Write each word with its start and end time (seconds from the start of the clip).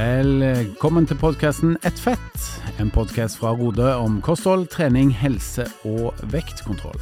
Velkommen 0.00 1.04
til 1.04 1.18
podkasten 1.20 1.74
Ett 1.84 1.98
fett, 2.00 2.44
en 2.80 2.88
podkast 2.94 3.36
fra 3.36 3.50
Rode 3.52 3.84
om 4.00 4.14
kosthold, 4.24 4.62
trening, 4.72 5.10
helse 5.12 5.66
og 5.84 6.16
vektkontroll. 6.32 6.96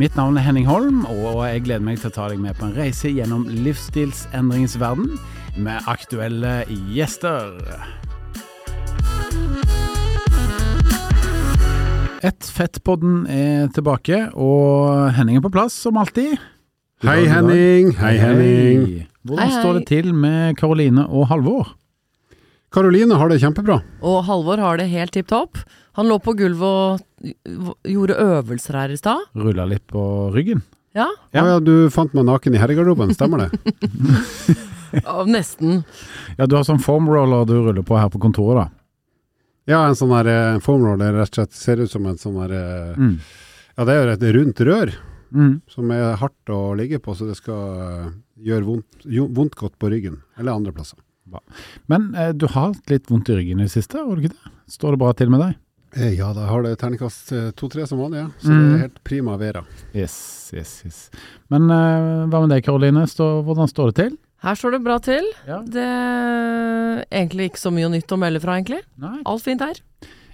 Mitt 0.00 0.14
navn 0.16 0.38
er 0.38 0.46
Henning 0.46 0.64
Holm, 0.64 1.02
og 1.10 1.42
jeg 1.44 1.66
gleder 1.66 1.84
meg 1.84 1.98
til 2.00 2.08
å 2.08 2.14
ta 2.14 2.28
deg 2.32 2.40
med 2.40 2.56
på 2.56 2.64
en 2.64 2.76
reise 2.78 3.10
gjennom 3.12 3.42
livsstilsendringens 3.52 4.78
verden 4.80 5.18
med 5.60 5.90
aktuelle 5.92 6.62
gjester. 6.94 7.58
Ett 12.24 12.48
fett-podden 12.54 13.26
er 13.28 13.66
tilbake, 13.76 14.22
og 14.32 15.10
Henning 15.18 15.42
er 15.42 15.44
på 15.44 15.52
plass 15.58 15.76
som 15.76 16.00
alltid. 16.00 16.38
Hei 17.04 17.26
Henning, 17.28 17.92
hei 18.00 18.14
Henning. 18.22 18.88
Hvordan 19.26 19.44
Hei, 19.44 19.52
hei. 19.52 19.60
står 19.60 19.82
det 19.82 19.84
til 19.92 20.14
med 20.16 20.56
Karoline 20.56 21.04
og 21.10 21.28
Halvor? 21.34 21.74
Karoline 22.74 23.16
har 23.16 23.30
det 23.32 23.38
kjempebra. 23.40 23.78
Og 24.04 24.24
Halvor 24.28 24.60
har 24.60 24.76
det 24.80 24.88
helt 24.92 25.12
tipp 25.16 25.28
topp. 25.30 25.56
Han 25.96 26.08
lå 26.10 26.18
på 26.22 26.34
gulvet 26.36 26.62
og 26.62 27.76
gjorde 27.88 28.16
øvelser 28.22 28.76
her 28.76 28.92
i 28.94 28.98
stad. 29.00 29.24
Rulla 29.34 29.64
litt 29.66 29.86
på 29.90 30.02
ryggen? 30.34 30.62
Ja, 30.96 31.08
Ja. 31.32 31.44
Ja, 31.46 31.58
du 31.60 31.88
fant 31.92 32.14
meg 32.16 32.24
naken 32.26 32.54
i 32.54 32.58
herregarderoben, 32.60 33.12
stemmer 33.14 33.46
det? 33.46 33.50
nesten. 35.28 35.82
Ja, 36.38 36.46
du 36.46 36.56
har 36.56 36.64
sånn 36.66 36.80
foamroller 36.82 37.44
du 37.48 37.54
ruller 37.60 37.84
på 37.86 37.98
her 37.98 38.08
på 38.12 38.20
kontoret, 38.22 38.64
da. 38.64 38.68
Ja, 39.68 39.82
en 39.88 39.96
sånn 39.98 40.14
her 40.16 40.28
eh, 40.32 40.58
foam 40.64 40.84
roller 40.86 41.12
rett 41.12 41.28
og 41.34 41.42
slett 41.42 41.52
ser 41.56 41.82
ut 41.84 41.92
som 41.92 42.06
en 42.08 42.16
sånn 42.20 42.38
der 42.40 42.54
eh, 42.56 42.94
Mm. 42.98 43.18
Ja, 43.78 43.84
det 43.86 43.94
er 43.94 44.00
jo 44.08 44.12
et 44.16 44.34
rundt 44.34 44.60
rør 44.66 44.94
Mm. 45.28 45.60
som 45.68 45.90
er 45.92 46.16
hardt 46.16 46.48
å 46.50 46.72
ligge 46.74 46.98
på, 47.04 47.12
så 47.14 47.26
det 47.28 47.36
skal 47.36 47.80
eh, 47.84 48.06
gjøre 48.48 48.64
vondt, 48.64 49.04
vondt 49.36 49.54
godt 49.60 49.74
på 49.78 49.90
ryggen, 49.92 50.22
eller 50.40 50.56
andre 50.56 50.72
plasser. 50.72 50.96
Men 51.88 52.10
eh, 52.14 52.32
du 52.32 52.46
har 52.48 52.72
hatt 52.74 52.90
litt 52.92 53.08
vondt 53.10 53.28
i 53.32 53.36
ryggen 53.38 53.60
i 53.60 53.66
det 53.68 53.72
siste, 53.74 53.98
har 54.02 54.16
du 54.16 54.22
ikke 54.24 54.34
det? 54.36 54.52
Står 54.68 54.94
det 54.96 55.00
bra 55.02 55.12
til 55.16 55.30
med 55.32 55.40
deg? 55.44 55.56
Eh, 55.96 56.12
Ja, 56.18 56.32
da 56.36 56.46
har 56.50 56.62
det 56.62 56.74
terningkast 56.82 57.32
eh, 57.32 57.50
to-tre 57.56 57.86
som 57.88 57.98
vanlig, 58.02 58.20
ja. 58.20 58.28
Så 58.42 58.48
det 58.52 58.58
Mm. 58.60 58.74
er 58.74 58.82
helt 58.86 58.98
prima 59.04 59.36
vera. 59.40 59.62
Yes, 59.94 60.50
yes, 60.54 60.82
yes. 60.84 61.10
Men 61.50 61.70
eh, 61.70 62.26
hva 62.28 62.40
med 62.44 62.50
deg, 62.52 62.64
Karoline? 62.64 63.06
Hvordan 63.08 63.68
står 63.72 63.92
det 63.92 63.96
til? 64.02 64.18
Her 64.44 64.54
står 64.54 64.76
det 64.76 64.84
bra 64.84 64.98
til. 65.02 65.24
Ja. 65.48 65.62
Det 65.66 65.82
er 65.82 67.04
egentlig 67.10 67.48
ikke 67.50 67.58
så 67.64 67.72
mye 67.74 67.88
nytt 67.90 68.12
å 68.14 68.18
melde 68.20 68.40
fra, 68.44 68.54
egentlig. 68.60 68.82
Nei. 69.00 69.16
Alt 69.26 69.42
fint 69.42 69.60
her. 69.64 69.80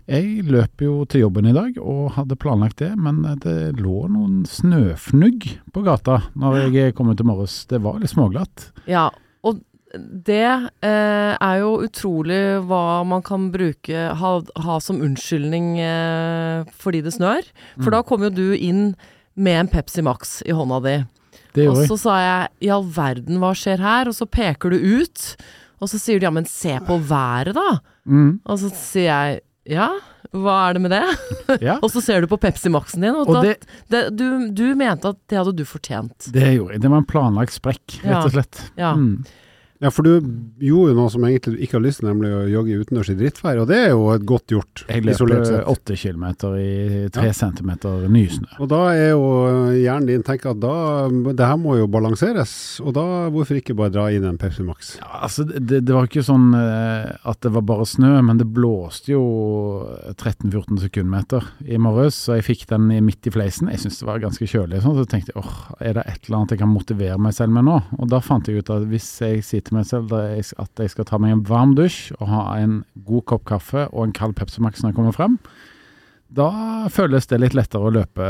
Jeg 0.05 0.43
løp 0.45 0.83
jo 0.85 1.07
til 1.09 1.23
jobben 1.23 1.47
i 1.49 1.55
dag 1.57 1.79
og 1.81 2.11
hadde 2.19 2.37
planlagt 2.37 2.83
det, 2.83 2.91
men 3.01 3.23
eh, 3.25 3.39
det 3.41 3.55
lå 3.81 4.03
noen 4.13 4.43
snøfnugg 4.45 5.47
på 5.73 5.85
gata 5.87 6.19
når 6.37 6.67
jeg 6.75 6.95
kom 6.99 7.09
ut 7.15 7.23
i 7.23 7.25
morges. 7.25 7.63
Det 7.71 7.81
var 7.81 8.03
litt 8.03 8.13
småglatt. 8.13 8.67
Ja, 8.91 9.07
og 9.45 9.63
det 9.99 10.71
eh, 10.83 11.33
er 11.41 11.59
jo 11.63 11.75
utrolig 11.87 12.41
hva 12.67 13.05
man 13.07 13.23
kan 13.23 13.51
bruke, 13.55 14.07
ha, 14.19 14.31
ha 14.65 14.77
som 14.83 15.01
unnskyldning 15.05 15.79
eh, 15.81 16.65
fordi 16.81 17.03
det 17.07 17.15
snør. 17.17 17.43
For 17.79 17.91
Mm. 17.91 17.97
da 17.97 18.03
kom 18.03 18.23
jo 18.27 18.31
du 18.31 18.47
inn 18.57 18.95
med 19.37 19.61
en 19.61 19.69
Pepsi 19.69 20.03
Max 20.03 20.43
i 20.47 20.53
hånda 20.55 20.81
di. 20.85 20.97
Og 21.69 21.85
så 21.87 21.97
sa 21.99 22.15
jeg 22.19 22.49
'i 22.67 22.71
all 22.75 22.83
verden, 22.85 23.39
hva 23.39 23.53
skjer 23.55 23.79
her?' 23.79 24.09
Og 24.11 24.15
så 24.15 24.27
peker 24.27 24.71
du 24.71 24.77
ut, 25.03 25.37
og 25.81 25.89
så 25.89 25.99
sier 25.99 26.19
du 26.19 26.27
'ja, 26.27 26.33
men 26.33 26.45
se 26.45 26.79
på 26.83 26.99
været, 26.99 27.55
da'. 27.55 27.79
Mm. 28.07 28.41
Og 28.47 28.59
så 28.59 28.71
sier 28.75 29.07
jeg 29.07 29.41
'ja, 29.71 29.89
hva 30.35 30.69
er 30.71 30.73
det 30.75 30.83
med 30.83 30.91
det?' 30.91 31.63
Ja. 31.63 31.79
og 31.83 31.91
så 31.91 32.03
ser 32.03 32.21
du 32.21 32.27
på 32.27 32.41
Pepsi 32.41 32.69
Maxen 32.69 33.03
din, 33.03 33.15
og, 33.15 33.29
Og 33.29 33.43
det, 33.45 33.65
det, 33.89 34.17
du, 34.17 34.51
du 34.51 34.75
mente 34.75 35.09
at 35.09 35.17
det 35.29 35.39
hadde 35.39 35.55
du 35.57 35.65
fortjent. 35.65 36.33
det 36.33 36.57
gjorde 36.59 36.73
jeg. 36.75 36.81
Det 36.83 36.91
var 36.91 36.99
en 36.99 37.07
planlagt 37.07 37.53
sprekk, 37.55 38.01
rett 38.03 38.25
og 38.25 38.33
slett. 38.33 38.71
Ja. 38.77 38.95
Mm. 38.95 39.25
Ja, 39.83 39.91
for 39.91 40.07
du 40.07 40.13
gjorde 40.63 40.93
jo 40.93 40.97
noe 40.97 41.11
som 41.11 41.25
egentlig 41.27 41.57
du 41.57 41.63
ikke 41.67 41.77
har 41.77 41.83
lyst 41.85 41.99
til, 42.01 42.07
nemlig 42.09 42.31
å 42.33 42.45
jogge 42.49 42.77
utendørs 42.85 43.09
i 43.11 43.17
drittvær, 43.19 43.59
og 43.61 43.67
det 43.69 43.79
er 43.83 43.89
jo 43.91 44.05
et 44.15 44.23
godt 44.25 44.53
gjort, 44.55 44.85
Jeg 44.89 45.03
løper 45.05 45.65
åtte 45.69 45.97
kilometer 45.99 46.55
i 46.57 47.09
tre 47.13 47.27
Ja. 47.27 47.33
centimeter 47.37 48.07
nysnø. 48.09 48.47
Og 48.63 48.69
da 48.71 48.79
er 48.95 49.11
jo 49.11 49.25
hjernen 49.75 50.07
din 50.07 50.23
tenker 50.23 50.53
at 50.55 50.61
da, 50.63 51.09
det 51.11 51.45
her 51.51 51.59
må 51.61 51.75
jo 51.77 51.89
balanseres, 51.91 52.81
og 52.85 52.95
da 52.95 53.05
hvorfor 53.35 53.59
ikke 53.59 53.75
bare 53.77 53.91
dra 53.91 54.07
inn 54.15 54.25
en 54.25 54.39
Pepsi 54.39 54.63
Max? 54.65 54.95
Ja, 55.03 55.25
altså, 55.27 55.45
det, 55.45 55.83
det 55.85 55.93
var 55.93 56.07
ikke 56.07 56.23
sånn 56.25 56.55
eh, 56.55 57.11
at 57.27 57.41
det 57.45 57.53
var 57.59 57.67
bare 57.67 57.85
snø, 57.91 58.15
men 58.23 58.39
det 58.41 58.47
blåste 58.55 59.13
jo 59.13 59.25
13-14 60.15 60.81
sekundmeter 60.87 61.45
i 61.67 61.79
morges, 61.83 62.15
så 62.29 62.39
jeg 62.39 62.47
fikk 62.47 62.65
den 62.71 62.89
midt 63.05 63.27
i 63.29 63.35
fleisen. 63.35 63.69
Jeg 63.73 63.83
syntes 63.83 64.01
det 64.03 64.09
var 64.09 64.23
ganske 64.23 64.49
kjølig, 64.49 64.81
sånn, 64.85 64.97
så 65.03 65.07
tenkte 65.11 65.35
jeg 65.35 65.43
åh, 65.43 65.53
er 65.83 65.99
det 65.99 66.07
et 66.15 66.29
eller 66.29 66.39
annet 66.41 66.55
jeg 66.57 66.63
kan 66.63 66.73
motivere 66.73 67.19
meg 67.21 67.35
selv 67.37 67.55
med 67.57 67.67
nå? 67.69 67.81
Og 67.99 68.09
da 68.13 68.23
fant 68.25 68.49
jeg 68.49 68.63
ut 68.63 68.71
at 68.75 68.87
hvis 68.91 69.11
jeg 69.25 69.45
sier 69.45 69.64
til 69.67 69.79
meg 69.79 69.89
selv 69.89 70.13
jeg, 70.13 70.47
at 70.61 70.83
jeg 70.85 70.93
skal 70.93 71.09
ta 71.09 71.21
meg 71.21 71.35
en 71.35 71.45
varm 71.49 71.75
dusj 71.79 72.15
og 72.19 72.29
ha 72.31 72.43
en 72.61 72.83
god 73.09 73.25
kopp 73.33 73.47
kaffe 73.49 73.87
og 73.91 74.07
en 74.07 74.15
kald 74.17 74.37
Pepsi 74.39 74.63
Max 74.65 74.83
når 74.83 74.93
jeg 74.93 74.99
kommer 75.01 75.17
frem, 75.17 75.39
da 76.35 76.49
føles 76.91 77.29
det 77.31 77.41
litt 77.43 77.55
lettere 77.55 77.87
å 77.87 77.93
løpe 77.95 78.25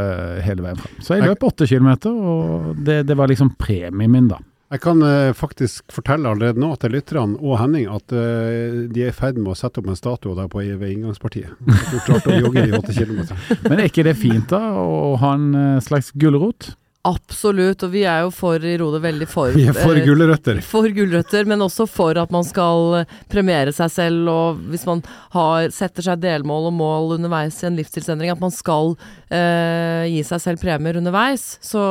hele 0.44 0.64
veien 0.64 0.80
frem. 0.80 0.98
Så 1.00 1.16
jeg 1.16 1.28
løp 1.28 1.46
åtte 1.46 1.68
kilometer, 1.68 2.12
og 2.12 2.74
det, 2.84 3.04
det 3.08 3.16
var 3.16 3.30
liksom 3.30 3.54
premien 3.60 4.12
min, 4.12 4.28
da. 4.32 4.40
Jeg 4.74 4.80
kan 4.82 5.02
eh, 5.06 5.30
faktisk 5.36 5.92
fortelle 5.92 6.26
allerede 6.26 6.58
nå 6.58 6.72
til 6.82 6.96
lytterne 6.96 7.36
og 7.38 7.58
Henning 7.60 7.84
at 7.92 8.14
eh, 8.16 8.84
de 8.90 9.04
er 9.04 9.12
i 9.12 9.14
ferd 9.14 9.36
med 9.38 9.52
å 9.52 9.58
sette 9.58 9.78
opp 9.78 9.90
en 9.92 9.98
statue 9.98 10.34
der 10.34 10.48
på, 10.50 10.64
ved 10.64 10.94
inngangspartiet. 10.96 11.52
At 11.76 11.92
du 11.92 12.00
klarte 12.02 12.32
å 12.32 12.40
jogge 12.40 12.64
i 12.64 12.72
åtte 12.74 12.96
kilometer. 12.96 13.38
Men 13.68 13.78
er 13.78 13.90
ikke 13.92 14.06
det 14.08 14.16
fint 14.18 14.48
da, 14.50 14.62
å 14.80 15.14
ha 15.20 15.34
en 15.36 15.52
eh, 15.60 15.82
slags 15.84 16.10
gulrot? 16.18 16.72
Absolutt, 17.04 17.82
og 17.84 17.90
vi 17.92 18.06
er 18.08 18.22
jo 18.24 18.30
for 18.32 18.62
i 18.64 18.78
Rode 18.80 18.96
veldig 19.04 19.26
for 19.28 19.52
Vi 19.52 19.66
er 19.68 19.76
for 19.76 19.92
eh, 19.98 20.06
gulrøtter. 20.06 20.60
For 20.64 20.88
gulrøtter, 20.88 21.44
men 21.44 21.60
også 21.60 21.84
for 21.90 22.16
at 22.16 22.30
man 22.32 22.46
skal 22.48 23.02
eh, 23.02 23.10
premiere 23.28 23.74
seg 23.76 23.92
selv, 23.92 24.30
og 24.32 24.62
hvis 24.72 24.86
man 24.88 25.02
har, 25.34 25.68
setter 25.74 26.06
seg 26.06 26.22
delmål 26.22 26.70
og 26.70 26.76
mål 26.78 27.12
underveis 27.18 27.60
i 27.60 27.68
en 27.68 27.76
livsstilsendring, 27.76 28.32
at 28.32 28.40
man 28.40 28.54
skal 28.54 28.94
eh, 29.28 30.08
gi 30.14 30.22
seg 30.24 30.40
selv 30.46 30.64
premier 30.64 30.96
underveis. 30.96 31.58
Så 31.60 31.82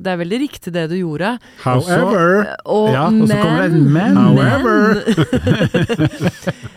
det 0.00 0.14
er 0.14 0.22
veldig 0.22 0.40
riktig 0.46 0.72
det 0.72 0.86
du 0.94 0.96
gjorde. 0.96 1.34
However 1.66 2.54
Og, 2.64 2.88
Ja, 2.94 3.04
og 3.12 3.28
så 3.28 3.36
kommer 3.36 3.66
det 3.66 3.68
en 3.68 3.92
men. 3.92 4.16
However. 4.16 4.80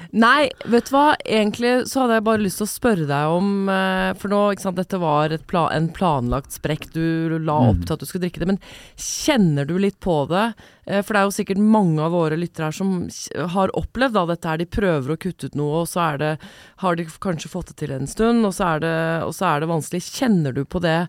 Nei, 0.18 0.50
vet 0.66 0.88
du 0.88 0.94
hva. 0.96 1.08
Egentlig 1.24 1.74
så 1.88 2.04
hadde 2.04 2.18
jeg 2.18 2.26
bare 2.28 2.44
lyst 2.44 2.60
til 2.62 2.68
å 2.68 2.72
spørre 2.72 3.08
deg 3.08 3.34
om 3.38 3.68
eh, 3.72 4.12
For 4.18 4.32
nå, 4.32 4.44
ikke 4.56 4.66
sant, 4.66 4.80
dette 4.80 5.00
var 5.02 5.36
et 5.36 5.44
pla 5.48 5.68
en 5.76 5.88
planlagt 5.94 6.56
sprekk. 6.56 6.90
Du 6.96 7.38
la 7.38 7.58
opp 7.72 7.77
Mm. 7.78 7.86
til 7.86 7.96
at 7.96 8.04
du 8.04 8.08
skulle 8.10 8.26
drikke 8.26 8.42
det. 8.44 8.50
Men 8.50 8.60
kjenner 8.98 9.68
du 9.70 9.76
litt 9.82 10.00
på 10.04 10.18
det? 10.32 10.46
Eh, 10.86 11.02
for 11.02 11.14
det 11.14 11.22
er 11.22 11.30
jo 11.30 11.38
sikkert 11.38 11.64
mange 11.64 12.04
av 12.04 12.16
våre 12.16 12.40
lyttere 12.40 12.70
her 12.70 12.78
som 12.78 13.08
har 13.56 13.74
opplevd 13.78 14.18
da 14.18 14.26
dette 14.34 14.52
her. 14.52 14.62
De 14.62 14.70
prøver 14.78 15.14
å 15.14 15.20
kutte 15.22 15.50
ut 15.50 15.58
noe, 15.60 15.84
og 15.84 15.90
så 15.92 16.10
det 16.18 16.38
Har 16.84 16.96
de 16.96 17.06
kanskje 17.06 17.50
fått 17.52 17.74
det 17.74 17.80
til 17.86 17.92
en 17.92 18.08
stund, 18.08 18.46
og 18.46 18.54
så 18.54 18.78
det, 18.80 19.24
og 19.24 19.34
så 19.36 19.54
er 19.54 19.60
det 19.62 19.72
vanskelig. 19.72 20.04
Kjenner 20.04 20.54
du 20.54 20.64
på 20.66 20.82
det? 20.84 21.08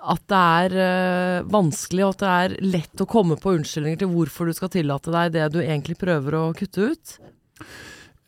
At 0.00 0.22
det 0.32 0.42
er 0.64 0.76
eh, 0.80 1.42
vanskelig, 1.44 2.04
og 2.06 2.14
at 2.14 2.20
det 2.22 2.34
er 2.34 2.56
lett 2.64 3.02
å 3.02 3.08
komme 3.10 3.36
på 3.36 3.52
unnskyldninger 3.58 4.00
til 4.00 4.12
hvorfor 4.14 4.48
du 4.48 4.56
skal 4.56 4.72
tillate 4.72 5.12
deg 5.12 5.34
det 5.36 5.50
du 5.52 5.60
egentlig 5.60 5.98
prøver 6.00 6.38
å 6.38 6.44
kutte 6.56 6.92
ut? 6.94 7.18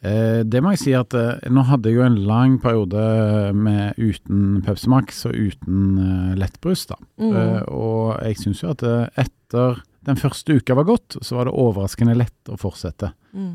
Eh, 0.03 0.43
det 0.43 0.59
må 0.63 0.73
jeg 0.75 0.83
si 0.83 0.93
at 0.99 1.15
eh, 1.15 1.49
nå 1.53 1.63
hadde 1.69 1.91
jeg 1.91 2.01
jo 2.01 2.07
en 2.09 2.19
lang 2.27 2.57
periode 2.63 3.03
med 3.55 3.99
uten 4.03 4.61
Pepsi 4.67 4.91
Max 4.91 5.23
og 5.31 5.37
uten 5.37 5.83
eh, 6.03 6.33
lettbrus, 6.41 6.89
da. 6.91 6.99
Mm. 7.23 7.35
Eh, 7.39 7.61
og 7.71 8.17
jeg 8.27 8.41
syns 8.43 8.65
jo 8.65 8.73
at 8.75 8.83
eh, 8.87 9.05
etter 9.23 9.83
den 10.03 10.19
første 10.19 10.59
uka 10.59 10.75
var 10.75 10.89
gått, 10.89 11.21
så 11.23 11.39
var 11.39 11.47
det 11.47 11.55
overraskende 11.55 12.17
lett 12.19 12.51
å 12.51 12.59
fortsette. 12.59 13.13
Mm. 13.31 13.53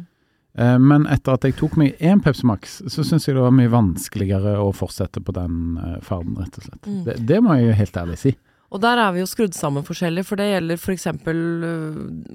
Eh, 0.58 0.78
men 0.80 1.10
etter 1.12 1.36
at 1.36 1.46
jeg 1.46 1.58
tok 1.60 1.76
meg 1.82 2.00
én 2.00 2.24
Pepsi 2.24 2.48
Max, 2.48 2.80
så 2.88 3.04
syns 3.04 3.28
jeg 3.28 3.36
det 3.36 3.44
var 3.44 3.56
mye 3.56 3.72
vanskeligere 3.74 4.56
å 4.64 4.72
fortsette 4.76 5.22
på 5.22 5.36
den 5.36 5.76
eh, 5.84 5.98
ferden, 6.06 6.40
rett 6.40 6.62
og 6.62 6.70
slett. 6.70 6.88
Mm. 6.88 7.02
Det, 7.10 7.18
det 7.28 7.42
må 7.44 7.58
jeg 7.60 7.68
jo 7.68 7.80
helt 7.82 8.00
ærlig 8.06 8.22
si. 8.24 8.34
Og 8.68 8.82
der 8.84 9.00
er 9.00 9.14
vi 9.16 9.22
jo 9.22 9.28
skrudd 9.30 9.54
sammen 9.56 9.86
forskjellig, 9.88 10.26
for 10.28 10.36
det 10.36 10.50
gjelder 10.50 10.76
f.eks. 10.76 11.06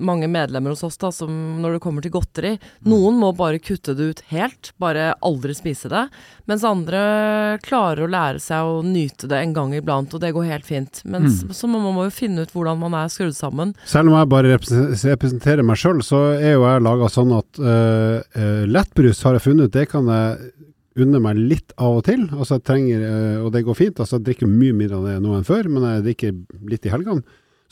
Mange 0.01 0.29
medlemmer 0.33 0.73
hos 0.73 0.83
oss 0.87 0.97
da, 1.01 1.11
som 1.13 1.31
når 1.61 1.77
det 1.77 1.83
kommer 1.85 2.05
til 2.05 2.15
godteri. 2.15 2.55
Noen 2.89 3.19
må 3.21 3.35
bare 3.37 3.61
kutte 3.63 3.93
det 3.99 4.07
ut 4.15 4.23
helt, 4.33 4.71
bare 4.81 5.11
aldri 5.21 5.53
spise 5.59 5.91
det. 5.93 6.07
Mens 6.49 6.65
andre 6.65 7.03
klarer 7.67 8.07
å 8.07 8.11
lære 8.11 8.41
seg 8.43 8.65
å 8.65 8.81
nyte 8.87 9.29
det 9.29 9.43
en 9.43 9.53
gang 9.57 9.75
iblant, 9.77 10.15
og 10.17 10.23
det 10.25 10.33
går 10.33 10.49
helt 10.55 10.69
fint. 10.69 11.03
Men 11.05 11.23
Mm. 11.29 11.53
så 11.55 11.69
må 11.69 11.79
man 11.83 11.95
må 11.95 12.05
jo 12.09 12.11
finne 12.17 12.43
ut 12.43 12.51
hvordan 12.53 12.79
man 12.81 12.95
er 12.95 13.09
skrudd 13.13 13.37
sammen. 13.37 13.75
Selv 13.85 14.09
om 14.11 14.17
jeg 14.19 14.29
bare 14.33 14.57
representerer 14.57 15.63
meg 15.63 15.77
sjøl, 15.77 16.01
så 16.03 16.33
er 16.41 16.57
jo 16.57 16.65
jeg 16.67 16.83
laga 16.83 17.09
sånn 17.13 17.37
at 17.39 17.61
uh, 17.61 18.19
uh, 18.37 18.65
lettbrus 18.67 19.23
har 19.23 19.37
jeg 19.37 19.45
funnet 19.47 19.69
ut, 19.69 19.73
det 19.77 19.89
kan 19.93 20.09
jeg 20.09 20.53
unne 20.97 21.21
meg 21.25 21.37
litt 21.41 21.73
av 21.81 21.99
og 22.01 22.05
til. 22.05 22.27
Altså 22.37 22.59
jeg 22.59 22.65
trenger, 22.69 23.03
eh, 23.09 23.39
og 23.45 23.53
det 23.55 23.65
går 23.65 23.75
fint. 23.79 23.97
Altså 24.03 24.19
jeg 24.19 24.27
drikker 24.29 24.51
mye 24.51 24.73
mindre 24.77 24.97
av 25.01 25.07
det 25.09 25.17
nå 25.25 25.37
enn 25.39 25.45
før, 25.49 25.69
men 25.73 25.83
jeg 25.89 26.05
drikker 26.09 26.37
litt 26.69 26.87
i 26.87 26.93
helgene. 26.93 27.23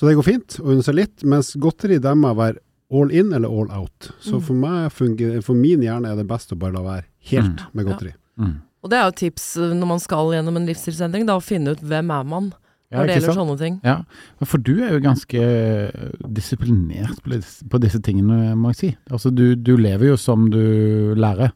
Så 0.00 0.08
det 0.08 0.16
går 0.16 0.24
fint 0.24 0.56
å 0.62 0.70
unne 0.72 0.82
seg 0.86 0.96
litt. 0.96 1.22
Mens 1.28 1.52
godteri 1.60 1.98
der 2.00 2.14
må 2.16 2.30
jeg 2.32 2.40
være 2.40 2.58
all 2.90 3.10
in 3.14 3.32
eller 3.36 3.48
all 3.52 3.68
out. 3.70 4.10
Så 4.20 4.38
Mm. 4.40 4.42
for 4.42 4.54
meg 4.54 4.90
fungerer, 4.92 5.42
for 5.44 5.54
min 5.54 5.80
hjerne 5.84 6.08
er 6.10 6.16
det 6.16 6.26
best 6.26 6.50
å 6.52 6.58
bare 6.58 6.72
la 6.72 6.80
være 6.82 7.04
helt 7.30 7.60
med 7.74 7.84
Ja. 7.86 7.92
godteri. 7.92 8.12
Mm. 8.38 8.54
Og 8.82 8.90
det 8.90 8.96
er 8.96 9.02
jo 9.04 9.08
et 9.12 9.16
tips 9.16 9.56
uh, 9.58 9.74
når 9.74 9.86
man 9.86 9.98
skal 10.00 10.32
gjennom 10.32 10.56
en 10.56 10.66
livsstilsendring, 10.66 11.26
da 11.26 11.36
å 11.36 11.42
finne 11.44 11.72
ut 11.76 11.80
hvem 11.84 12.10
er 12.10 12.24
man. 12.24 12.52
Ja, 12.90 12.98
når 12.98 13.06
det 13.06 13.10
ikke 13.10 13.20
gjelder 13.20 13.34
sant? 13.34 13.48
sånne 13.50 13.58
ting. 13.60 13.80
Ja, 13.84 14.02
for 14.44 14.58
du 14.58 14.82
er 14.82 14.90
jo 14.96 15.00
ganske 15.04 15.38
eh, 15.38 15.90
disiplinert 16.26 17.20
på 17.22 17.30
disse, 17.36 17.62
på 17.70 17.78
disse 17.78 18.00
tingene, 18.02 18.56
må 18.58 18.72
jeg 18.72 18.76
si. 18.80 18.96
Altså, 19.12 19.30
du, 19.30 19.54
du 19.54 19.76
lever 19.76 20.08
jo 20.10 20.16
som 20.16 20.48
du 20.50 21.14
lærer. 21.14 21.52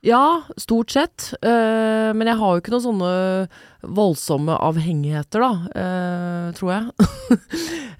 Ja, 0.00 0.42
stort 0.56 0.90
sett. 0.90 1.32
Uh, 1.42 2.14
men 2.14 2.28
jeg 2.30 2.38
har 2.38 2.54
jo 2.54 2.62
ikke 2.62 2.70
noen 2.70 2.84
sånne 2.84 3.12
voldsomme 3.82 4.54
avhengigheter, 4.68 5.42
da, 5.42 5.52
Uh, 5.78 6.54
tror 6.56 6.70
jeg. 6.72 6.84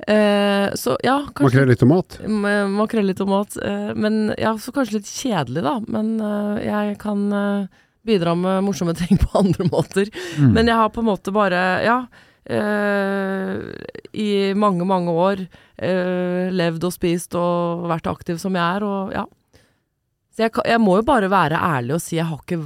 uh, 0.09 0.69
så 0.83 0.95
ja, 1.05 1.19
kanskje 1.35 1.49
Makrell 1.49 1.75
i 1.75 1.79
tomat. 1.79 2.19
Makrell 2.75 3.13
i 3.13 3.17
tomat. 3.19 3.59
men 3.99 4.33
ja, 4.39 4.55
så 4.59 4.73
kanskje 4.75 5.01
litt 5.01 5.11
kjedelig, 5.11 5.65
da. 5.67 5.75
Men 5.91 6.17
jeg 6.63 6.97
kan 7.03 7.27
bidra 8.07 8.35
med 8.39 8.65
morsomme 8.65 8.95
ting 9.03 9.19
på 9.19 9.29
andre 9.43 9.69
måter. 9.69 10.11
Mm. 10.39 10.55
Men 10.55 10.71
jeg 10.71 10.79
har 10.79 10.95
på 10.95 11.03
en 11.03 11.11
måte 11.11 11.35
bare, 11.35 11.65
ja 11.85 11.99
I 14.17 14.29
mange, 14.57 14.87
mange 14.89 15.13
år 15.13 15.43
levd 16.57 16.87
og 16.89 16.95
spist 16.95 17.37
og 17.37 17.85
vært 17.91 18.09
aktiv 18.09 18.39
som 18.41 18.57
jeg 18.57 18.79
er, 18.79 18.87
og 18.87 19.13
ja. 19.13 19.27
Så 20.39 20.47
jeg, 20.47 20.55
jeg 20.71 20.79
må 20.79 21.01
jo 21.01 21.03
bare 21.03 21.27
være 21.33 21.59
ærlig 21.59 21.97
og 21.97 22.03
si 22.05 22.15
jeg 22.15 22.29
har 22.31 22.39
ikke 22.39 22.61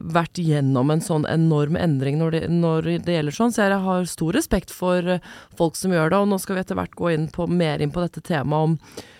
vært 0.00 0.40
gjennom 0.40 0.88
en 0.88 1.02
sånn 1.04 1.26
enorm 1.28 1.76
endring 1.76 2.16
når 2.16 2.32
det, 2.32 2.42
når 2.48 2.86
det 3.04 3.16
gjelder 3.18 3.36
sånn, 3.36 3.52
så 3.52 3.66
jeg 3.66 3.80
har 3.84 4.08
stor 4.08 4.38
respekt 4.38 4.72
for 4.72 5.18
eh, 5.18 5.32
folk 5.58 5.76
som 5.76 5.92
gjør 5.92 6.14
det, 6.14 6.20
og 6.22 6.30
nå 6.30 6.40
skal 6.40 6.56
vi 6.56 6.62
etter 6.64 6.80
hvert 6.80 6.96
gå 6.96 7.12
inn 7.12 7.28
på, 7.28 7.44
mer 7.44 7.84
inn 7.84 7.92
på 7.92 8.00
dette 8.00 8.24
temaet 8.24 8.70
om 8.70 8.78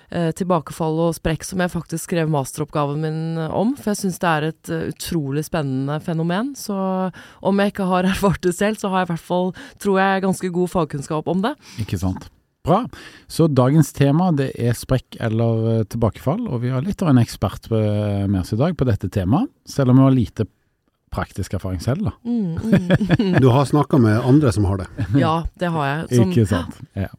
eh, 0.09 0.31
tilbakefall 0.41 1.05
og 1.11 1.15
sprekk, 1.21 1.45
som 1.45 1.61
jeg 1.61 1.75
faktisk 1.77 2.09
skrev 2.09 2.33
masteroppgaven 2.33 3.05
min 3.05 3.23
om, 3.51 3.77
for 3.77 3.93
jeg 3.93 4.01
syns 4.01 4.21
det 4.25 4.33
er 4.33 4.49
et 4.49 4.73
eh, 4.73 4.89
utrolig 4.95 5.45
spennende 5.45 6.01
fenomen. 6.09 6.55
Så 6.57 6.77
om 7.45 7.61
jeg 7.61 7.77
ikke 7.77 7.93
har 7.93 8.09
erfart 8.15 8.41
det 8.49 8.57
selv, 8.57 8.81
så 8.81 8.95
har 8.95 9.05
jeg 9.05 9.13
i 9.13 9.15
hvert 9.15 9.29
fall, 9.29 9.53
tror 9.77 10.01
jeg, 10.01 10.25
ganske 10.25 10.57
god 10.57 10.79
fagkunnskap 10.79 11.29
om 11.37 11.45
det. 11.45 11.59
Ikke 11.85 12.01
sant. 12.01 12.33
Bra. 12.63 12.85
Så 13.27 13.49
dagens 13.51 13.91
tema 13.93 14.29
det 14.39 14.53
er 14.55 14.77
sprekk 14.79 15.17
eller 15.21 15.65
eh, 15.73 15.85
tilbakefall, 15.91 16.45
og 16.47 16.63
vi 16.63 16.71
har 16.71 16.85
litt 16.87 17.03
av 17.03 17.11
en 17.11 17.19
ekspert 17.23 17.67
eh, 17.75 18.23
med 18.29 18.43
oss 18.45 18.55
i 18.55 18.59
dag 18.61 18.77
på 18.79 18.87
dette 18.87 19.11
temaet, 19.11 19.51
selv 19.67 19.91
om 19.91 19.99
vi 19.99 20.07
har 20.07 20.15
lite 20.15 20.47
praktisk 21.13 21.59
erfaring 21.59 21.83
selv, 21.83 22.07
da. 22.07 22.15
Mm, 22.23 22.55
mm, 22.57 22.87
mm. 23.19 23.41
Du 23.43 23.51
har 23.51 23.67
snakka 23.67 23.99
med 23.99 24.23
andre 24.23 24.55
som 24.55 24.71
har 24.71 24.85
det. 24.85 24.89
Ja, 25.19 25.43
det 25.59 25.75
har 25.75 25.91
jeg. 25.91 26.09
Som, 26.15 26.31
Ikke 26.31 26.47
sant. 26.55 26.81
Ja. 26.95 27.11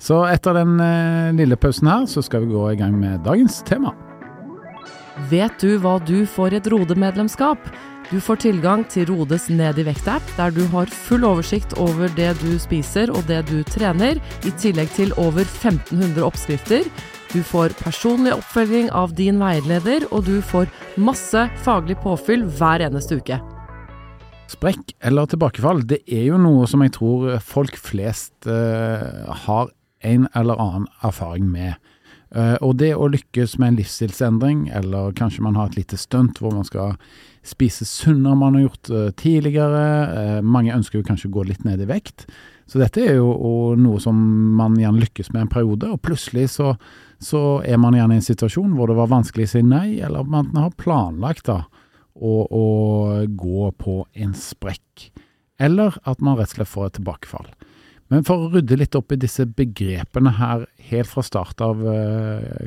Så 0.00 0.22
etter 0.24 0.56
den 0.56 0.78
eh, 0.80 1.34
lille 1.36 1.60
pausen 1.60 1.92
her, 1.92 2.08
så 2.08 2.24
skal 2.24 2.46
vi 2.46 2.54
gå 2.56 2.70
i 2.72 2.78
gang 2.80 2.96
med 2.96 3.20
dagens 3.28 3.60
tema. 3.68 3.92
Vet 5.26 5.58
du 5.58 5.72
hva 5.82 5.96
du 5.98 6.22
får 6.30 6.54
i 6.54 6.58
et 6.60 6.66
Rode-medlemskap? 6.70 7.64
Du 8.08 8.20
får 8.22 8.38
tilgang 8.44 8.84
til 8.86 9.08
Rodes 9.10 9.48
Ned 9.50 9.80
i 9.82 9.84
vekt-app, 9.88 10.22
der 10.38 10.54
du 10.54 10.62
har 10.70 10.86
full 10.86 11.26
oversikt 11.26 11.74
over 11.82 12.06
det 12.14 12.30
du 12.38 12.52
spiser 12.62 13.10
og 13.10 13.26
det 13.26 13.40
du 13.50 13.58
trener, 13.66 14.20
i 14.46 14.52
tillegg 14.62 14.92
til 14.94 15.10
over 15.18 15.42
1500 15.42 16.22
oppskrifter. 16.22 16.86
Du 17.34 17.42
får 17.42 17.74
personlig 17.82 18.36
oppfølging 18.36 18.92
av 18.94 19.12
din 19.18 19.42
veileder, 19.42 20.06
og 20.14 20.24
du 20.30 20.38
får 20.38 20.70
masse 20.96 21.48
faglig 21.66 21.98
påfyll 22.06 22.46
hver 22.46 22.86
eneste 22.86 23.18
uke. 23.18 23.40
Sprekk 24.48 24.94
eller 25.04 25.26
tilbakefall, 25.28 25.82
det 25.82 26.04
er 26.06 26.30
jo 26.30 26.38
noe 26.40 26.70
som 26.70 26.86
jeg 26.86 26.94
tror 26.94 27.34
folk 27.42 27.74
flest 27.76 28.46
eh, 28.46 29.34
har 29.44 29.74
en 30.06 30.30
eller 30.38 30.62
annen 30.62 30.86
erfaring 31.02 31.50
med. 31.50 31.74
Eh, 32.36 32.56
og 32.60 32.76
det 32.80 32.92
å 32.92 33.08
lykkes 33.08 33.56
med 33.60 33.72
en 33.72 33.80
livsstilsendring, 33.80 34.66
eller 34.76 35.14
kanskje 35.16 35.44
man 35.46 35.56
har 35.56 35.70
et 35.70 35.78
lite 35.80 35.96
stunt 36.00 36.40
hvor 36.42 36.52
man 36.52 36.66
skal 36.68 36.98
spise 37.46 37.86
sunnere 37.88 38.34
enn 38.34 38.42
man 38.42 38.58
har 38.58 38.66
gjort 38.66 38.90
eh, 38.92 39.08
tidligere, 39.16 39.84
eh, 40.12 40.38
mange 40.44 40.74
ønsker 40.74 41.00
jo 41.00 41.06
kanskje 41.08 41.30
å 41.30 41.36
gå 41.38 41.46
litt 41.48 41.64
ned 41.64 41.80
i 41.84 41.88
vekt. 41.88 42.26
Så 42.68 42.82
dette 42.82 43.00
er 43.00 43.16
jo 43.16 43.32
noe 43.80 44.00
som 44.02 44.16
man 44.58 44.76
gjerne 44.76 45.00
lykkes 45.00 45.32
med 45.32 45.46
en 45.46 45.52
periode, 45.54 45.88
og 45.88 46.02
plutselig 46.04 46.50
så, 46.58 46.74
så 47.16 47.62
er 47.64 47.80
man 47.80 47.96
gjerne 47.96 48.18
i 48.18 48.20
en 48.20 48.26
situasjon 48.26 48.74
hvor 48.76 48.92
det 48.92 48.98
var 48.98 49.08
vanskelig 49.08 49.48
å 49.48 49.52
si 49.54 49.62
nei, 49.64 49.86
eller 50.04 50.28
man 50.28 50.52
har 50.52 50.76
planlagt 50.76 51.48
da, 51.48 51.62
å, 52.12 52.34
å 52.44 52.66
gå 53.24 53.70
på 53.80 54.02
en 54.20 54.36
sprekk. 54.36 55.08
Eller 55.58 55.96
at 56.04 56.20
man 56.20 56.36
rett 56.36 56.52
og 56.52 56.60
slett 56.60 56.74
får 56.74 56.90
et 56.90 56.98
tilbakefall. 57.00 57.48
Men 58.08 58.24
for 58.24 58.46
å 58.46 58.52
rydde 58.54 58.78
litt 58.80 58.96
opp 58.96 59.12
i 59.12 59.20
disse 59.20 59.44
begrepene 59.44 60.32
her 60.38 60.64
helt 60.90 61.10
fra 61.10 61.24
start 61.26 61.60
av, 61.60 61.82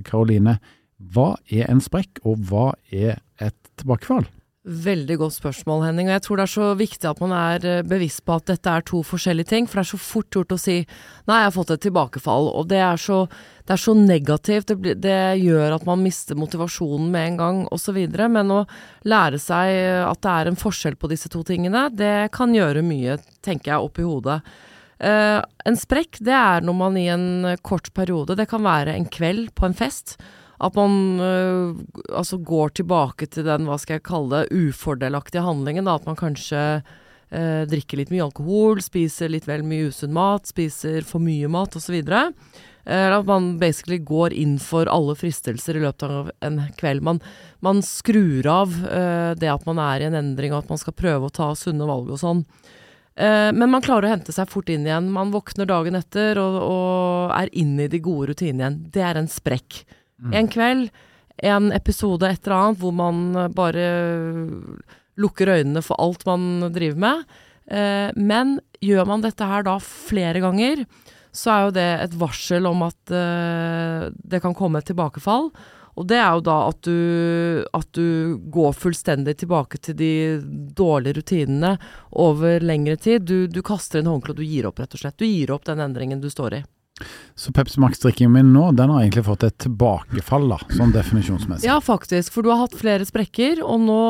Karoline. 0.06 0.60
hva 1.02 1.34
er 1.50 1.66
en 1.66 1.82
sprekk, 1.82 2.22
og 2.22 2.46
hva 2.46 2.68
er 2.94 3.18
et 3.42 3.58
tilbakefall? 3.82 4.28
Veldig 4.62 5.16
godt 5.18 5.34
spørsmål, 5.34 5.88
Henning. 5.88 6.06
Og 6.06 6.14
jeg 6.14 6.22
tror 6.22 6.38
det 6.38 6.44
er 6.44 6.52
så 6.52 6.66
viktig 6.78 7.08
at 7.10 7.22
man 7.24 7.32
er 7.34 7.64
eh, 7.66 7.80
bevisst 7.82 8.22
på 8.28 8.36
at 8.38 8.46
dette 8.46 8.70
er 8.70 8.84
to 8.86 9.00
forskjellige 9.02 9.50
ting. 9.50 9.66
For 9.66 9.80
det 9.80 9.88
er 9.88 9.90
så 9.90 9.98
fort 9.98 10.38
gjort 10.38 10.54
å 10.54 10.60
si 10.62 10.76
'nei, 11.26 11.40
jeg 11.40 11.48
har 11.48 11.56
fått 11.56 11.72
et 11.74 11.82
tilbakefall'. 11.82 12.52
Og 12.54 12.68
det 12.70 12.78
er 12.78 13.02
så, 13.02 13.26
det 13.66 13.74
er 13.74 13.82
så 13.82 13.96
negativt. 13.98 14.68
Det, 14.70 15.02
det 15.02 15.42
gjør 15.42 15.80
at 15.80 15.86
man 15.90 16.04
mister 16.06 16.38
motivasjonen 16.38 17.10
med 17.10 17.28
en 17.32 17.38
gang, 17.42 17.64
osv. 17.74 17.98
Men 18.30 18.54
å 18.54 18.68
lære 19.02 19.42
seg 19.42 20.06
at 20.06 20.22
det 20.22 20.30
er 20.30 20.52
en 20.52 20.62
forskjell 20.62 20.96
på 20.96 21.10
disse 21.10 21.28
to 21.34 21.42
tingene, 21.42 21.90
det 21.90 22.30
kan 22.32 22.54
gjøre 22.54 22.86
mye, 22.86 23.18
tenker 23.42 23.74
jeg, 23.74 23.82
oppi 23.82 24.06
hodet. 24.06 24.44
Eh, 25.02 25.40
en 25.66 25.78
sprekk, 25.80 26.20
det 26.22 26.36
er 26.36 26.62
når 26.66 26.78
man 26.78 26.98
i 27.00 27.08
en 27.10 27.56
kort 27.66 27.90
periode, 27.98 28.38
det 28.38 28.46
kan 28.52 28.62
være 28.66 28.94
en 28.94 29.08
kveld 29.10 29.50
på 29.58 29.66
en 29.66 29.78
fest, 29.78 30.20
at 30.62 30.76
man 30.78 31.18
uh, 31.18 31.72
altså 32.14 32.38
går 32.38 32.76
tilbake 32.78 33.26
til 33.34 33.48
den, 33.48 33.66
hva 33.66 33.80
skal 33.82 33.98
jeg 33.98 34.04
kalle 34.06 34.44
det, 34.44 34.54
ufordelaktige 34.54 35.42
handlingen. 35.42 35.88
Da, 35.90 35.96
at 35.98 36.06
man 36.06 36.20
kanskje 36.20 36.60
uh, 36.84 37.64
drikker 37.66 37.98
litt 37.98 38.12
mye 38.14 38.28
alkohol, 38.28 38.84
spiser 38.86 39.32
litt 39.34 39.48
vel 39.50 39.64
mye 39.66 39.88
usunn 39.90 40.14
mat, 40.14 40.46
spiser 40.52 41.02
for 41.10 41.24
mye 41.26 41.50
mat 41.50 41.80
osv. 41.80 41.98
Eller 42.06 43.16
at 43.16 43.26
man 43.26 43.56
basically 43.58 43.98
går 44.06 44.36
inn 44.38 44.60
for 44.62 44.86
alle 44.86 45.16
fristelser 45.18 45.80
i 45.80 45.82
løpet 45.82 46.06
av 46.06 46.30
en 46.46 46.62
kveld. 46.78 47.02
Man, 47.10 47.24
man 47.66 47.82
skrur 47.86 48.46
av 48.50 48.78
det 49.42 49.50
at 49.50 49.66
man 49.66 49.82
er 49.82 50.02
i 50.02 50.12
en 50.12 50.20
endring, 50.22 50.54
og 50.54 50.62
at 50.62 50.76
man 50.76 50.82
skal 50.82 50.98
prøve 50.98 51.30
å 51.30 51.34
ta 51.34 51.50
sunne 51.58 51.90
valg 51.90 52.14
og 52.14 52.22
sånn. 52.22 52.46
Eh, 53.16 53.52
men 53.52 53.70
man 53.74 53.84
klarer 53.84 54.08
å 54.08 54.14
hente 54.16 54.36
seg 54.36 54.50
fort 54.52 54.70
inn 54.72 54.88
igjen. 54.88 55.12
Man 55.14 55.34
våkner 55.34 55.70
dagen 55.70 55.98
etter 56.00 56.40
og, 56.42 56.60
og 56.64 57.36
er 57.38 57.52
inne 57.58 57.86
i 57.88 57.92
de 57.92 58.02
gode 58.04 58.32
rutinene 58.32 58.64
igjen. 58.64 58.82
Det 58.94 59.06
er 59.08 59.20
en 59.20 59.32
sprekk. 59.32 59.84
En 60.38 60.46
kveld, 60.54 60.92
en 61.42 61.72
episode, 61.74 62.28
et 62.30 62.44
eller 62.46 62.58
annet, 62.60 62.78
hvor 62.78 62.92
man 62.94 63.22
bare 63.58 63.86
lukker 65.18 65.50
øynene 65.50 65.82
for 65.82 65.98
alt 66.02 66.26
man 66.30 66.68
driver 66.74 67.02
med. 67.02 67.24
Eh, 67.72 68.12
men 68.18 68.60
gjør 68.84 69.08
man 69.10 69.24
dette 69.26 69.48
her 69.48 69.66
da 69.66 69.78
flere 69.82 70.42
ganger, 70.44 70.86
så 71.32 71.52
er 71.54 71.66
jo 71.66 71.76
det 71.78 71.90
et 72.04 72.16
varsel 72.20 72.68
om 72.68 72.84
at 72.86 73.14
eh, 73.16 74.10
det 74.12 74.42
kan 74.44 74.56
komme 74.58 74.82
et 74.82 74.90
tilbakefall. 74.92 75.50
Og 76.00 76.08
det 76.08 76.20
er 76.22 76.30
jo 76.38 76.44
da 76.46 76.58
at 76.70 76.82
du, 76.88 76.98
at 77.78 77.88
du 77.98 78.38
går 78.54 78.76
fullstendig 78.78 79.38
tilbake 79.42 79.82
til 79.84 79.98
de 80.00 80.12
dårlige 80.78 81.20
rutinene 81.20 81.76
over 82.12 82.64
lengre 82.64 82.98
tid. 82.98 83.26
Du, 83.28 83.48
du 83.48 83.62
kaster 83.66 84.02
inn 84.02 84.12
håndkleet, 84.12 84.40
du 84.40 84.46
gir 84.48 84.70
opp, 84.70 84.80
rett 84.80 84.96
og 84.96 85.04
slett. 85.04 85.20
Du 85.20 85.28
gir 85.28 85.52
opp 85.52 85.68
den 85.68 85.84
endringen 85.84 86.24
du 86.24 86.30
står 86.32 86.62
i. 86.62 86.64
Så 87.36 87.52
Pepsi 87.52 87.80
Max-drikkingen 87.80 88.32
min 88.32 88.54
nå, 88.54 88.68
den 88.78 88.92
har 88.94 89.02
egentlig 89.02 89.24
fått 89.26 89.46
et 89.48 89.56
tilbakefall, 89.64 90.48
da, 90.52 90.60
sånn 90.76 90.92
definisjonsmessig. 90.94 91.66
Ja, 91.66 91.80
faktisk. 91.82 92.34
For 92.36 92.46
du 92.46 92.52
har 92.52 92.60
hatt 92.62 92.76
flere 92.78 93.08
sprekker, 93.08 93.64
og 93.66 93.82
nå 93.88 94.02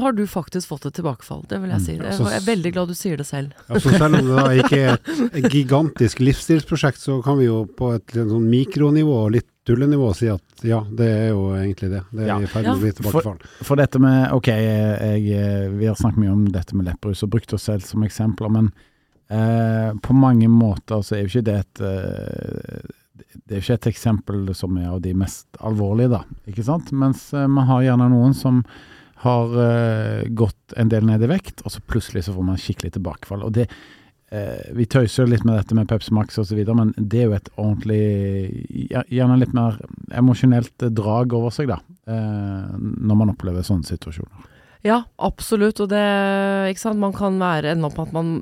har 0.00 0.16
du 0.16 0.22
faktisk 0.30 0.70
fått 0.70 0.86
et 0.88 0.96
tilbakefall. 0.96 1.42
Det 1.50 1.60
vil 1.62 1.74
jeg 1.74 1.84
si. 1.84 1.96
Jeg 1.98 2.38
er 2.38 2.46
veldig 2.46 2.72
glad 2.74 2.92
du 2.92 2.96
sier 2.96 3.20
det 3.20 3.28
selv. 3.28 3.52
Altså, 3.68 3.92
selv 3.92 4.08
om 4.08 4.30
det 4.30 4.38
da 4.38 4.46
ikke 4.62 4.80
er 4.80 4.96
et 5.42 5.50
gigantisk 5.52 6.22
livsstilsprosjekt, 6.24 7.02
så 7.02 7.18
kan 7.24 7.40
vi 7.40 7.50
jo 7.50 7.64
på 7.66 7.92
et 7.98 8.16
sånn 8.16 8.48
mikronivå 8.48 9.18
og 9.26 9.34
litt 9.36 9.50
tullenivå 9.68 10.08
si 10.16 10.30
at 10.32 10.42
ja, 10.64 10.78
det 10.90 11.06
er 11.10 11.28
jo 11.32 11.42
egentlig 11.56 11.90
det. 11.92 12.02
Det 12.12 12.22
er 12.24 12.28
Ja. 12.32 12.38
i 12.40 12.46
ferd 12.50 12.66
med 12.68 12.76
å 12.76 12.80
bli 12.82 12.92
tilbakefall. 12.98 13.38
For 13.66 13.76
dette 13.80 13.98
med 14.02 14.32
Ok, 14.32 14.48
jeg, 14.48 15.22
jeg, 15.28 15.70
vi 15.78 15.86
har 15.90 15.94
snakket 15.98 16.22
mye 16.22 16.32
om 16.32 16.44
dette 16.54 16.76
med 16.78 16.86
leppbrus 16.86 17.22
og 17.26 17.30
brukt 17.34 17.52
oss 17.56 17.68
selv 17.68 17.82
som 17.86 18.02
eksempler, 18.06 18.50
men 18.52 18.70
eh, 19.30 19.92
på 20.02 20.14
mange 20.16 20.48
måter 20.52 21.02
så 21.02 21.16
er 21.16 21.24
jo 21.24 21.30
ikke 21.32 21.46
det 21.50 21.58
et 21.62 21.80
eh, 21.80 22.90
Det 23.46 23.56
er 23.56 23.60
jo 23.60 23.64
ikke 23.66 23.78
et 23.80 23.90
eksempel 23.92 24.54
som 24.54 24.76
er 24.78 24.88
av 24.92 25.00
de 25.04 25.12
mest 25.14 25.46
alvorlige, 25.60 26.10
da. 26.14 26.22
Ikke 26.48 26.64
sant? 26.66 26.92
Mens 26.92 27.32
eh, 27.34 27.46
man 27.48 27.66
har 27.68 27.82
gjerne 27.82 28.10
noen 28.12 28.34
som 28.34 28.62
har 29.22 29.52
eh, 29.54 30.28
gått 30.34 30.74
en 30.76 30.88
del 30.90 31.04
ned 31.06 31.22
i 31.22 31.28
vekt, 31.30 31.62
og 31.64 31.70
så 31.70 31.80
plutselig 31.86 32.24
så 32.26 32.34
får 32.34 32.46
man 32.48 32.58
skikkelig 32.58 32.92
tilbakefall. 32.96 33.44
Og 33.46 33.52
det 33.54 33.68
eh, 33.68 33.76
Vi 34.72 34.86
tøyser 34.88 35.26
litt 35.28 35.42
med 35.44 35.58
dette 35.58 35.76
med 35.76 35.90
Pepsi 35.90 36.14
Max 36.16 36.38
osv., 36.40 36.60
men 36.72 36.94
det 36.96 37.18
er 37.20 37.26
jo 37.26 37.34
et 37.36 37.50
ordentlig 37.60 39.02
Gjerne 39.12 39.36
litt 39.36 39.52
mer 39.56 39.76
emosjonelt 40.16 40.86
drag 40.96 41.34
over 41.36 41.52
seg, 41.52 41.68
da. 41.68 41.82
Eh, 42.08 42.72
når 42.80 43.18
man 43.20 43.30
opplever 43.34 43.66
sånne 43.66 43.86
situasjoner. 43.86 44.48
Ja, 44.82 45.04
absolutt. 45.22 45.80
Og 45.84 45.90
det 45.92 46.02
Ikke 46.72 46.82
sant. 46.82 46.98
Man 47.02 47.14
kan 47.14 47.38
være 47.38 47.74
ende 47.74 47.86
opp 47.86 47.98
med 47.98 48.08
at 48.08 48.16
man 48.16 48.32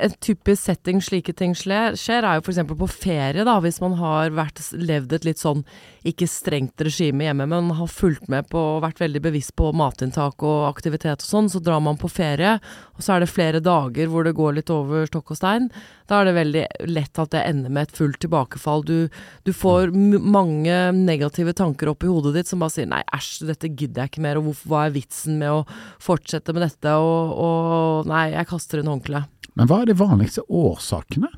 En 0.00 0.12
typisk 0.24 0.62
setting 0.62 1.02
slike 1.04 1.34
ting 1.36 1.52
skjer, 1.58 1.92
er 1.92 2.38
jo 2.38 2.42
f.eks. 2.44 2.60
på 2.64 2.88
ferie, 2.88 3.44
da. 3.44 3.58
Hvis 3.60 3.80
man 3.82 3.98
har 3.98 4.32
vært, 4.32 4.62
levd 4.72 5.12
et 5.12 5.26
litt 5.26 5.42
sånn 5.42 5.60
ikke 6.08 6.26
strengt 6.30 6.80
regime 6.80 7.26
hjemme, 7.26 7.44
men 7.50 7.68
har 7.76 7.90
fulgt 7.90 8.30
med 8.32 8.48
på 8.50 8.58
og 8.58 8.82
vært 8.86 9.02
veldig 9.02 9.20
bevisst 9.22 9.52
på 9.58 9.68
matinntak 9.76 10.42
og 10.42 10.64
aktivitet 10.70 11.22
og 11.22 11.28
sånn, 11.28 11.50
så 11.52 11.60
drar 11.62 11.82
man 11.84 12.00
på 12.00 12.10
ferie, 12.10 12.54
og 12.96 13.04
så 13.04 13.14
er 13.14 13.22
det 13.22 13.30
flere 13.30 13.60
dager 13.62 14.08
hvor 14.10 14.24
det 14.26 14.34
går 14.38 14.56
litt 14.58 14.72
over 14.72 15.04
stokk 15.10 15.34
og 15.34 15.40
stein. 15.42 15.68
Da 16.08 16.22
er 16.22 16.30
det 16.30 16.38
veldig 16.38 16.64
lett 16.88 17.20
at 17.20 17.34
det 17.36 17.44
ender 17.50 17.76
med 17.76 17.90
et 17.90 17.96
fullt 17.96 18.22
tilbakefall. 18.24 18.86
Du, 18.88 18.96
du 19.44 19.52
får 19.52 19.92
mange 19.92 20.78
negative 20.96 21.54
tanker 21.58 21.92
opp 21.92 22.06
i 22.06 22.10
hodet 22.10 22.34
ditt 22.38 22.50
som 22.50 22.64
bare 22.64 22.74
sier 22.78 22.88
nei, 22.90 23.02
æsj, 23.12 23.44
dette 23.52 23.70
gidder 23.70 24.06
jeg 24.06 24.14
ikke 24.14 24.24
mer, 24.24 24.40
og 24.40 24.48
hvorfor, 24.48 24.72
hva 24.72 24.86
er 24.86 24.96
vitsen 24.96 25.38
med 25.42 25.60
å 25.60 25.62
fortsette 26.02 26.56
med 26.56 26.66
dette, 26.66 26.96
og, 26.96 27.36
og 27.36 28.10
nei, 28.10 28.30
jeg 28.38 28.50
kaster 28.50 28.80
inn 28.80 28.90
håndkleet. 28.90 29.41
Men 29.58 29.68
hva 29.68 29.82
er 29.82 29.90
de 29.92 29.96
vanligste 29.98 30.44
årsakene? 30.48 31.28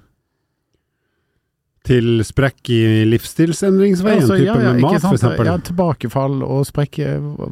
Til 1.84 2.22
sprekk 2.24 2.70
i 2.72 2.80
livsstilsendringsveien, 3.10 4.22
Altså, 4.22 4.38
type 4.40 4.46
ja, 4.48 4.56
ja, 4.56 4.72
med 4.72 4.86
mat 4.86 5.04
sant? 5.04 5.42
Ja, 5.44 5.58
tilbakefall 5.60 6.38
og 6.46 6.62
sprekk. 6.64 7.02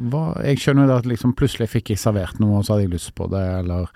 Hva, 0.09 0.23
jeg 0.41 0.61
skjønner 0.63 0.89
det 0.89 0.95
at 1.03 1.09
liksom 1.11 1.35
plutselig 1.37 1.69
fikk 1.69 1.93
jeg 1.93 2.01
servert 2.01 2.39
noe, 2.41 2.57
og 2.57 2.65
så 2.65 2.73
hadde 2.73 2.87
jeg 2.87 2.95
lyst 2.95 3.13
på 3.17 3.29
det, 3.29 3.43
eller 3.59 3.91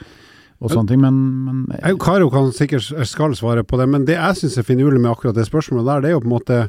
og 0.57 0.71
sånne 0.73 0.89
ting, 0.89 1.01
men, 1.01 1.17
men 1.45 1.57
Jeg- 1.77 1.99
Karo 2.01 2.29
kan 2.33 2.51
sikkert 2.51 2.87
skal 3.05 3.35
svare 3.37 3.63
på 3.63 3.77
det, 3.77 3.87
men 3.89 4.05
det 4.05 4.15
jeg 4.17 4.39
syns 4.39 4.57
er 4.57 4.65
finurlig 4.65 4.99
med 4.99 5.11
akkurat 5.11 5.35
det 5.37 5.45
spørsmålet 5.45 5.85
der, 5.85 6.01
det 6.01 6.09
er 6.09 6.15
jo 6.15 6.21
på 6.23 6.29
en 6.29 6.33
måte 6.33 6.59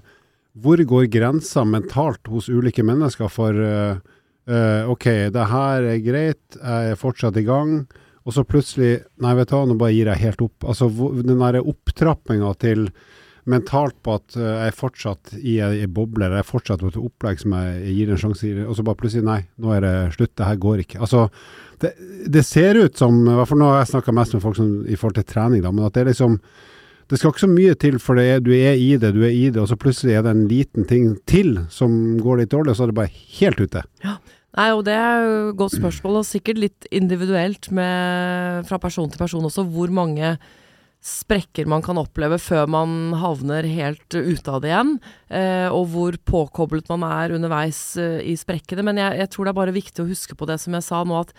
hvor 0.58 0.76
går 0.90 1.06
grensa 1.12 1.64
mentalt 1.64 2.26
hos 2.28 2.48
ulike 2.48 2.82
mennesker 2.84 3.30
for 3.32 3.54
uh, 3.54 3.96
uh, 4.50 4.90
OK, 4.90 5.06
det 5.32 5.46
her 5.52 5.82
er 5.88 6.02
greit, 6.04 6.58
jeg 6.58 6.92
er 6.92 7.00
fortsatt 7.00 7.36
i 7.40 7.46
gang, 7.46 7.86
og 8.28 8.34
så 8.36 8.44
plutselig 8.44 8.98
Nei, 9.24 9.32
vet 9.38 9.48
du 9.48 9.56
hva, 9.56 9.64
nå 9.64 9.78
bare 9.80 9.94
gir 9.96 10.10
jeg 10.12 10.20
helt 10.26 10.42
opp. 10.44 10.66
Altså 10.68 10.90
den 11.24 11.40
derre 11.40 11.64
opptrappinga 11.64 12.52
til 12.60 12.90
mentalt 13.48 13.96
på 14.04 14.18
at 14.18 14.36
eh, 14.36 14.44
jeg 14.44 14.72
er 14.72 14.76
fortsatt 14.76 15.30
i 15.40 15.54
ei 15.64 15.86
boble, 15.88 16.28
jeg 16.28 16.42
er 16.42 16.46
fortsatt 16.46 16.82
på 16.84 16.90
et 16.92 17.00
opplegg 17.00 17.40
som 17.40 17.54
jeg 17.56 17.94
gir 17.96 18.12
en 18.12 18.20
sjanse 18.20 18.44
i, 18.44 18.52
og 18.60 18.76
så 18.76 18.84
bare 18.84 19.00
plutselig 19.00 19.24
nei, 19.24 19.38
nå 19.56 19.72
er 19.72 19.86
det 19.86 19.94
slutt, 20.18 20.34
det 20.36 20.48
her 20.50 20.58
går 20.60 20.82
ikke. 20.84 21.00
Altså, 21.06 21.28
det, 21.80 21.94
det 22.28 22.44
ser 22.44 22.76
ut 22.76 23.00
som, 23.00 23.22
i 23.24 23.36
hvert 23.38 23.48
fall 23.48 23.62
nå 23.62 23.70
har 23.72 23.80
jeg 23.80 23.94
snakka 23.94 24.16
mest 24.20 24.36
med 24.36 24.44
folk 24.44 24.58
som, 24.58 24.74
i 24.84 24.98
forhold 24.98 25.16
til 25.22 25.30
trening, 25.32 25.64
da, 25.64 25.72
men 25.72 25.88
at 25.88 25.96
det 25.96 26.04
er 26.04 26.12
liksom 26.12 26.36
det 27.08 27.16
skal 27.16 27.32
ikke 27.32 27.40
så 27.40 27.48
mye 27.48 27.74
til, 27.80 27.94
for 28.04 28.20
er, 28.20 28.42
du 28.44 28.50
er 28.52 28.76
i 28.76 28.90
det, 29.00 29.14
du 29.16 29.22
er 29.24 29.32
i 29.32 29.46
det, 29.48 29.62
og 29.62 29.70
så 29.70 29.78
plutselig 29.80 30.18
er 30.18 30.26
det 30.26 30.34
en 30.34 30.48
liten 30.50 30.84
ting 30.84 31.14
til 31.24 31.54
som 31.72 32.18
går 32.20 32.42
litt 32.42 32.52
dårlig, 32.52 32.74
og 32.74 32.76
så 32.76 32.84
er 32.84 32.90
det 32.90 32.98
bare 32.98 33.22
helt 33.38 33.62
ute. 33.64 33.84
Nei, 34.58 34.70
og 34.74 34.80
det 34.88 34.94
er 34.98 35.20
jo 35.22 35.34
et 35.52 35.58
godt 35.60 35.76
spørsmål, 35.78 36.20
og 36.20 36.26
sikkert 36.26 36.58
litt 36.58 36.88
individuelt 36.90 37.70
med, 37.74 38.64
fra 38.66 38.80
person 38.82 39.10
til 39.10 39.20
person 39.20 39.46
også, 39.46 39.62
hvor 39.70 39.92
mange 39.94 40.34
sprekker 41.08 41.68
man 41.70 41.84
kan 41.86 42.00
oppleve 42.00 42.40
før 42.42 42.66
man 42.66 43.14
havner 43.20 43.68
helt 43.70 44.16
ute 44.16 44.50
av 44.50 44.64
det 44.64 44.72
igjen, 44.72 44.96
eh, 45.30 45.70
og 45.70 45.86
hvor 45.92 46.18
påkoblet 46.26 46.90
man 46.90 47.06
er 47.06 47.36
underveis 47.36 47.80
eh, 48.02 48.18
i 48.26 48.34
sprekkene. 48.38 48.82
Men 48.88 48.98
jeg, 48.98 49.20
jeg 49.22 49.30
tror 49.30 49.46
det 49.46 49.54
er 49.54 49.60
bare 49.60 49.76
viktig 49.78 50.02
å 50.02 50.10
huske 50.10 50.34
på 50.34 50.50
det 50.50 50.58
som 50.58 50.74
jeg 50.74 50.86
sa 50.88 51.04
nå, 51.06 51.22
at 51.22 51.30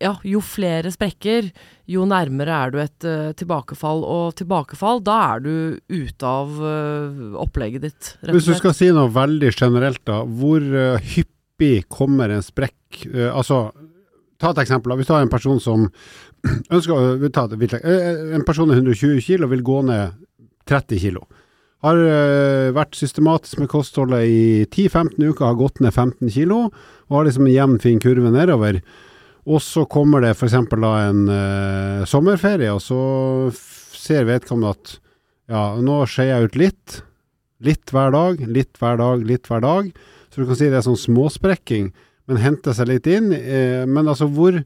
ja, 0.00 0.12
jo 0.24 0.40
flere 0.44 0.90
sprekker, 0.94 1.48
jo 1.90 2.04
nærmere 2.08 2.54
er 2.54 2.72
du 2.72 2.78
et 2.80 3.06
uh, 3.08 3.32
tilbakefall. 3.36 4.02
Og 4.06 4.36
tilbakefall, 4.38 5.02
da 5.04 5.16
er 5.34 5.42
du 5.44 5.54
ute 5.90 6.28
av 6.28 6.52
uh, 6.60 7.34
opplegget 7.42 7.86
ditt, 7.86 8.12
Hvis 8.22 8.48
du 8.48 8.54
skal 8.56 8.76
si 8.76 8.92
noe 8.94 9.10
veldig 9.12 9.52
generelt, 9.52 10.02
da. 10.08 10.22
Hvor 10.24 10.62
eh, 10.62 11.10
hyppig 11.56 11.88
kommer 11.88 12.28
en 12.28 12.42
sprekk 12.42 13.06
eh, 13.14 13.32
Altså, 13.32 13.72
ta 14.38 14.50
et 14.50 14.58
eksempel. 14.58 14.96
Hvis 14.96 15.06
du 15.06 15.14
har 15.14 15.22
en 15.22 15.32
person 15.32 15.60
som 15.60 15.88
ønsker 16.70 16.92
å 16.92 17.30
tar 17.30 17.50
et 17.50 17.58
vilt 17.58 17.74
eh, 17.80 18.34
En 18.34 18.44
person 18.44 18.70
er 18.70 18.76
120 18.76 19.20
kg 19.20 19.44
og 19.44 19.52
vil 19.52 19.62
gå 19.62 19.82
ned 19.88 20.14
30 20.66 21.00
kg. 21.00 21.24
Har 21.84 21.96
eh, 21.96 22.72
vært 22.74 22.96
systematisk 22.96 23.60
med 23.60 23.70
kostholdet 23.70 24.26
i 24.26 24.66
10-15 24.66 25.20
uker, 25.22 25.46
har 25.46 25.58
gått 25.58 25.80
ned 25.80 25.92
15 25.92 26.30
kg, 26.32 26.70
og 27.06 27.18
har 27.18 27.26
liksom 27.28 27.46
en 27.46 27.54
jevn, 27.54 27.78
fin 27.78 28.00
kurve 28.02 28.32
nedover. 28.32 28.80
Og 29.46 29.62
så 29.62 29.84
kommer 29.86 30.24
det 30.24 30.32
f.eks. 30.34 30.56
da 30.72 30.92
en 31.04 31.20
uh, 31.30 32.06
sommerferie, 32.08 32.72
og 32.74 32.80
så 32.82 32.98
ser 33.54 34.26
vedkommende 34.26 34.72
at 34.74 34.96
ja, 35.52 35.60
nå 35.78 36.00
skeier 36.10 36.40
jeg 36.40 36.48
ut 36.48 36.58
litt. 36.58 36.96
Litt 37.62 37.94
hver 37.94 38.10
dag, 38.10 38.42
litt 38.42 38.80
hver 38.80 38.98
dag, 38.98 39.22
litt 39.28 39.46
hver 39.46 39.62
dag. 39.62 39.92
Så 40.36 40.42
du 40.42 40.50
kan 40.50 40.58
si 40.58 40.66
det 40.68 40.76
er 40.76 40.84
sånn 40.84 40.98
småsprekking, 41.00 41.86
men 42.28 42.38
hente 42.42 42.74
seg 42.76 42.90
litt 42.90 43.06
inn. 43.08 43.30
Eh, 43.32 43.86
men 43.88 44.04
altså, 44.04 44.26
hvor, 44.28 44.58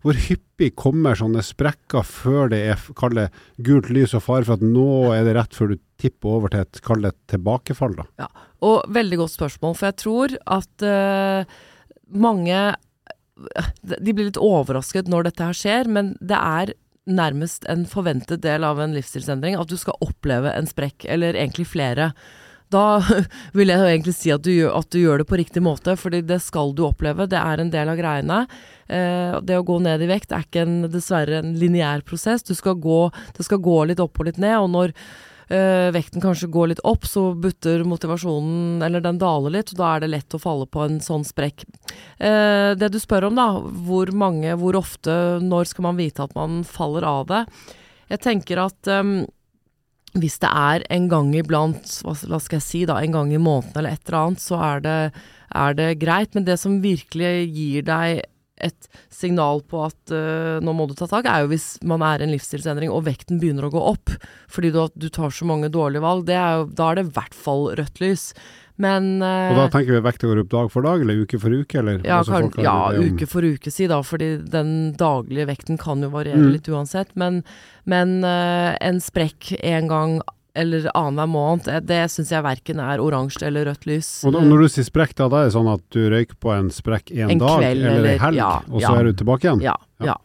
hvor 0.00 0.16
hyppig 0.24 0.70
kommer 0.80 1.18
sånne 1.20 1.42
sprekker 1.44 2.06
før 2.08 2.48
det 2.54 2.62
er, 2.70 2.86
kall 2.96 3.12
det, 3.18 3.26
gult 3.60 3.90
lys 3.92 4.16
og 4.16 4.24
fare 4.24 4.48
for 4.48 4.56
at 4.56 4.64
nå 4.64 5.12
er 5.12 5.28
det 5.28 5.36
rett 5.36 5.58
før 5.58 5.74
du 5.74 5.82
tipper 6.00 6.38
over 6.38 6.54
til 6.54 6.64
et, 6.64 6.80
kall 6.80 7.04
det, 7.04 7.12
tilbakefall, 7.28 7.98
da? 8.00 8.30
Og 8.64 8.88
veldig 8.88 9.20
godt 9.20 9.34
spørsmål, 9.34 9.76
for 9.76 9.90
jeg 9.90 9.98
tror 10.00 10.38
at 10.56 10.88
uh, 10.88 11.60
mange 12.08 12.64
De 13.84 14.10
blir 14.16 14.30
litt 14.30 14.40
overrasket 14.40 15.12
når 15.12 15.28
dette 15.28 15.44
her 15.44 15.60
skjer, 15.60 15.92
men 15.92 16.14
det 16.24 16.40
er 16.40 16.72
nærmest 17.04 17.68
en 17.68 17.84
forventet 17.88 18.40
del 18.48 18.64
av 18.64 18.80
en 18.80 18.96
livsstilsendring 18.96 19.60
at 19.60 19.68
du 19.68 19.76
skal 19.76 20.00
oppleve 20.00 20.56
en 20.56 20.72
sprekk, 20.72 21.04
eller 21.04 21.36
egentlig 21.36 21.68
flere. 21.68 22.14
Da 22.72 23.00
vil 23.56 23.72
jeg 23.72 23.84
egentlig 23.84 24.16
si 24.16 24.32
at 24.34 24.44
du, 24.44 24.52
at 24.70 24.90
du 24.92 25.00
gjør 25.00 25.22
det 25.22 25.28
på 25.30 25.38
riktig 25.40 25.62
måte, 25.64 25.96
fordi 25.98 26.22
det 26.26 26.40
skal 26.44 26.74
du 26.76 26.84
oppleve. 26.88 27.28
Det 27.30 27.40
er 27.40 27.62
en 27.62 27.72
del 27.72 27.92
av 27.92 28.00
greiene. 28.00 28.42
Eh, 28.86 29.38
det 29.44 29.56
å 29.58 29.64
gå 29.66 29.78
ned 29.84 30.04
i 30.04 30.10
vekt 30.10 30.34
er 30.34 30.44
ikke 30.46 30.66
en, 30.66 30.76
dessverre 30.92 31.40
en 31.42 31.56
lineær 31.58 32.04
prosess. 32.08 32.44
Du 32.44 32.54
skal 32.58 32.78
gå, 32.80 33.06
det 33.36 33.48
skal 33.48 33.62
gå 33.64 33.80
litt 33.88 34.02
opp 34.04 34.20
og 34.20 34.30
litt 34.30 34.40
ned, 34.42 34.58
og 34.60 34.70
når 34.76 34.96
Uh, 35.48 35.88
vekten 35.96 36.20
kanskje 36.20 36.50
går 36.52 36.66
litt 36.68 36.80
opp, 36.84 37.06
så 37.08 37.30
butter 37.32 37.80
motivasjonen, 37.88 38.82
eller 38.84 39.00
den 39.00 39.16
daler 39.16 39.54
litt, 39.54 39.70
og 39.72 39.78
da 39.80 39.94
er 39.94 40.02
det 40.04 40.10
lett 40.12 40.36
å 40.36 40.40
falle 40.42 40.66
på 40.68 40.82
en 40.84 40.98
sånn 41.00 41.24
sprekk. 41.24 41.64
Uh, 42.20 42.76
det 42.76 42.90
du 42.92 42.98
spør 43.00 43.30
om 43.30 43.38
da, 43.38 43.46
hvor 43.88 44.12
mange, 44.12 44.52
hvor 44.60 44.76
ofte, 44.76 45.14
når 45.40 45.70
skal 45.70 45.88
man 45.88 45.96
vite 45.96 46.26
at 46.26 46.36
man 46.36 46.60
faller 46.68 47.08
av 47.08 47.30
det? 47.32 47.40
Jeg 48.12 48.22
tenker 48.24 48.60
at 48.60 48.88
ehm, 48.92 49.16
hvis 50.16 50.38
det 50.40 50.48
er 50.48 50.84
en 50.94 51.08
gang 51.10 51.34
iblant, 51.36 51.98
hva, 52.04 52.14
skal 52.16 52.58
jeg 52.58 52.64
si 52.64 52.80
da, 52.88 52.98
en 53.02 53.14
gang 53.16 53.32
i 53.34 53.40
måneden 53.40 53.76
eller 53.76 53.96
et 53.96 54.08
eller 54.08 54.18
annet, 54.22 54.42
så 54.42 54.58
er 54.64 54.82
det, 54.84 54.98
er 55.60 55.78
det 55.78 55.88
greit. 56.00 56.34
Men 56.36 56.46
det 56.48 56.56
som 56.62 56.80
virkelig 56.84 57.32
gir 57.52 57.86
deg 57.88 58.24
et 58.58 58.88
signal 59.14 59.60
på 59.70 59.84
at 59.86 60.12
uh, 60.14 60.58
nå 60.64 60.74
må 60.74 60.88
du 60.88 60.94
ta 60.98 61.06
tak, 61.10 61.28
er 61.30 61.44
jo 61.44 61.52
hvis 61.52 61.68
man 61.86 62.02
er 62.02 62.22
i 62.22 62.26
en 62.26 62.34
livsstilsendring 62.34 62.90
og 62.90 63.04
vekten 63.06 63.38
begynner 63.38 63.68
å 63.68 63.74
gå 63.74 63.82
opp 63.92 64.14
fordi 64.50 64.72
du, 64.74 64.80
du 64.98 65.08
tar 65.14 65.30
så 65.34 65.46
mange 65.46 65.70
dårlige 65.70 66.02
valg. 66.02 66.32
Er 66.32 66.62
jo, 66.62 66.70
da 66.72 66.90
er 66.90 66.98
det 66.98 67.06
i 67.06 67.12
hvert 67.20 67.36
fall 67.36 67.68
rødt 67.78 68.02
lys. 68.02 68.32
Men 68.78 69.18
Og 69.22 69.56
da 69.58 69.64
tenker 69.74 69.96
vi 69.96 70.00
vekta 70.06 70.28
går 70.30 70.40
opp 70.44 70.50
dag 70.52 70.68
for 70.70 70.86
dag, 70.86 71.00
eller 71.02 71.24
uke 71.24 71.38
for 71.42 71.50
uke, 71.50 71.78
eller? 71.80 71.98
ja, 72.06 72.20
Altså, 72.20 72.30
kan, 72.36 72.48
folk 72.50 72.62
ja 72.62 72.76
uke 73.02 73.26
for 73.26 73.42
uke, 73.42 73.72
si 73.74 73.88
da, 73.90 73.98
fordi 74.06 74.28
den 74.52 74.92
daglige 74.94 75.48
vekten 75.50 75.78
kan 75.82 76.02
jo 76.02 76.10
variere 76.14 76.38
Mm. 76.38 76.52
litt 76.54 76.68
uansett. 76.70 77.10
Men, 77.18 77.42
men 77.86 78.22
eh, 78.24 78.76
en 78.80 79.00
sprekk 79.02 79.56
en 79.62 79.88
gang 79.90 80.18
eller 80.58 80.88
annenhver 80.94 81.28
måned, 81.30 81.68
eh, 81.70 81.80
det 81.86 81.98
syns 82.10 82.30
jeg 82.34 82.42
verken 82.42 82.80
er 82.82 82.98
oransje 83.02 83.44
eller 83.46 83.66
rødt 83.68 83.84
lys. 83.86 84.08
Og 84.26 84.32
da, 84.34 84.40
når 84.42 84.62
du 84.64 84.68
sier 84.68 84.86
sprekk, 84.86 85.12
da, 85.18 85.28
da 85.30 85.42
er 85.42 85.50
det 85.50 85.54
sånn 85.58 85.68
at 85.74 85.82
du 85.94 86.00
røyker 86.10 86.38
på 86.42 86.50
en 86.54 86.70
sprekk 86.74 87.12
en, 87.14 87.30
En 87.34 87.38
dag 87.42 87.58
kveld, 87.60 87.84
eller 87.84 88.08
en 88.14 88.18
helg, 88.24 88.40
ja, 88.40 88.48
og 88.70 88.80
så 88.80 88.88
ja. 88.94 88.96
er 88.98 89.04
du 89.10 89.12
tilbake 89.12 89.46
igjen? 89.46 89.60
ja, 89.66 89.76
Ja. 90.02 90.14
ja. 90.14 90.16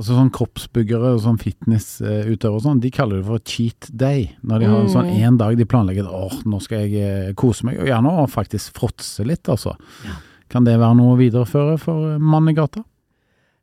Altså 0.00 0.14
sånn 0.16 0.30
kroppsbyggere 0.32 1.10
og 1.12 1.18
sånn 1.20 1.36
fitnessutøvere 1.42 2.56
og 2.56 2.62
sånn, 2.64 2.78
de 2.80 2.88
kaller 2.94 3.20
det 3.20 3.26
for 3.28 3.42
cheat 3.44 3.90
day. 3.92 4.30
Når 4.42 4.62
de 4.62 4.66
har 4.70 4.80
Mm. 4.86 4.88
sånn 4.94 5.10
én 5.12 5.36
dag 5.36 5.56
de 5.58 5.66
planlegger 5.68 6.06
åh, 6.08 6.38
nå 6.48 6.60
skal 6.62 6.86
jeg 6.88 6.94
eh, 7.28 7.32
kose 7.34 7.64
meg, 7.68 7.78
og 7.78 7.86
gjerne 7.86 8.14
faktisk 8.32 8.72
fråtse 8.72 9.26
litt, 9.26 9.44
altså. 9.52 9.76
Ja. 10.06 10.16
Kan 10.48 10.64
det 10.64 10.78
være 10.80 10.96
noe 10.96 11.14
å 11.14 11.18
videreføre 11.20 11.78
for 11.78 12.14
eh, 12.14 12.18
mann 12.18 12.48
i 12.48 12.54
gata? 12.56 12.82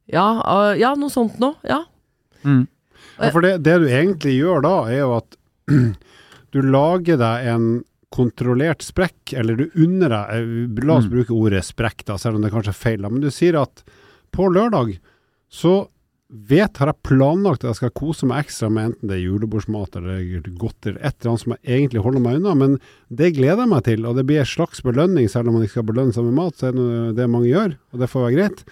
Ja, 0.08 0.28
uh, 0.46 0.78
ja, 0.78 0.94
noe 0.96 1.10
sånt 1.10 1.40
noe. 1.40 1.56
Ja. 1.68 1.82
Mm. 2.46 2.68
Ja, 3.20 3.32
for 3.32 3.42
det, 3.42 3.64
det 3.64 3.80
du 3.82 3.88
egentlig 3.90 4.38
gjør 4.38 4.62
da, 4.62 4.76
er 4.94 5.00
jo 5.02 5.18
at 5.18 5.36
du 6.54 6.62
lager 6.62 7.18
deg 7.18 7.48
en 7.48 7.68
kontrollert 8.14 8.86
sprekk, 8.86 9.34
eller 9.34 9.58
du 9.58 9.66
unner 9.76 10.14
deg 10.14 10.38
eh, 10.38 10.86
La 10.86 11.00
oss 11.02 11.10
Mm. 11.10 11.12
bruke 11.18 11.34
ordet 11.36 11.66
sprekk, 11.66 12.06
da, 12.06 12.16
selv 12.22 12.36
om 12.38 12.42
det 12.46 12.54
kanskje 12.54 12.70
er 12.78 12.82
feil. 12.86 13.02
Men 13.10 13.22
du 13.26 13.30
sier 13.34 13.58
at 13.60 13.84
på 14.32 14.48
lørdag 14.54 15.00
så 15.50 15.88
vet, 16.28 16.78
har 16.78 16.92
jeg 16.92 17.06
planlagt 17.08 17.64
at 17.64 17.72
jeg 17.72 17.80
skal 17.80 17.94
kose 17.96 18.28
meg 18.28 18.44
ekstra 18.44 18.68
med 18.74 18.90
enten 18.90 19.10
det 19.10 19.16
er 19.16 19.24
julebordsmat 19.24 19.96
eller 20.00 20.50
godteri, 20.60 20.98
et 21.00 21.16
eller 21.22 21.32
annet 21.32 21.44
som 21.44 21.54
jeg 21.56 21.64
egentlig 21.78 22.04
holder 22.04 22.24
meg 22.24 22.40
unna, 22.42 22.56
men 22.60 22.76
det 23.08 23.32
gleder 23.38 23.64
jeg 23.64 23.72
meg 23.72 23.86
til, 23.88 24.04
og 24.04 24.18
det 24.18 24.26
blir 24.28 24.44
en 24.44 24.50
slags 24.52 24.84
belønning, 24.84 25.30
selv 25.32 25.48
om 25.48 25.58
man 25.58 25.64
ikke 25.66 25.78
skal 25.78 25.88
belønne 25.88 26.16
seg 26.16 26.28
med 26.28 26.36
mat, 26.36 26.58
så 26.60 26.70
er 26.70 26.76
det 26.76 26.88
det 27.22 27.30
mange 27.32 27.52
gjør, 27.52 27.78
og 27.94 28.04
det 28.04 28.10
får 28.12 28.26
være 28.26 28.36
greit. 28.36 28.66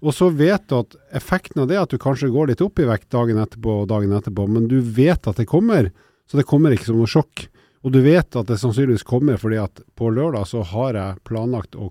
Og 0.00 0.16
så 0.16 0.30
vet 0.32 0.66
du 0.68 0.76
at 0.78 0.96
effekten 1.16 1.62
av 1.62 1.68
det 1.68 1.76
er 1.76 1.84
at 1.84 1.92
du 1.92 2.00
kanskje 2.00 2.32
går 2.32 2.52
litt 2.52 2.64
opp 2.64 2.80
i 2.80 2.88
vekt 2.88 3.10
dagen 3.12 3.40
etterpå 3.40 3.82
og 3.82 3.88
dagen 3.88 4.12
etterpå, 4.16 4.46
men 4.48 4.68
du 4.68 4.78
vet 4.80 5.28
at 5.28 5.40
det 5.40 5.48
kommer, 5.48 5.90
så 6.28 6.40
det 6.40 6.48
kommer 6.48 6.72
ikke 6.72 6.88
som 6.88 7.00
noe 7.00 7.10
sjokk. 7.10 7.46
Og 7.80 7.94
du 7.94 8.02
vet 8.04 8.36
at 8.36 8.48
det 8.48 8.58
sannsynligvis 8.60 9.06
kommer 9.08 9.40
fordi 9.40 9.60
at 9.60 9.80
på 9.96 10.12
lørdag 10.12 10.48
så 10.48 10.64
har 10.68 10.96
jeg 10.96 11.20
planlagt 11.28 11.76
å 11.80 11.90